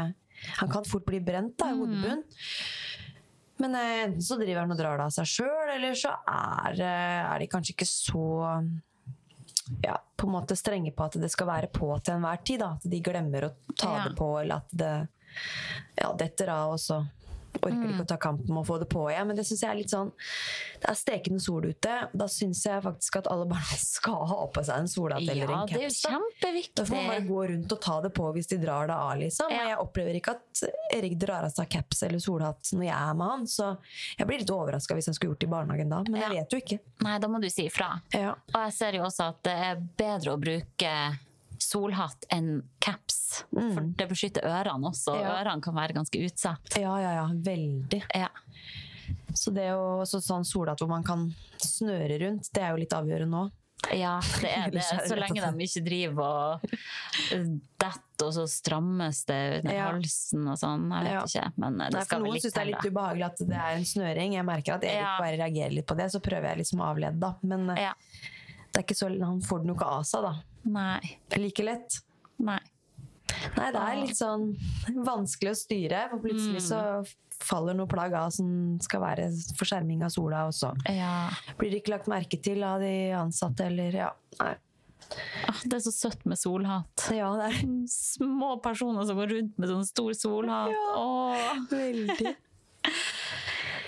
Han 0.57 0.69
kan 0.73 0.83
fort 0.89 1.05
bli 1.05 1.19
brent 1.21 1.53
da, 1.57 1.69
i 1.69 1.77
hodebunn. 1.77 2.23
Men 3.61 3.75
eh, 3.77 4.03
enten 4.07 4.23
så 4.25 4.37
driver 4.39 4.63
han 4.63 4.73
og 4.73 4.79
drar 4.79 4.97
det 5.01 5.05
av 5.09 5.13
seg 5.15 5.29
sjøl, 5.29 5.73
eller 5.75 5.97
så 5.99 6.15
er, 6.25 6.79
eh, 6.81 7.19
er 7.35 7.43
de 7.43 7.49
kanskje 7.51 7.75
ikke 7.75 7.87
så 7.89 8.25
ja, 9.85 9.95
på 10.17 10.27
en 10.27 10.33
måte 10.33 10.55
strenge 10.59 10.91
på 10.95 11.05
at 11.05 11.15
det 11.21 11.29
skal 11.31 11.47
være 11.51 11.69
på 11.71 11.91
til 12.03 12.17
enhver 12.17 12.41
tid. 12.47 12.59
Da. 12.63 12.71
At 12.79 12.89
de 12.91 13.01
glemmer 13.05 13.47
å 13.47 13.51
ta 13.77 13.91
Ja. 13.97 14.03
det 14.07 14.15
på, 14.17 14.29
eller 14.41 14.63
at 14.63 14.73
det 14.75 14.93
ja, 16.01 16.09
detter 16.19 16.49
av, 16.51 16.73
og 16.75 16.79
så 16.81 16.97
orker 17.67 17.81
de 17.85 17.93
ikke 17.93 18.05
å 18.05 18.09
ta 18.11 18.17
kampen 18.21 18.49
med 18.53 18.61
å 18.63 18.67
få 18.67 18.77
det 18.81 18.87
på 18.91 19.05
igjen. 19.11 19.27
Men 19.29 19.37
det 19.39 19.45
syns 19.47 19.63
jeg 19.63 19.71
er 19.71 19.79
litt 19.79 19.93
sånn 19.93 20.11
Det 20.81 20.89
er 20.91 20.97
stekende 20.99 21.41
sol 21.43 21.67
ute. 21.69 21.97
Da 22.13 22.27
syns 22.31 22.63
jeg 22.65 22.83
faktisk 22.85 23.19
at 23.21 23.29
alle 23.31 23.47
barna 23.49 23.77
skal 23.81 24.25
ha 24.31 24.39
på 24.53 24.63
seg 24.67 24.83
en 24.83 24.91
solhatt 24.91 25.25
eller 25.25 25.53
Ja, 25.55 25.61
en 25.61 25.71
det 25.71 25.79
er 25.79 25.87
jo 25.87 25.95
kjempeviktig. 25.99 26.75
Da 26.81 26.87
får 26.89 26.97
man 26.99 27.11
bare 27.13 27.25
gå 27.27 27.41
rundt 27.53 27.75
og 27.77 27.81
ta 27.87 27.97
det 28.05 28.13
på 28.17 28.29
hvis 28.35 28.51
de 28.51 28.61
drar 28.63 28.89
det 28.91 28.97
av. 28.97 29.15
liksom. 29.21 29.51
Og 29.51 29.69
jeg 29.71 29.79
opplever 29.85 30.19
ikke 30.21 30.35
at 30.37 30.63
Erik 30.97 31.17
drar 31.21 31.47
av 31.47 31.53
seg 31.55 31.69
caps 31.71 32.03
eller 32.07 32.21
solhatt 32.23 32.73
når 32.75 32.85
jeg 32.87 32.97
er 32.97 33.17
med 33.17 33.31
han, 33.31 33.47
så 33.49 33.71
jeg 34.17 34.27
blir 34.29 34.41
litt 34.43 34.53
overraska 34.53 34.95
hvis 34.97 35.09
han 35.11 35.17
skulle 35.17 35.33
gjort 35.33 35.43
det 35.43 35.49
i 35.49 35.53
barnehagen 35.55 35.91
da. 35.93 36.01
Men 36.07 36.21
jeg 36.25 36.37
vet 36.37 36.55
jo 36.55 36.61
ikke. 36.61 36.79
Nei, 37.05 37.17
da 37.23 37.29
må 37.31 37.39
du 37.43 37.49
si 37.51 37.67
ifra. 37.69 37.91
Ja. 38.15 38.33
Og 38.53 38.57
jeg 38.65 38.75
ser 38.77 38.97
jo 38.99 39.03
også 39.07 39.29
at 39.31 39.43
det 39.47 39.57
er 39.69 39.83
bedre 40.01 40.35
å 40.35 40.39
bruke 40.41 40.93
solhatt 41.61 42.25
enn 42.33 42.61
caps. 42.83 43.10
For 43.51 43.81
det 43.97 44.07
beskytter 44.09 44.43
ørene 44.47 44.89
også. 44.91 45.13
og 45.15 45.21
Mm. 45.21 45.27
Ja. 45.27 45.37
Ørene 45.43 45.61
kan 45.61 45.75
være 45.75 45.93
ganske 45.97 46.19
utsatt. 46.25 46.77
ja, 46.79 46.97
ja, 46.99 47.11
ja. 47.21 47.27
Veldig. 47.33 48.03
Ja. 48.15 48.29
Så 49.33 49.51
det 49.53 49.69
jo 49.69 50.03
så, 50.07 50.19
sånn 50.23 50.45
solhatt 50.47 50.79
hvor 50.79 50.87
man 50.91 51.03
kan 51.03 51.33
snøre 51.61 52.19
rundt, 52.21 52.49
det 52.53 52.61
er 52.63 52.69
jo 52.71 52.77
litt 52.83 52.93
avgjørende 52.95 53.29
nå. 53.31 53.51
Ja, 53.97 54.19
det 54.41 54.49
er 54.53 54.69
det. 54.75 54.83
Så 54.83 55.15
lenge 55.17 55.41
de 55.41 55.65
ikke 55.65 55.81
driver 55.83 56.21
og 56.21 56.59
detter, 57.31 58.25
og 58.27 58.33
så 58.35 58.43
strammes 58.47 59.23
det 59.25 59.39
under 59.63 59.73
Ja. 59.73 59.87
halsen 59.91 60.47
og 60.51 60.57
sånn. 60.61 60.83
Jeg 60.93 61.03
vet 61.03 61.13
Ja. 61.13 61.41
ikke, 61.41 61.53
men 61.57 61.77
det 61.79 61.93
Nei, 61.93 62.03
skal 62.03 62.19
vel 62.19 62.27
noen 62.27 62.33
litt 62.35 62.43
syns 62.43 62.53
det 62.53 62.61
er 62.61 62.69
litt 62.71 62.85
ubehagelig 62.93 63.25
at 63.25 63.37
det 63.37 63.57
er 63.57 63.71
en 63.75 63.83
snøring. 63.89 64.33
Jeg 64.33 64.45
merker 64.45 64.73
at 64.75 64.83
Erik 64.83 65.01
Ja. 65.01 65.17
bare 65.19 65.37
reagerer 65.37 65.73
litt 65.73 65.87
på 65.87 65.97
det, 65.97 66.11
så 66.11 66.19
prøver 66.21 66.49
jeg 66.53 66.57
liksom 66.59 66.79
å 66.79 66.93
avlede, 66.93 67.19
da. 67.19 67.35
Men 67.41 67.69
eh, 67.71 67.81
Ja. 67.81 67.93
det 68.71 68.77
er 68.77 68.83
ikke 68.83 68.99
så, 69.01 69.09
han 69.25 69.41
får 69.41 69.57
den 69.59 69.67
jo 69.67 69.75
ikke 69.75 69.87
av 69.97 70.03
seg, 70.03 70.21
da. 70.21 70.35
Nei. 70.65 71.17
Like 71.35 71.63
lett. 71.63 72.01
Nei. 72.39 72.59
Nei, 73.57 73.67
det 73.73 73.81
er 73.81 73.99
litt 74.01 74.17
sånn 74.17 74.47
vanskelig 75.05 75.51
å 75.53 75.59
styre, 75.59 76.01
for 76.11 76.23
plutselig 76.23 76.61
så 76.67 76.81
faller 77.41 77.73
noe 77.73 77.89
plagg 77.89 78.13
av 78.13 78.29
som 78.35 78.77
skal 78.85 79.01
være 79.01 79.29
for 79.57 79.65
skjerming 79.65 80.03
av 80.05 80.11
sola, 80.13 80.43
og 80.49 80.53
så 80.53 80.73
Ja. 80.89 81.29
blir 81.57 81.71
det 81.71 81.81
ikke 81.83 81.95
lagt 81.97 82.07
merke 82.11 82.37
til 82.41 82.61
av 82.63 82.79
de 82.83 83.11
ansatte, 83.17 83.65
eller 83.65 83.91
ja. 83.91 84.11
Nei. 84.39 84.53
Ah, 85.49 85.57
Det 85.65 85.73
er 85.73 85.83
så 85.83 85.91
søtt 85.91 86.21
med 86.25 86.37
solhatt. 86.39 87.09
Ja, 87.11 87.33
det 87.35 87.49
er 87.49 87.87
Små 87.91 88.61
personer 88.63 89.03
som 89.05 89.17
går 89.17 89.33
rundt 89.33 89.57
med 89.59 89.69
sånn 89.69 89.85
stor 89.85 90.13
solhatt. 90.15 90.71
Åh. 90.95 91.67
veldig 91.69 92.35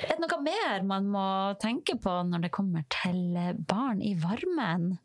Er 0.04 0.18
det 0.18 0.20
noe 0.20 0.42
mer 0.44 0.84
man 0.84 1.06
må 1.13 1.58
tenke 1.63 1.96
på 2.02 2.12
når 2.28 2.42
det 2.44 2.52
kommer 2.52 2.84
til 2.92 3.38
barn 3.70 4.02
i 4.04 4.13
varmen? 4.20 4.98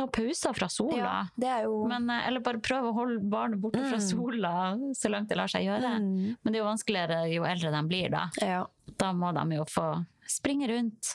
Ta 0.00 0.06
pauser 0.08 0.54
fra 0.56 0.68
sola. 0.72 0.96
Ja, 0.96 1.16
det 1.36 1.54
jo 1.66 1.82
Men, 1.90 2.08
eh, 2.10 2.26
eller 2.30 2.40
bare 2.44 2.60
prøve 2.64 2.88
å 2.90 2.96
holde 2.96 3.20
barnet 3.28 3.60
borte 3.60 3.82
fra 3.84 3.98
sola 4.00 4.54
så 4.96 5.10
langt 5.12 5.28
det 5.28 5.36
lar 5.36 5.50
seg 5.52 5.66
gjøre. 5.68 5.90
Mm. 6.00 6.36
Men 6.40 6.52
det 6.52 6.56
er 6.58 6.62
jo 6.64 6.70
vanskeligere 6.70 7.18
jo 7.34 7.44
eldre 7.44 7.74
de 7.76 7.82
blir, 7.90 8.08
da. 8.14 8.28
ja. 8.40 8.62
Da 9.00 9.12
må 9.16 9.30
de 9.36 9.44
jo 9.60 9.64
få 9.68 9.84
springe 10.28 10.66
rundt. 10.72 11.14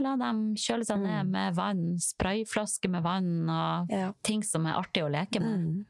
La 0.00 0.16
dem 0.16 0.54
kjøle 0.58 0.86
seg 0.88 1.02
ned 1.04 1.28
med 1.30 1.54
vann, 1.54 1.82
sprayflaske 2.00 2.88
med 2.90 3.02
vann 3.04 3.48
og 3.48 3.88
Mm. 3.88 3.98
Ja. 4.00 4.12
ting 4.24 4.42
som 4.42 4.66
er 4.66 4.74
artig 4.80 5.02
å 5.04 5.10
leke 5.12 5.38
med. 5.40 5.60
Mm. 5.60 5.84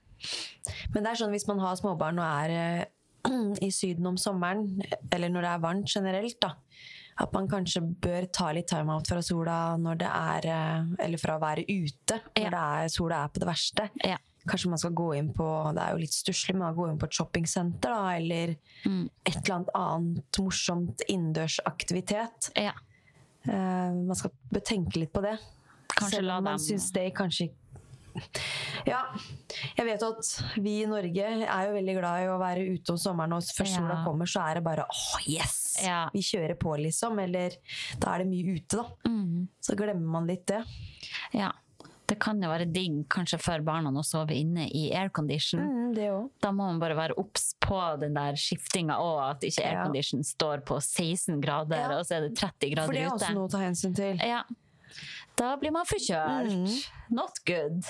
Men 0.95 1.03
det 1.05 1.11
er 1.13 1.21
sånn 1.25 1.33
hvis 1.35 1.47
man 1.49 1.59
har 1.63 1.77
småbarn 1.77 2.19
og 2.19 2.27
er 2.45 2.51
eh, 2.51 2.85
i 3.67 3.71
Syden 3.71 4.07
om 4.07 4.17
sommeren, 4.19 4.83
eller 5.13 5.31
når 5.31 5.47
det 5.47 5.51
er 5.55 5.63
varmt 5.65 5.89
generelt, 5.95 6.39
da, 6.43 6.53
at 7.21 7.33
man 7.33 7.47
kanskje 7.49 7.83
bør 8.01 8.27
ta 8.33 8.53
litt 8.53 8.67
timeout 8.69 9.07
fra 9.07 9.21
sola 9.23 9.77
når 9.77 9.99
det 9.99 10.09
er 10.09 10.47
eh, 10.49 10.85
Eller 11.05 11.19
fra 11.19 11.37
å 11.37 11.41
være 11.43 11.65
ute 11.69 12.21
når 12.37 12.43
Ja. 12.47 12.51
det 12.51 12.63
er, 12.85 12.89
sola 12.89 13.25
er 13.25 13.29
på 13.29 13.41
det 13.41 13.49
verste. 13.49 13.91
Ja. 14.05 14.17
Kanskje 14.49 14.69
man 14.73 14.79
skal 14.79 14.91
gå 14.93 15.11
inn 15.17 15.29
på 15.33 15.45
Det 15.75 15.83
er 15.85 15.93
jo 15.93 15.99
litt 16.03 16.11
stusslig, 16.17 16.55
men 16.57 16.67
å 16.67 16.75
gå 16.75 16.89
inn 16.91 16.99
på 16.99 17.05
et 17.07 17.13
shoppingsenter, 17.19 17.91
da, 17.93 18.17
eller 18.17 18.57
Mm. 18.85 19.09
et 19.27 19.37
eller 19.37 19.55
annet 19.55 19.69
annet 19.75 20.39
morsomt 20.41 21.03
innendørsaktivitet. 21.09 22.51
Ja. 22.57 22.73
Uh, 23.47 23.93
man 24.07 24.15
skal 24.19 24.31
tenke 24.65 24.97
litt 24.99 25.13
på 25.13 25.23
det. 25.23 25.37
Kanskje 25.93 26.17
Selv 26.17 26.31
om 26.39 26.45
man 26.45 26.57
dem- 26.57 26.65
syns 26.65 26.91
det 26.93 27.13
kanskje 27.15 27.51
Ja. 28.87 29.03
Jeg 29.77 29.87
vet 29.87 30.03
at 30.03 30.31
vi 30.63 30.83
i 30.83 30.87
Norge 30.91 31.25
er 31.47 31.67
jo 31.69 31.75
veldig 31.77 31.95
glad 32.01 32.23
i 32.25 32.29
å 32.33 32.39
være 32.41 32.65
ute 32.75 32.93
om 32.95 32.99
sommeren, 32.99 33.33
og 33.37 33.43
før 33.43 33.69
Ja. 33.69 33.75
sola 33.79 34.05
kommer, 34.05 34.27
så 34.27 34.43
er 34.51 34.55
det 34.59 34.65
bare 34.65 34.87
åh, 34.89 35.19
yes! 35.29 35.59
Ja. 35.85 36.09
Vi 36.13 36.21
kjører 36.21 36.57
på, 36.59 36.75
liksom. 36.79 37.19
Eller 37.23 37.51
da 37.99 38.15
er 38.15 38.19
det 38.25 38.29
mye 38.29 38.57
ute, 38.59 38.77
da. 38.77 38.85
Mm. 39.09 39.49
Så 39.63 39.77
glemmer 39.79 40.09
man 40.19 40.27
litt 40.27 40.47
det. 40.47 40.65
ja. 41.33 41.53
Det 42.05 42.19
kan 42.21 42.37
jo 42.43 42.49
være 42.51 42.67
digg 42.71 43.07
kanskje 43.09 43.39
for 43.41 43.63
barna 43.65 43.89
å 43.89 44.03
sove 44.05 44.35
inne 44.37 44.67
i 44.69 44.91
aircondition. 44.93 45.63
Mm. 45.95 46.29
Da 46.43 46.51
må 46.53 46.67
man 46.67 46.79
bare 46.83 46.95
være 46.99 47.15
obs 47.17 47.55
på 47.63 47.79
den 48.01 48.13
der 48.19 48.35
skiftinga 48.37 48.99
og 49.01 49.31
at 49.31 49.41
ikke 49.41 49.63
Ja. 49.63 49.71
aircondition 49.79 50.21
står 50.23 50.61
på 50.67 50.77
16 50.83 51.41
grader, 51.41 51.77
Ja. 51.79 51.99
og 51.99 52.05
så 52.05 52.17
er 52.17 52.29
det 52.29 52.37
30 52.37 52.75
grader 52.75 52.83
ute. 52.83 52.87
For 52.87 52.93
det 52.93 53.01
er 53.01 53.07
er 53.07 53.15
ute. 53.15 53.25
også 53.25 53.35
noe 53.35 53.49
å 53.49 53.51
ta 53.51 53.59
hensyn 53.59 53.95
til. 53.97 54.19
Ja. 54.19 54.43
Da 55.39 55.57
blir 55.61 55.73
man 55.75 55.89
forkjølt. 55.89 56.53
Mm. 56.53 57.17
Not 57.17 57.43
good. 57.47 57.83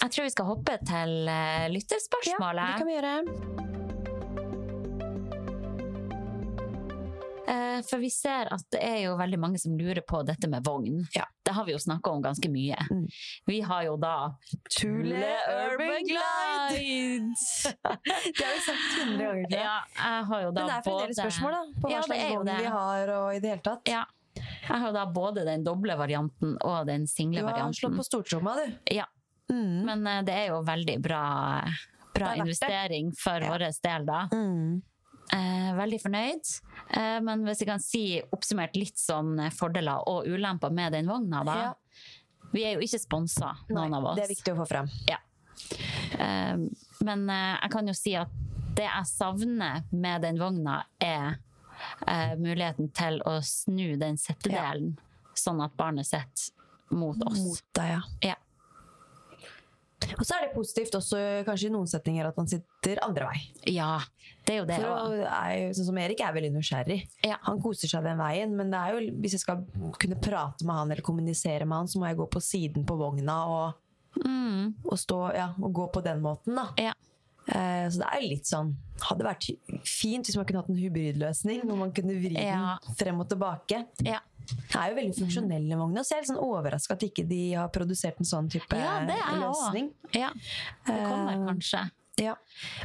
Jeg 0.00 0.10
tror 0.10 0.24
vi 0.24 0.32
skal 0.32 0.48
hoppe 0.48 0.78
til 0.86 1.14
uh, 1.28 1.66
Ja, 1.68 2.52
det 2.56 2.70
kan 2.78 2.86
vi 2.88 2.96
gjøre. 2.96 3.64
Eh, 7.44 7.80
for 7.84 8.00
vi 8.00 8.08
ser 8.10 8.48
at 8.54 8.64
det 8.72 8.80
er 8.80 8.98
jo 9.04 9.16
veldig 9.20 9.38
mange 9.40 9.58
som 9.60 9.74
lurer 9.76 10.00
på 10.08 10.22
dette 10.26 10.48
med 10.50 10.64
vogn. 10.64 11.02
Ja. 11.14 11.26
Det 11.44 11.52
har 11.52 11.66
vi 11.68 11.74
jo 11.74 11.80
snakka 11.82 12.14
om 12.16 12.22
ganske 12.24 12.48
mye. 12.48 12.78
Mm. 12.90 13.04
Vi 13.50 13.58
har 13.68 13.82
jo 13.84 13.96
da 14.00 14.14
Tule 14.78 15.34
Urban 15.52 16.08
Glide! 16.08 17.36
Det 18.38 18.40
har 18.40 18.54
vi 18.54 18.64
sagt 18.64 18.88
hundre 19.02 19.26
ganger. 19.26 19.52
Ja, 19.52 19.76
jeg 20.00 20.26
har 20.30 20.46
jo 20.46 20.50
da 20.50 20.60
Men 20.60 20.70
det 20.70 20.76
er 20.78 20.86
fremdeles 20.88 21.16
både- 21.18 21.20
spørsmål, 21.20 21.56
da. 21.58 21.62
På 21.80 21.88
hva 21.88 21.94
Ja, 21.98 22.02
slags 22.08 22.30
vogn 22.32 22.52
vi 22.64 22.74
har, 22.78 23.14
og 23.18 23.34
i 23.34 23.40
det 23.44 23.54
hele 23.54 23.66
tatt. 23.68 23.92
Ja. 23.92 24.04
Jeg 24.68 24.80
har 24.80 24.94
da 24.96 25.04
både 25.12 25.44
den 25.46 25.64
doble 25.66 25.96
varianten 25.98 26.56
og 26.64 26.86
den 26.88 27.06
single 27.10 27.42
varianten. 27.44 27.72
Du 27.72 27.76
har 27.76 27.80
slått 27.82 27.98
på 28.00 28.06
stortromma, 28.08 28.54
du. 28.60 28.78
Ja. 28.96 29.06
Mm. 29.52 29.84
Men 29.84 30.06
eh, 30.06 30.22
det 30.24 30.34
er 30.34 30.46
jo 30.54 30.62
veldig 30.64 30.96
bra, 31.04 31.22
bra 32.16 32.32
er 32.32 32.42
investering 32.42 33.12
for 33.18 33.44
Ja. 33.44 33.50
vår 33.52 33.66
del, 33.84 34.06
da. 34.08 34.22
Mm. 34.32 34.82
Eh, 35.32 35.70
veldig 35.76 36.00
fornøyd. 36.02 36.50
Eh, 36.90 37.18
men 37.24 37.44
hvis 37.44 37.60
jeg 37.62 37.68
kan 37.68 37.80
si 37.80 38.04
oppsummert 38.32 38.76
litt 38.76 39.00
sånn 39.00 39.36
fordeler 39.56 40.04
og 40.08 40.28
ulemper 40.28 40.72
med 40.72 40.92
den 40.96 41.08
vogna, 41.08 41.44
da. 41.44 41.56
Ja. 41.60 41.74
Vi 42.54 42.64
er 42.64 42.76
jo 42.76 42.84
ikke 42.86 43.00
sponsa, 43.02 43.54
noen 43.68 43.90
Nei, 43.90 43.98
av 43.98 44.04
oss. 44.12 44.16
Det 44.18 44.26
er 44.28 44.34
viktig 44.34 44.52
å 44.54 44.58
få 44.62 44.66
frem. 44.70 44.90
Ja. 45.10 45.18
Eh, 46.18 46.56
men 47.04 47.28
eh, 47.30 47.56
jeg 47.62 47.72
kan 47.72 47.88
jo 47.90 47.94
si 47.96 48.14
at 48.18 48.32
det 48.74 48.86
jeg 48.88 49.06
savner 49.06 49.84
med 49.94 50.24
den 50.26 50.38
vogna, 50.40 50.80
er 51.02 51.36
eh, 52.06 52.34
muligheten 52.40 52.90
til 52.96 53.20
å 53.28 53.38
snu 53.44 53.94
den 54.00 54.18
settedelen, 54.20 54.94
sånn 55.38 55.62
at 55.64 55.74
barnet 55.78 56.08
sitter 56.08 56.50
mot 56.94 57.20
oss. 57.26 57.40
Mot 57.42 57.62
deg, 57.76 57.96
ja. 57.96 58.02
Ja. 58.32 58.40
Og 60.18 60.26
så 60.26 60.36
er 60.36 60.42
det 60.44 60.54
positivt 60.54 60.94
også 60.98 61.18
kanskje 61.46 61.70
i 61.70 61.72
noen 61.72 61.88
setninger 61.88 62.26
at 62.28 62.36
han 62.36 62.48
sitter 62.50 62.98
andre 63.06 63.30
vei. 63.30 63.38
ja, 63.72 64.02
det 64.44 64.52
er 64.52 64.58
jo 64.58 64.66
det 64.68 64.76
For 64.82 65.22
er 65.24 65.70
sånn 65.72 65.86
som 65.88 66.00
Erik 66.02 66.20
er 66.20 66.34
veldig 66.36 66.50
nysgjerrig. 66.58 66.98
Ja. 67.24 67.38
Han 67.46 67.62
koser 67.64 67.88
seg 67.88 68.04
den 68.04 68.20
veien, 68.20 68.52
men 68.58 68.74
det 68.74 68.82
er 68.82 68.98
jo, 68.98 69.14
hvis 69.22 69.38
jeg 69.38 69.44
skal 69.46 69.62
kunne 69.96 70.18
prate 70.20 70.66
med 70.66 70.76
han 70.76 70.92
eller 70.92 71.06
kommunisere 71.06 71.64
med 71.64 71.78
han, 71.78 71.88
så 71.88 72.02
må 72.02 72.10
jeg 72.10 72.20
gå 72.20 72.28
på 72.36 72.42
siden 72.44 72.84
på 72.88 72.98
vogna 73.00 73.38
og, 73.48 73.80
Mm, 74.14 74.76
og, 74.84 74.94
stå, 74.94 75.16
ja, 75.34 75.48
og 75.58 75.72
gå 75.74 75.88
på 75.90 76.00
den 76.04 76.20
måten. 76.22 76.54
Da. 76.54 76.68
ja. 76.78 76.92
Eh, 77.48 77.86
så 77.92 77.98
det 78.00 78.08
er 78.12 78.22
litt 78.24 78.46
sånn 78.48 78.74
Hadde 79.04 79.24
vært 79.26 79.44
fint 79.84 80.24
hvis 80.24 80.36
man 80.38 80.46
kunne 80.46 80.60
hatt 80.62 80.68
en 80.70 80.78
hybridløsning, 80.78 81.64
hvor 81.66 81.76
man 81.76 81.90
kunne 81.92 82.14
vri 82.16 82.32
Ja. 82.38 82.78
den 82.86 82.94
frem 82.96 83.18
og 83.20 83.28
tilbake. 83.28 83.86
ja. 84.02 84.20
Det 84.46 84.76
er 84.76 84.90
jo 84.90 84.96
veldig 84.96 85.16
funksjonelle 85.18 85.76
vogner, 85.76 86.00
så 86.04 86.10
jeg 86.14 86.18
er 86.18 86.22
litt 86.22 86.30
sånn 86.30 86.44
overraska 86.44 86.92
at 86.92 87.00
ikke 87.00 87.26
de 87.28 87.52
har 87.54 87.68
produsert 87.68 88.18
en 88.20 88.24
sånn 88.28 88.48
type 88.52 88.76
Ja, 88.76 89.00
det 89.04 89.16
er 89.16 89.40
løsning. 89.40 89.90
løsning. 89.90 89.90
ja. 90.14 90.30
Det 90.86 90.94
kommer 91.08 91.32
Eh, 91.32 91.46
kanskje. 91.52 91.90
Ja. 92.18 92.34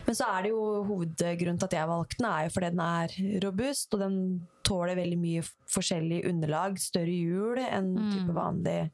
Men 0.07 0.15
så 0.15 0.25
er 0.25 0.41
det 0.43 0.49
jo 0.49 0.83
hovedgrunnen 0.87 1.59
til 1.59 1.65
at 1.65 1.71
jeg 1.71 1.87
valgte 1.87 2.17
den, 2.17 2.25
er 2.31 2.43
jo 2.45 2.49
fordi 2.49 2.69
den 2.71 2.79
er 2.79 3.41
robust, 3.43 3.93
og 3.93 3.99
den 3.99 4.47
tåler 4.63 4.95
veldig 4.95 5.17
mye 5.19 5.41
forskjellig 5.69 6.25
underlag, 6.27 6.79
større 6.79 7.13
hjul 7.13 7.57
enn 7.59 7.93
Mm. 7.95 8.11
type 8.13 8.33
vanlig 8.33 8.91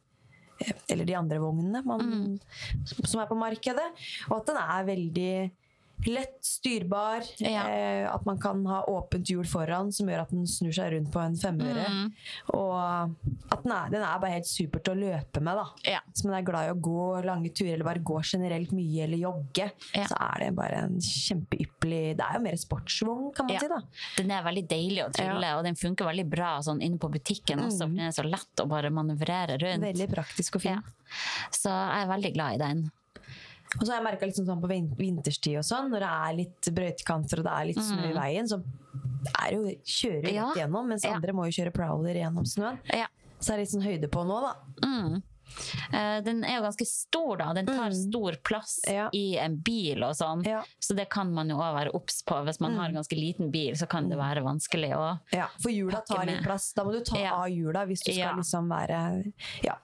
Eller 0.89 1.05
de 1.05 1.15
andre 1.17 1.39
vognene 1.41 1.81
man, 1.85 2.01
Mm. 2.05 2.39
som 3.05 3.21
er 3.21 3.27
på 3.27 3.35
markedet. 3.37 3.87
Og 4.29 4.37
at 4.39 4.47
den 4.47 4.57
er 4.61 4.87
veldig 4.87 5.51
lett 6.07 6.37
styrbar. 6.45 7.23
Ja. 7.41 7.63
Eh, 7.69 8.05
at 8.13 8.25
man 8.25 8.37
kan 8.41 8.63
ha 8.69 8.83
åpent 8.91 9.27
hjul 9.29 9.45
foran 9.49 9.91
som 9.95 10.07
gjør 10.09 10.21
at 10.25 10.31
den 10.33 10.45
snur 10.49 10.73
seg 10.75 10.93
rundt 10.93 11.11
på 11.13 11.19
en 11.23 11.35
femøre. 11.39 11.85
Mm. 11.89 12.11
Og 12.53 12.73
at 13.51 13.63
den 13.63 13.71
er, 13.75 13.89
den 13.93 14.03
er 14.05 14.19
bare 14.21 14.35
helt 14.37 14.49
super 14.49 14.79
til 14.85 14.95
å 14.95 14.99
løpe 15.01 15.41
med. 15.41 15.55
da 15.57 15.65
Ja. 15.95 15.99
Hvis 16.11 16.25
man 16.25 16.35
er 16.39 16.45
glad 16.47 16.67
i 16.69 16.73
å 16.73 16.79
gå 16.81 17.05
lange 17.25 17.49
turer 17.53 17.73
eller 17.73 17.87
bare 17.89 18.03
gå 18.05 18.19
generelt 18.23 18.71
mye 18.71 19.03
eller 19.03 19.17
jogge, 19.17 19.71
Ja. 19.95 20.05
så 20.09 20.15
er 20.19 20.39
det 20.45 20.55
bare 20.55 20.83
en 20.85 20.99
kjempeypperlig 20.99 22.17
Det 22.17 22.25
er 22.25 22.33
jo 22.37 22.43
mer 22.45 22.57
sportsvogn, 22.57 23.33
kan 23.35 23.47
man 23.47 23.59
si. 23.59 23.67
da 23.67 23.81
Den 24.17 24.31
er 24.31 24.43
veldig 24.43 24.67
deilig 24.67 25.03
å 25.05 25.11
trylle, 25.13 25.55
og 25.57 25.63
den 25.63 25.75
funker 25.75 26.05
veldig 26.05 26.29
bra 26.29 26.59
sånn 26.61 26.81
inne 26.81 26.97
på 26.99 27.09
butikken 27.11 27.59
også, 27.65 27.85
for 27.87 27.95
den 27.95 27.99
er 28.07 28.11
så 28.11 28.23
lett 28.27 28.61
å 28.63 28.67
bare 28.67 28.89
manøvrere 28.89 29.57
rundt. 29.61 29.81
Veldig 29.85 30.09
praktisk 30.13 30.55
og 30.55 30.61
fin. 30.61 30.83
Så 31.51 31.69
jeg 31.69 32.03
er 32.03 32.07
veldig 32.09 32.33
glad 32.33 32.53
i 32.55 32.57
den. 32.57 32.91
Og 33.79 33.85
så 33.85 33.91
har 33.91 33.99
jeg 34.01 34.05
merka 34.07 34.25
liksom 34.29 34.45
sånn 34.47 34.61
på 34.61 34.69
vinterstid 34.97 35.57
og 35.57 35.65
sånn, 35.67 35.89
når 35.91 35.99
det 36.05 36.11
er 36.15 36.33
litt 36.39 36.61
brøytekanter 36.75 37.39
og 37.39 37.43
det 37.49 37.53
er 37.59 37.65
litt 37.65 37.83
snø 37.83 38.09
i 38.09 38.13
veien, 38.15 38.47
så 38.47 38.61
er 39.41 39.49
det 39.49 39.57
jo, 39.59 39.75
kjører 39.83 40.27
jo 40.29 40.31
Mm. 40.31 40.35
Ja. 40.35 40.49
gjennom, 40.63 40.87
mens 40.87 41.05
andre 41.05 41.33
må 41.33 41.45
jo 41.49 41.55
kjøre 41.63 41.73
prowler 41.73 42.15
gjennom 42.15 42.45
snøen. 42.45 42.79
Ja. 42.93 43.07
Så 43.39 43.51
er 43.53 43.57
det 43.57 43.65
litt 43.67 43.73
sånn 43.75 43.83
høyde 43.87 44.07
på 44.09 44.23
nå, 44.25 44.41
da. 44.41 44.53
Mm. 44.87 45.23
Uh, 45.93 46.21
Den 46.25 46.39
er 46.43 46.55
jo 46.57 46.63
ganske 46.65 46.85
stor, 46.89 47.37
da. 47.37 47.53
Den 47.53 47.67
tar 47.67 47.91
stor 47.93 48.33
plass 48.43 48.79
Mm. 48.87 48.93
Ja. 48.95 49.09
i 49.13 49.37
en 49.37 49.57
bil 49.57 50.03
og 50.03 50.15
sånn. 50.15 50.43
Ja. 50.45 50.63
Så 50.81 50.95
det 50.95 51.09
kan 51.09 51.31
man 51.33 51.47
jo 51.49 51.55
òg 51.57 51.75
være 51.75 51.93
obs 51.93 52.23
på. 52.23 52.33
Hvis 52.45 52.59
man 52.59 52.75
har 52.75 52.85
en 52.89 52.95
ganske 52.95 53.15
liten 53.15 53.51
bil, 53.51 53.73
så 53.75 53.87
kan 53.87 54.09
det 54.09 54.17
være 54.17 54.41
vanskelig 54.43 54.91
å 54.97 55.19
Ja, 55.31 55.47
for 55.61 55.69
hjula 55.69 56.01
tar 56.05 56.25
med. 56.25 56.33
litt 56.35 56.43
plass. 56.43 56.73
Da 56.73 56.83
må 56.83 56.91
du 56.93 57.03
ta 57.03 57.17
Ja. 57.17 57.35
av 57.35 57.47
hjula 57.49 57.85
hvis 57.85 58.03
du 58.03 58.11
skal 58.13 58.35
liksom 58.37 58.67
være 58.67 59.33
Ja. 59.63 59.75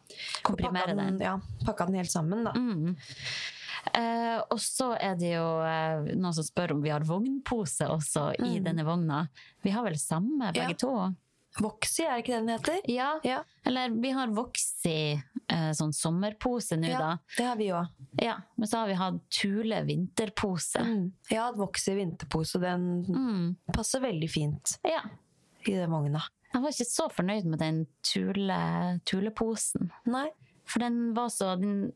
komprimere 0.43 0.95
den. 0.95 1.19
Ja, 1.19 1.39
pakka 1.63 1.85
den 1.85 1.95
helt 1.95 2.09
sammen, 2.11 2.43
da. 2.43 2.51
Mm. 2.53 2.97
Eh, 3.95 4.38
og 4.51 4.59
så 4.61 4.91
er 5.01 5.15
det 5.17 5.34
jo 5.36 5.47
eh, 5.65 6.13
noen 6.15 6.34
som 6.38 6.45
spør 6.45 6.75
om 6.75 6.82
vi 6.84 6.89
har 6.93 7.01
vognpose 7.07 7.88
også 7.89 8.29
i 8.45 8.59
denne 8.63 8.86
vogna. 8.86 9.23
Vi 9.63 9.71
har 9.73 9.84
vel 9.88 9.97
samme, 9.99 10.51
begge 10.53 10.61
Mm. 10.61 10.75
Ja. 10.75 10.77
to? 10.77 11.15
Voxy, 11.59 12.03
er 12.05 12.13
det 12.15 12.21
ikke 12.23 12.32
det 12.38 12.45
den 12.45 12.51
heter? 12.53 12.82
Ja. 12.88 13.19
Ja. 13.27 13.39
Eller 13.67 13.89
vi 13.89 14.11
har 14.15 14.27
Voxy 14.32 14.93
eh, 15.49 15.71
sånn 15.75 15.91
sommerpose 15.91 16.77
nå, 16.79 16.88
Ja, 16.88 16.99
da. 16.99 17.17
det 17.38 17.43
har 17.45 17.55
vi 17.59 17.65
òg. 17.75 17.89
Ja. 18.21 18.38
Men 18.55 18.67
så 18.71 18.77
har 18.77 18.88
vi 18.88 18.93
hatt 18.93 19.17
Thule 19.29 19.82
vinterpose. 19.84 20.79
Mm. 20.79 21.11
Jeg 21.29 21.38
har 21.41 21.49
hatt 21.51 21.57
Voxy 21.59 21.95
vinterpose, 21.97 22.59
den 22.61 23.03
Mm. 23.03 23.55
passer 23.73 23.99
veldig 23.99 24.29
fint 24.32 24.77
Ja. 24.86 25.01
i 25.67 25.71
den 25.73 25.89
vogna. 25.91 26.21
Jeg 26.53 26.61
var 26.61 26.69
ikke 26.69 26.86
så 26.88 27.09
fornøyd 27.11 27.45
med 27.45 27.59
den 27.59 27.88
Thule, 28.03 28.99
Thule-posen. 29.05 29.91
Nei. 30.05 30.29
For 30.65 30.79
den 30.79 31.13
var 31.13 31.27
så 31.27 31.59
Den 31.59 31.91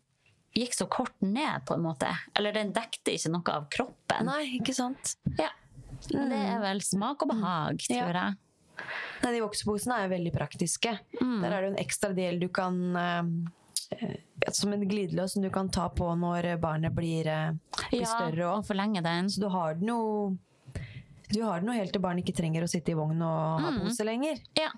gikk 0.55 0.73
så 0.73 0.87
kort 0.89 1.15
ned, 1.21 1.65
på 1.67 1.73
en 1.75 1.81
måte. 1.83 2.07
Eller 2.35 2.53
den 2.55 2.71
dekte 2.73 3.11
ikke 3.13 3.31
noe 3.33 3.53
av 3.53 3.65
kroppen. 3.69 4.25
Nei, 4.29 4.57
ikke 4.59 4.73
sant? 4.73 5.15
Ja. 5.39 5.49
Det 6.07 6.37
er 6.37 6.59
vel 6.61 6.81
smak 6.85 7.21
og 7.23 7.29
behag, 7.33 7.79
Mm. 7.89 7.95
Ja. 7.95 8.03
tror 8.05 8.13
jeg. 8.21 8.37
Nei, 9.23 9.31
de 9.31 9.39
vokseposene 9.41 9.95
er 9.97 10.07
jo 10.07 10.15
veldig 10.15 10.33
praktiske. 10.35 10.99
Mm. 11.21 11.41
Der 11.41 11.51
er 11.51 11.61
det 11.61 11.69
jo 11.69 11.73
en 11.75 11.83
ekstra 11.85 12.13
del 12.15 12.39
du 12.39 12.47
kan 12.49 12.95
eh, 12.95 14.49
Som 14.51 14.73
en 14.73 14.83
glidelås 14.87 15.33
som 15.33 15.41
du 15.41 15.49
kan 15.49 15.69
ta 15.69 15.87
på 15.89 16.07
når 16.19 16.57
barnet 16.59 16.93
blir, 16.93 17.25
eh, 17.27 17.51
blir 17.89 18.01
Ja, 18.01 18.05
større 18.05 18.47
og 18.57 18.65
forlenge 18.67 19.01
den. 19.03 19.29
Så 19.29 19.39
du 19.41 19.47
har 19.49 19.73
den 19.75 19.87
jo 19.87 20.37
Du 21.31 21.41
har 21.43 21.59
den 21.59 21.67
jo 21.71 21.73
helt 21.79 21.91
til 21.93 22.01
barnet 22.01 22.23
ikke 22.25 22.35
trenger 22.37 22.63
å 22.63 22.69
sitte 22.69 22.91
i 22.91 22.93
vogn 22.95 23.21
og 23.21 23.61
ha 23.61 23.71
Mm. 23.71 23.79
pose 23.81 24.03
lenger. 24.05 24.37
Ja, 24.55 24.69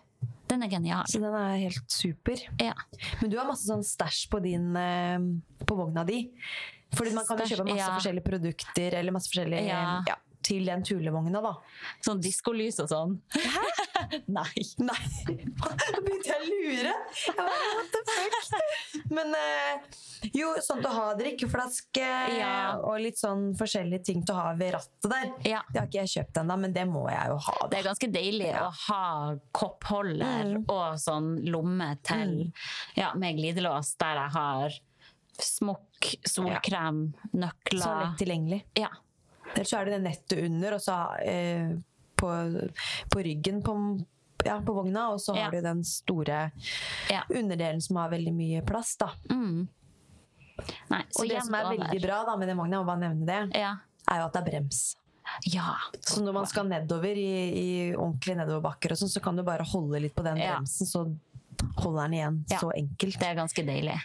den 0.50 0.64
er 0.66 0.72
genial. 0.72 1.08
Så 1.10 1.20
den 1.24 1.36
er 1.36 1.58
helt 1.62 1.92
super. 1.92 2.42
Ja. 2.62 2.74
Men 3.22 3.32
du 3.32 3.38
har 3.40 3.48
masse 3.50 3.68
sånn 3.68 3.86
stæsj 3.86 4.24
på 4.32 4.42
din 4.44 4.72
eh, 4.80 5.18
På 5.68 5.78
vogna 5.80 6.06
di. 6.08 6.24
Fordi 6.96 7.12
man 7.16 7.28
kan 7.28 7.42
jo 7.42 7.50
kjøpe 7.52 7.68
masse 7.68 7.84
ja. 7.84 7.92
forskjellige 7.98 8.28
produkter 8.28 8.96
eller 9.00 9.16
masse 9.16 9.32
forskjellige 9.34 9.66
Ja. 9.68 10.16
Ja, 10.48 10.54
til 10.58 10.66
den 10.70 10.84
tulevogna, 10.88 11.42
da. 11.44 11.54
Sånn 12.06 12.22
diskolys 12.24 12.80
og 12.84 12.88
sånn. 12.92 13.16
Nei. 14.38 14.64
Nei, 14.80 14.98
da 15.58 16.00
begynte 16.00 16.30
jeg 16.30 16.40
å 16.40 16.48
lure. 16.48 16.94
Jeg 17.26 17.36
bare, 17.38 17.70
what 17.76 17.90
the 17.92 18.02
fuck? 18.08 19.06
Men 19.12 19.34
eh, 19.36 19.88
jo, 20.38 20.54
sånn 20.64 20.80
til 20.82 20.90
å 20.90 20.94
ha 20.96 21.08
drikkeflaske 21.20 22.08
Ja. 22.38 22.54
og 22.80 23.00
litt 23.04 23.20
sånn 23.20 23.50
forskjellige 23.60 24.04
ting 24.12 24.24
til 24.26 24.36
å 24.36 24.40
ha 24.46 24.54
ved 24.60 24.74
rattet 24.78 25.10
der. 25.12 25.32
Ja. 25.50 25.62
Det 25.72 25.82
har 25.82 25.88
ikke 25.90 26.02
jeg 26.06 26.14
kjøpt 26.16 26.42
ennå, 26.44 26.58
men 26.64 26.74
det 26.76 26.86
må 26.90 27.06
jeg 27.12 27.32
jo 27.34 27.38
ha. 27.48 27.58
Det 27.72 27.80
er 27.82 27.88
ganske 27.90 28.12
deilig 28.14 28.52
å 28.62 28.70
ha 28.88 29.04
koppholder 29.56 30.26
Mm. 30.48 30.64
og 30.70 30.98
sånn 31.02 31.28
lomme 31.50 31.88
til 32.06 32.52
ja, 32.98 33.12
med 33.18 33.38
glidelås 33.40 33.96
der 34.00 34.16
jeg 34.22 34.32
har 34.36 34.76
smokk, 35.42 36.08
solkrem, 36.28 37.02
Så 37.32 37.38
nøkler. 37.38 38.00
lett 38.02 38.18
tilgjengelig. 38.22 38.62
Ja. 38.78 38.90
Ellers 39.56 39.70
så 39.70 39.80
er 39.80 39.86
det 39.86 39.94
det 39.98 40.04
nettet 40.04 40.44
under, 40.46 40.74
og 40.78 40.82
så 40.84 40.98
eh, 41.24 41.72
på, 42.18 42.30
på 43.14 43.24
ryggen 43.26 43.62
på, 43.64 43.74
ja, 44.46 44.60
på 44.62 44.74
vogna, 44.74 45.10
og 45.14 45.20
så 45.22 45.36
Ja. 45.36 45.44
har 45.46 45.52
du 45.52 45.62
den 45.62 45.84
store 45.84 46.52
Ja. 47.10 47.24
underdelen 47.30 47.82
som 47.82 47.96
har 47.98 48.10
veldig 48.10 48.34
mye 48.34 48.62
plass. 48.66 48.96
da. 48.98 49.10
Mm. 49.30 49.68
Nei, 50.90 51.04
så 51.12 51.22
Og 51.24 51.30
det 51.30 51.44
som 51.46 51.54
er 51.54 51.68
veldig 51.78 52.02
bra 52.02 52.24
da, 52.26 52.36
med 52.38 52.48
den 52.50 52.58
vogna, 52.58 52.84
bare 52.84 53.00
nevne 53.00 53.26
det, 53.26 53.58
Ja. 53.60 53.76
er 54.10 54.18
jo 54.20 54.26
at 54.26 54.34
det 54.34 54.42
er 54.42 54.50
brems. 54.52 54.96
ja. 55.46 55.76
Så 56.02 56.22
når 56.24 56.34
man 56.34 56.46
skal 56.46 56.66
nedover 56.68 57.16
i, 57.16 57.90
i 57.92 57.94
ordentlige 57.96 58.38
nedoverbakker, 58.38 58.92
og 58.92 58.98
sånn, 58.98 59.10
så 59.12 59.22
kan 59.22 59.36
du 59.36 59.44
bare 59.44 59.64
holde 59.64 60.00
litt 60.02 60.16
på 60.16 60.24
den 60.24 60.38
Ja. 60.38 60.56
bremsen, 60.58 60.88
så 60.88 61.18
holder 61.78 62.04
den 62.08 62.14
igjen. 62.14 62.46
Ja. 62.50 62.58
Så 62.60 62.72
enkelt. 62.76 63.20
Det 63.20 63.28
er 63.28 63.36
ganske 63.36 63.66
deilig. 63.66 64.00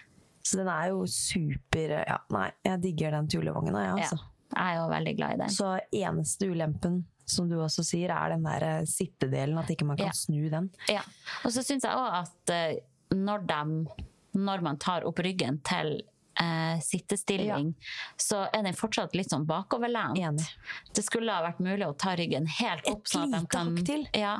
Så 0.44 0.56
den 0.58 0.68
er 0.68 0.88
jo 0.88 1.04
super 1.06 2.04
Ja, 2.06 2.18
nei, 2.30 2.50
jeg 2.64 2.80
digger 2.82 3.10
den 3.12 3.28
tulevogna, 3.28 3.78
jeg, 3.96 3.96
Ja. 3.98 4.02
altså. 4.02 4.18
Jeg 4.54 4.62
er 4.62 4.76
jo 4.80 4.88
veldig 4.92 5.16
glad 5.16 5.34
i 5.34 5.40
den. 5.42 5.48
Så 5.48 5.72
eneste 5.92 6.48
ulempen, 6.50 7.04
som 7.26 7.48
du 7.48 7.56
også 7.62 7.84
sier, 7.86 8.10
er 8.12 8.34
den 8.34 8.42
der 8.44 8.62
eh, 8.62 8.84
sittedelen, 8.84 9.58
at 9.58 9.70
ikke 9.70 9.86
man 9.88 9.96
kan 9.96 10.06
Ja. 10.06 10.12
snu 10.12 10.48
den. 10.50 10.70
Ja. 10.88 11.02
Og 11.44 11.52
så 11.54 11.62
syns 11.64 11.82
jeg 11.84 11.96
òg 11.96 12.22
at 12.22 12.50
eh, 12.50 12.80
når, 13.14 13.46
de, 13.46 14.06
når 14.34 14.62
man 14.62 14.76
tar 14.78 15.04
opp 15.08 15.18
ryggen 15.24 15.60
til 15.64 16.02
eh, 16.40 16.78
sittestilling, 16.80 17.74
så 18.20 18.46
er 18.52 18.62
den 18.64 18.74
fortsatt 18.76 19.14
litt 19.14 19.28
sånn 19.32 19.46
bakoverlent. 19.46 20.16
Enig. 20.18 20.46
Det 20.96 21.04
skulle 21.04 21.32
ha 21.32 21.42
vært 21.44 21.60
mulig 21.60 21.86
å 21.88 21.96
ta 21.96 22.14
ryggen 22.16 22.46
helt 22.58 22.86
opp, 22.88 23.02
Et 23.06 23.12
sånn 23.16 23.34
at 23.34 23.48
de 23.48 23.84
kan, 23.84 24.06
ja, 24.16 24.38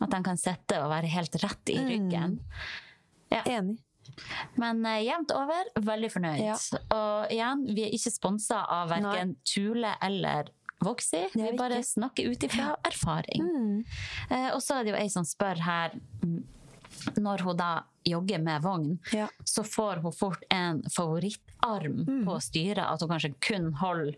at 0.00 0.10
de 0.10 0.22
kan 0.26 0.36
sitte 0.36 0.80
og 0.82 0.90
være 0.90 1.06
helt 1.10 1.34
rett 1.42 1.70
i 1.74 1.78
Mm. 1.78 1.88
ryggen. 1.94 2.38
Ja. 3.30 3.42
Enig. 3.46 3.78
Men 4.56 4.84
eh, 4.86 5.02
jevnt 5.06 5.30
over, 5.32 5.64
veldig 5.80 6.10
fornøyd. 6.12 6.40
Ja. 6.44 6.56
Og 6.96 7.30
igjen, 7.32 7.66
vi 7.74 7.84
er 7.88 7.94
ikke 7.96 8.10
sponsa 8.14 8.62
av 8.68 8.88
verken 8.90 9.36
Tule 9.44 9.94
eller 10.02 10.50
Voxy. 10.80 11.26
Vi 11.34 11.50
bare 11.58 11.76
ikke. 11.82 11.90
snakker 11.92 12.30
ut 12.30 12.42
ifra 12.48 12.70
erfaring. 12.88 13.42
Mm. 13.44 13.84
Eh, 14.30 14.48
og 14.54 14.62
så 14.64 14.78
er 14.80 14.84
det 14.84 14.94
jo 14.94 15.00
ei 15.02 15.08
som 15.12 15.24
spør 15.28 15.60
her 15.66 15.90
mm, 16.24 16.38
Når 17.20 17.42
hun 17.46 17.56
da 17.56 17.82
jogger 18.04 18.40
med 18.42 18.62
vogn, 18.64 18.98
Ja. 19.12 19.26
så 19.44 19.62
får 19.62 20.00
hun 20.02 20.12
fort 20.12 20.42
en 20.50 20.82
favorittarm 20.90 22.00
Mm. 22.08 22.24
på 22.26 22.40
styret. 22.40 22.78
At 22.84 23.00
hun 23.00 23.08
kanskje 23.10 23.34
kun 23.40 23.72
holder 23.74 24.14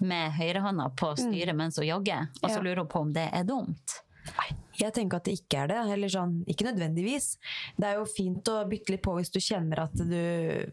med 0.00 0.32
høyrehånda 0.32 0.90
på 0.96 1.14
styret 1.16 1.56
mens 1.56 1.76
hun 1.78 1.86
jogger. 1.86 2.28
Og 2.42 2.50
så 2.50 2.58
Mm. 2.60 2.64
Ja. 2.64 2.70
lurer 2.70 2.76
hun 2.84 2.88
på 2.88 3.00
om 3.00 3.12
det 3.12 3.28
er 3.32 3.44
dumt. 3.44 4.00
Nei, 4.36 4.48
jeg 4.78 4.92
tenker 4.94 5.16
at 5.18 5.24
det 5.24 5.34
ikke 5.40 5.64
er 5.64 5.72
det. 5.72 5.80
Eller 5.96 6.08
sånn, 6.12 6.36
ikke 6.46 6.66
nødvendigvis. 6.68 7.36
Det 7.76 7.88
er 7.88 7.98
jo 7.98 8.04
fint 8.06 8.44
å 8.52 8.60
bytte 8.70 8.94
litt 8.94 9.02
på 9.02 9.16
hvis 9.18 9.32
du 9.34 9.40
kjenner 9.42 9.84
at 9.88 9.94
du 9.98 10.70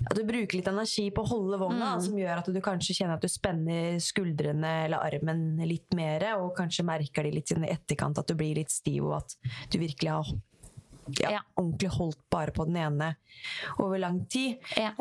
at 0.00 0.16
du 0.16 0.22
bruker 0.24 0.56
litt 0.58 0.68
energi 0.68 1.06
på 1.12 1.22
å 1.22 1.28
holde 1.28 1.58
vogna, 1.60 1.94
Mm. 1.96 2.00
som 2.04 2.14
gjør 2.16 2.38
at 2.40 2.46
du 2.52 2.60
kanskje 2.60 2.94
kjenner 2.96 3.14
at 3.16 3.22
du 3.24 3.28
spenner 3.28 3.96
skuldrene 4.00 4.84
eller 4.86 4.98
armen 4.98 5.56
litt 5.68 5.92
mer, 5.94 6.24
og 6.40 6.54
kanskje 6.56 6.84
merker 6.84 7.22
de 7.24 7.30
litt 7.32 7.50
i 7.52 7.54
etterkant 7.68 8.18
at 8.18 8.26
du 8.26 8.34
blir 8.34 8.54
litt 8.56 8.70
stiv, 8.72 9.04
og 9.04 9.16
at 9.22 9.36
du 9.70 9.78
virkelig 9.78 10.08
har 10.10 10.24
ja, 11.20 11.30
Ja. 11.30 11.40
ordentlig 11.56 11.90
holdt 11.90 12.18
bare 12.30 12.52
på 12.52 12.64
den 12.66 12.76
ene 12.76 13.16
over 13.78 13.98
lang 13.98 14.26
tid. 14.26 14.58
Ja. 14.76 14.92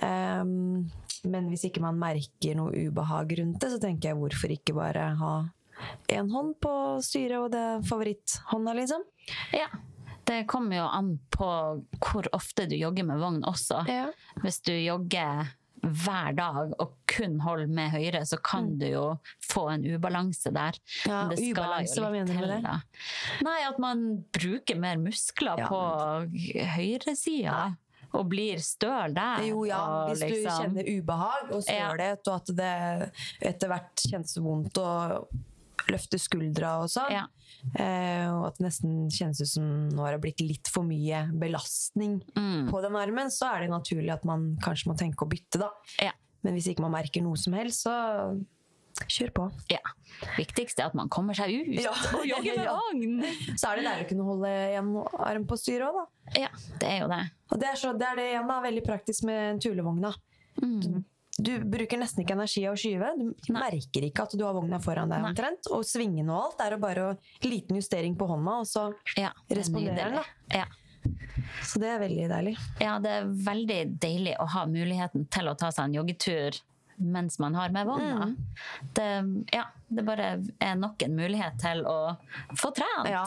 Um, 0.41 0.89
men 1.26 1.49
hvis 1.49 1.66
ikke 1.70 1.82
man 1.82 1.99
merker 1.99 2.55
noe 2.55 2.72
ubehag 2.72 3.38
rundt 3.39 3.60
det, 3.60 3.70
så 3.72 3.80
tenker 3.80 4.10
jeg 4.10 4.18
hvorfor 4.18 4.49
ikke 4.55 4.74
bare 4.76 5.16
ha 5.20 5.34
én 6.07 6.32
hånd 6.32 6.55
på 6.61 6.73
styret 7.05 7.38
og 7.39 7.51
det 7.51 7.59
er 7.59 7.86
favoritthånda, 7.89 8.73
liksom. 8.73 9.03
Ja. 9.53 9.67
Det 10.30 10.43
kommer 10.47 10.77
jo 10.77 10.84
an 10.86 11.13
på 11.34 11.47
hvor 12.05 12.27
ofte 12.38 12.67
du 12.69 12.75
jogger 12.77 13.03
med 13.07 13.17
vogn 13.21 13.39
også. 13.49 13.82
Ja. 13.89 14.11
Hvis 14.43 14.61
du 14.61 14.73
jogger 14.75 15.47
hver 15.80 16.34
dag 16.36 16.73
og 16.84 16.91
kun 17.07 17.39
holder 17.39 17.69
med 17.71 17.89
høyre, 17.93 18.21
så 18.27 18.38
kan 18.43 18.73
du 18.77 18.86
jo 18.91 19.03
få 19.47 19.69
en 19.73 19.86
ubalanse 19.95 20.51
der. 20.53 20.75
Mm. 20.75 21.09
Ja, 21.09 21.19
Men 21.32 21.43
ubalanse, 21.49 22.01
hva 22.03 22.11
mener 22.11 22.34
du 22.34 22.39
med 22.39 22.49
det? 22.51 22.61
da. 22.65 22.80
Nei, 23.47 23.59
at 23.67 23.80
man 23.80 24.03
bruker 24.36 24.80
mer 24.80 24.99
muskler 25.01 25.63
Ja, 25.63 25.69
på 25.71 25.80
høyresida. 26.75 27.75
Og 28.17 28.25
blir 28.32 28.57
støl 28.65 29.13
der. 29.13 29.43
Jo, 29.45 29.63
ja, 29.69 29.80
og 29.86 30.09
hvis 30.09 30.19
du 30.23 30.25
liksom- 30.34 30.63
kjenner 30.63 30.88
ubehag 30.97 31.51
og 31.53 31.63
Ja. 31.67 31.91
og 31.91 32.36
at 32.36 32.45
det 32.57 33.11
etter 33.41 33.67
hvert 33.67 33.95
kjennes 34.09 34.38
vondt 34.38 34.73
å 34.73 35.27
løfte 35.88 36.19
skuldra 36.19 36.82
og 36.84 36.89
sånn, 36.89 37.11
Ja. 37.11 37.23
eh, 37.75 38.27
og 38.34 38.47
at 38.47 38.57
det 38.57 38.65
nesten 38.67 39.09
kjennes 39.09 39.41
ut 39.41 39.47
som 39.47 39.89
nå 39.89 40.03
har 40.03 40.11
det 40.17 40.21
blitt 40.21 40.41
litt 40.41 40.67
for 40.67 40.84
mye 40.84 41.30
belastning 41.39 42.21
Mm. 42.36 42.69
på 42.69 42.82
den 42.82 42.95
armen, 42.95 43.27
så 43.32 43.55
er 43.55 43.61
det 43.61 43.69
naturlig 43.69 44.11
at 44.13 44.25
man 44.25 44.57
kanskje 44.61 44.88
må 44.88 44.97
tenke 44.97 45.25
å 45.25 45.30
bytte, 45.30 45.59
da. 45.59 45.69
Ja. 46.01 46.11
Men 46.43 46.53
hvis 46.55 46.67
ikke 46.73 46.82
man 46.82 46.91
merker 46.91 47.21
noe 47.21 47.36
som 47.38 47.53
helst, 47.53 47.84
så 47.86 48.45
kjør 49.07 49.32
på. 49.32 49.51
ja. 49.69 49.80
Viktigst 50.38 50.80
er 50.80 50.86
at 50.88 50.95
man 50.95 51.07
kommer 51.07 51.34
seg 51.34 51.49
ut 51.53 51.82
Ja. 51.82 51.91
og 52.17 52.25
jogger 52.25 52.57
med 52.57 52.67
vogn. 52.67 53.57
Så 53.57 53.69
er 53.71 53.75
det 53.77 53.86
deilig 53.86 54.05
å 54.05 54.09
kunne 54.09 54.25
holde 54.27 54.49
en 54.75 54.89
arm 55.19 55.45
på 55.45 55.55
styret 55.57 55.88
òg, 55.88 55.95
da. 55.95 56.39
Ja, 56.41 56.49
det 56.80 56.89
er 56.89 56.99
jo 57.03 57.07
det. 57.07 57.21
Og 57.51 57.59
det 57.59 57.67
er, 57.69 57.75
så, 57.75 57.93
det 57.97 58.07
er 58.07 58.15
det 58.15 58.25
igjen 58.34 58.47
da, 58.47 58.61
veldig 58.61 58.84
praktisk 58.86 59.23
med 59.23 59.53
en 59.53 59.59
tulevogn. 59.59 60.13
Mm. 60.61 61.05
Du 61.40 61.54
bruker 61.64 61.98
nesten 62.02 62.24
ikke 62.26 62.36
energi 62.36 62.66
av 62.68 62.74
å 62.76 62.80
skyve. 62.80 63.10
Du 63.18 63.54
Nei. 63.54 63.62
merker 63.72 64.06
ikke 64.10 64.26
at 64.28 64.34
du 64.38 64.44
har 64.44 64.54
vogna 64.58 64.80
foran 64.84 65.10
deg. 65.12 65.22
Nei. 65.24 65.30
omtrent. 65.32 65.70
Og 65.72 65.86
svingene 65.88 66.30
og 66.36 66.50
alt 66.50 66.64
er 66.66 66.76
jo 66.76 66.80
bare 66.84 67.06
en 67.16 67.50
liten 67.50 67.80
justering 67.80 68.18
på 68.20 68.28
hånda, 68.28 68.60
og 68.60 68.68
så 68.68 68.94
Ja, 69.18 69.32
er 69.50 69.56
responderer 69.56 70.12
den. 70.12 70.20
da. 70.20 70.24
Ja. 70.52 70.66
Så 71.64 71.80
det 71.80 71.88
er 71.94 72.00
veldig 72.02 72.26
deilig. 72.30 72.58
Ja, 72.84 72.98
det 73.00 73.10
er 73.22 73.26
veldig 73.26 74.00
deilig 74.04 74.36
å 74.40 74.48
ha 74.52 74.66
muligheten 74.68 75.30
til 75.32 75.48
å 75.48 75.56
ta 75.58 75.70
seg 75.72 75.86
en 75.86 75.94
joggetur 76.02 76.60
mens 77.00 77.40
man 77.40 77.54
har 77.56 77.70
med 77.72 77.88
vogna. 77.88 78.26
Mm. 78.26 78.36
Det, 78.94 79.54
ja, 79.56 79.64
det 79.90 80.04
bare 80.06 80.44
er 80.60 80.76
nok 80.76 81.02
en 81.06 81.16
mulighet 81.16 81.56
til 81.62 81.86
å 81.88 82.18
få 82.60 82.74
trent. 82.76 83.08
Ja. 83.08 83.24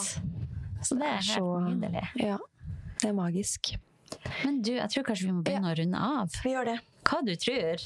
Så 0.83 0.99
det 0.99 1.07
er 1.09 1.23
helt 1.23 1.25
Så- 1.25 1.61
nydelig. 1.65 2.05
Ja, 2.21 2.37
det 3.01 3.09
er 3.09 3.15
magisk. 3.17 3.73
Men 4.45 4.61
du, 4.61 4.73
jeg 4.75 4.91
tror 4.91 5.05
kanskje 5.09 5.25
vi 5.25 5.33
må 5.33 5.43
begynne 5.43 5.73
å 5.73 5.79
runde 5.79 5.97
av. 5.99 6.29
Vi 6.45 6.51
gjør 6.53 6.65
det. 6.67 6.81
Hva 7.09 7.25
du 7.25 7.33
tror? 7.35 7.81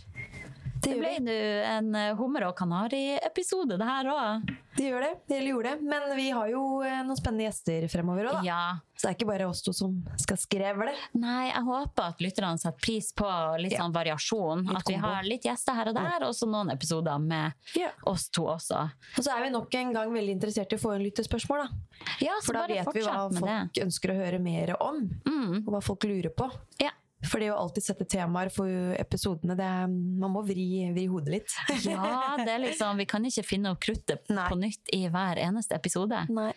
Det 0.82 0.92
Det 0.92 0.98
ble 1.00 1.12
nå 1.24 1.32
en 1.66 1.94
eh, 1.98 2.14
hummer 2.18 2.44
og 2.48 2.54
kanari-episode, 2.58 3.76
det 3.80 3.86
her 3.88 4.08
òg. 4.12 4.50
Det 4.76 4.84
gjør 4.90 5.00
det. 5.06 5.12
Det 5.30 5.38
gjorde 5.46 5.70
det. 5.72 5.82
Men 5.88 6.02
vi 6.18 6.26
har 6.30 6.48
jo 6.52 6.60
eh, 6.84 6.98
noen 7.02 7.16
spennende 7.18 7.46
gjester 7.48 7.86
fremover 7.90 8.28
òg, 8.28 8.36
da. 8.38 8.42
Ja. 8.44 8.60
Så 8.96 9.06
det 9.06 9.10
er 9.10 9.16
ikke 9.18 9.28
bare 9.28 9.46
oss 9.48 9.62
to 9.64 9.72
som 9.76 9.96
skal 10.20 10.38
skrevle. 10.40 10.92
Nei, 11.20 11.48
jeg 11.50 11.62
håper 11.66 12.10
at 12.12 12.20
lytterne 12.24 12.60
setter 12.60 12.78
pris 12.80 13.10
på 13.16 13.26
litt 13.60 13.72
Ja. 13.74 13.82
sånn 13.82 13.92
variasjon. 13.96 14.62
Litt 14.68 14.76
at 14.78 14.88
vi 14.88 14.94
kombo. 14.98 15.08
har 15.14 15.22
litt 15.28 15.42
gjester 15.48 15.74
her 15.76 15.88
og 15.90 15.94
der, 15.98 16.26
og 16.28 16.34
så 16.36 16.48
noen 16.48 16.70
episoder 16.72 17.18
med 17.20 17.52
Ja. 17.76 17.90
oss 18.06 18.28
to 18.28 18.46
også. 18.52 18.84
Og 19.18 19.24
så 19.24 19.32
er 19.36 19.42
vi 19.44 19.50
nok 19.56 19.74
en 19.74 19.92
gang 19.92 20.12
veldig 20.12 20.36
interessert 20.38 20.72
i 20.72 20.76
å 20.76 20.80
få 20.80 20.94
inn 20.96 21.04
lyttespørsmål, 21.10 21.66
da. 21.66 22.06
Ja, 22.20 22.32
så 22.40 22.46
For 22.46 22.52
da 22.52 22.60
bare 22.66 22.74
vet 22.84 22.94
vi 22.94 23.00
hva 23.02 23.30
folk 23.32 23.72
det. 23.74 23.82
ønsker 23.84 24.12
å 24.12 24.16
høre 24.22 24.38
mer 24.40 24.76
om. 24.80 25.02
Mm. 25.24 25.66
Og 25.66 25.72
hva 25.74 25.82
folk 25.82 26.04
lurer 26.04 26.30
på. 26.36 26.50
Ja. 26.80 26.90
For 27.24 27.40
det 27.40 27.48
å 27.48 27.56
alltid 27.56 27.84
sette 27.86 28.04
temaer 28.12 28.50
for 28.52 28.68
episodene, 29.00 29.56
det 29.56 29.68
man 29.88 30.32
må 30.34 30.42
vri, 30.44 30.66
vri 30.92 31.06
hodet 31.08 31.32
litt. 31.32 31.54
Ja, 31.86 32.34
det 32.36 32.50
er 32.52 32.60
liksom, 32.60 33.00
vi 33.00 33.06
kan 33.08 33.24
ikke 33.24 33.44
finne 33.46 33.72
opp 33.72 33.80
kruttet 33.86 34.28
Nei. 34.28 34.44
på 34.50 34.58
nytt 34.60 34.92
i 34.94 35.06
hver 35.12 35.40
eneste 35.40 35.78
episode. 35.78 36.26
Nei. 36.28 36.50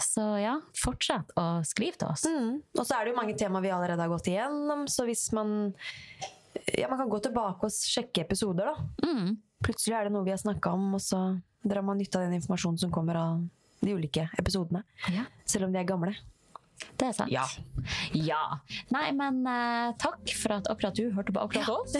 Så 0.00 0.24
ja, 0.40 0.56
fortsett 0.80 1.34
å 1.38 1.60
skrive 1.68 2.00
til 2.00 2.08
oss. 2.08 2.24
Mm. 2.24 2.56
Og 2.78 2.86
så 2.88 2.96
er 2.96 3.04
det 3.04 3.12
jo 3.12 3.18
mange 3.18 3.36
temaer 3.38 3.66
vi 3.66 3.74
allerede 3.74 4.04
har 4.06 4.12
gått 4.12 4.30
igjennom, 4.32 4.86
så 4.90 5.06
hvis 5.08 5.28
man 5.36 5.74
Ja, 6.74 6.88
man 6.88 6.98
kan 6.98 7.10
gå 7.12 7.20
tilbake 7.22 7.68
og 7.68 7.72
sjekke 7.72 8.24
episoder, 8.24 8.72
da. 8.72 9.04
Mm. 9.04 9.36
Plutselig 9.64 9.94
er 9.98 10.08
det 10.08 10.14
noe 10.14 10.26
vi 10.26 10.32
har 10.32 10.40
snakka 10.40 10.72
om, 10.74 10.88
og 10.96 11.02
så 11.04 11.20
drar 11.68 11.84
man 11.84 12.00
nytte 12.00 12.18
av 12.18 12.26
den 12.26 12.38
informasjonen 12.38 12.80
som 12.80 12.92
kommer 12.94 13.18
av 13.20 13.44
de 13.84 13.94
ulike 13.94 14.28
episodene. 14.40 14.82
Ja, 15.12 15.28
Selv 15.46 15.68
om 15.68 15.74
de 15.74 15.80
er 15.80 15.86
gamle. 15.88 16.16
Det 16.98 17.08
er 17.08 17.14
sant. 17.16 17.32
Ja. 17.32 17.44
Ja. 18.12 18.42
Nei, 18.94 19.08
men 19.16 19.40
uh, 19.46 19.94
takk 20.02 20.32
for 20.38 20.58
at 20.58 20.70
akkurat 20.70 20.98
du 20.98 21.08
hørte 21.14 21.34
på 21.34 21.44
akkurat 21.46 21.68
oss. 21.72 21.96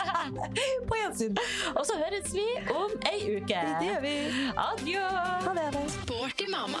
På 0.88 0.98
gjensyn! 0.98 1.36
Og 1.74 1.84
så 1.86 1.98
høres 2.00 2.32
vi 2.34 2.46
om 2.72 2.94
ei 3.10 3.18
uke. 3.36 3.64
Det 3.80 3.90
gjør 3.90 4.04
vi. 4.04 4.14
Adjø. 4.68 5.08
Ha 5.48 5.56
det. 5.60 5.88
Sporty 6.00 6.48
mamma. 6.52 6.80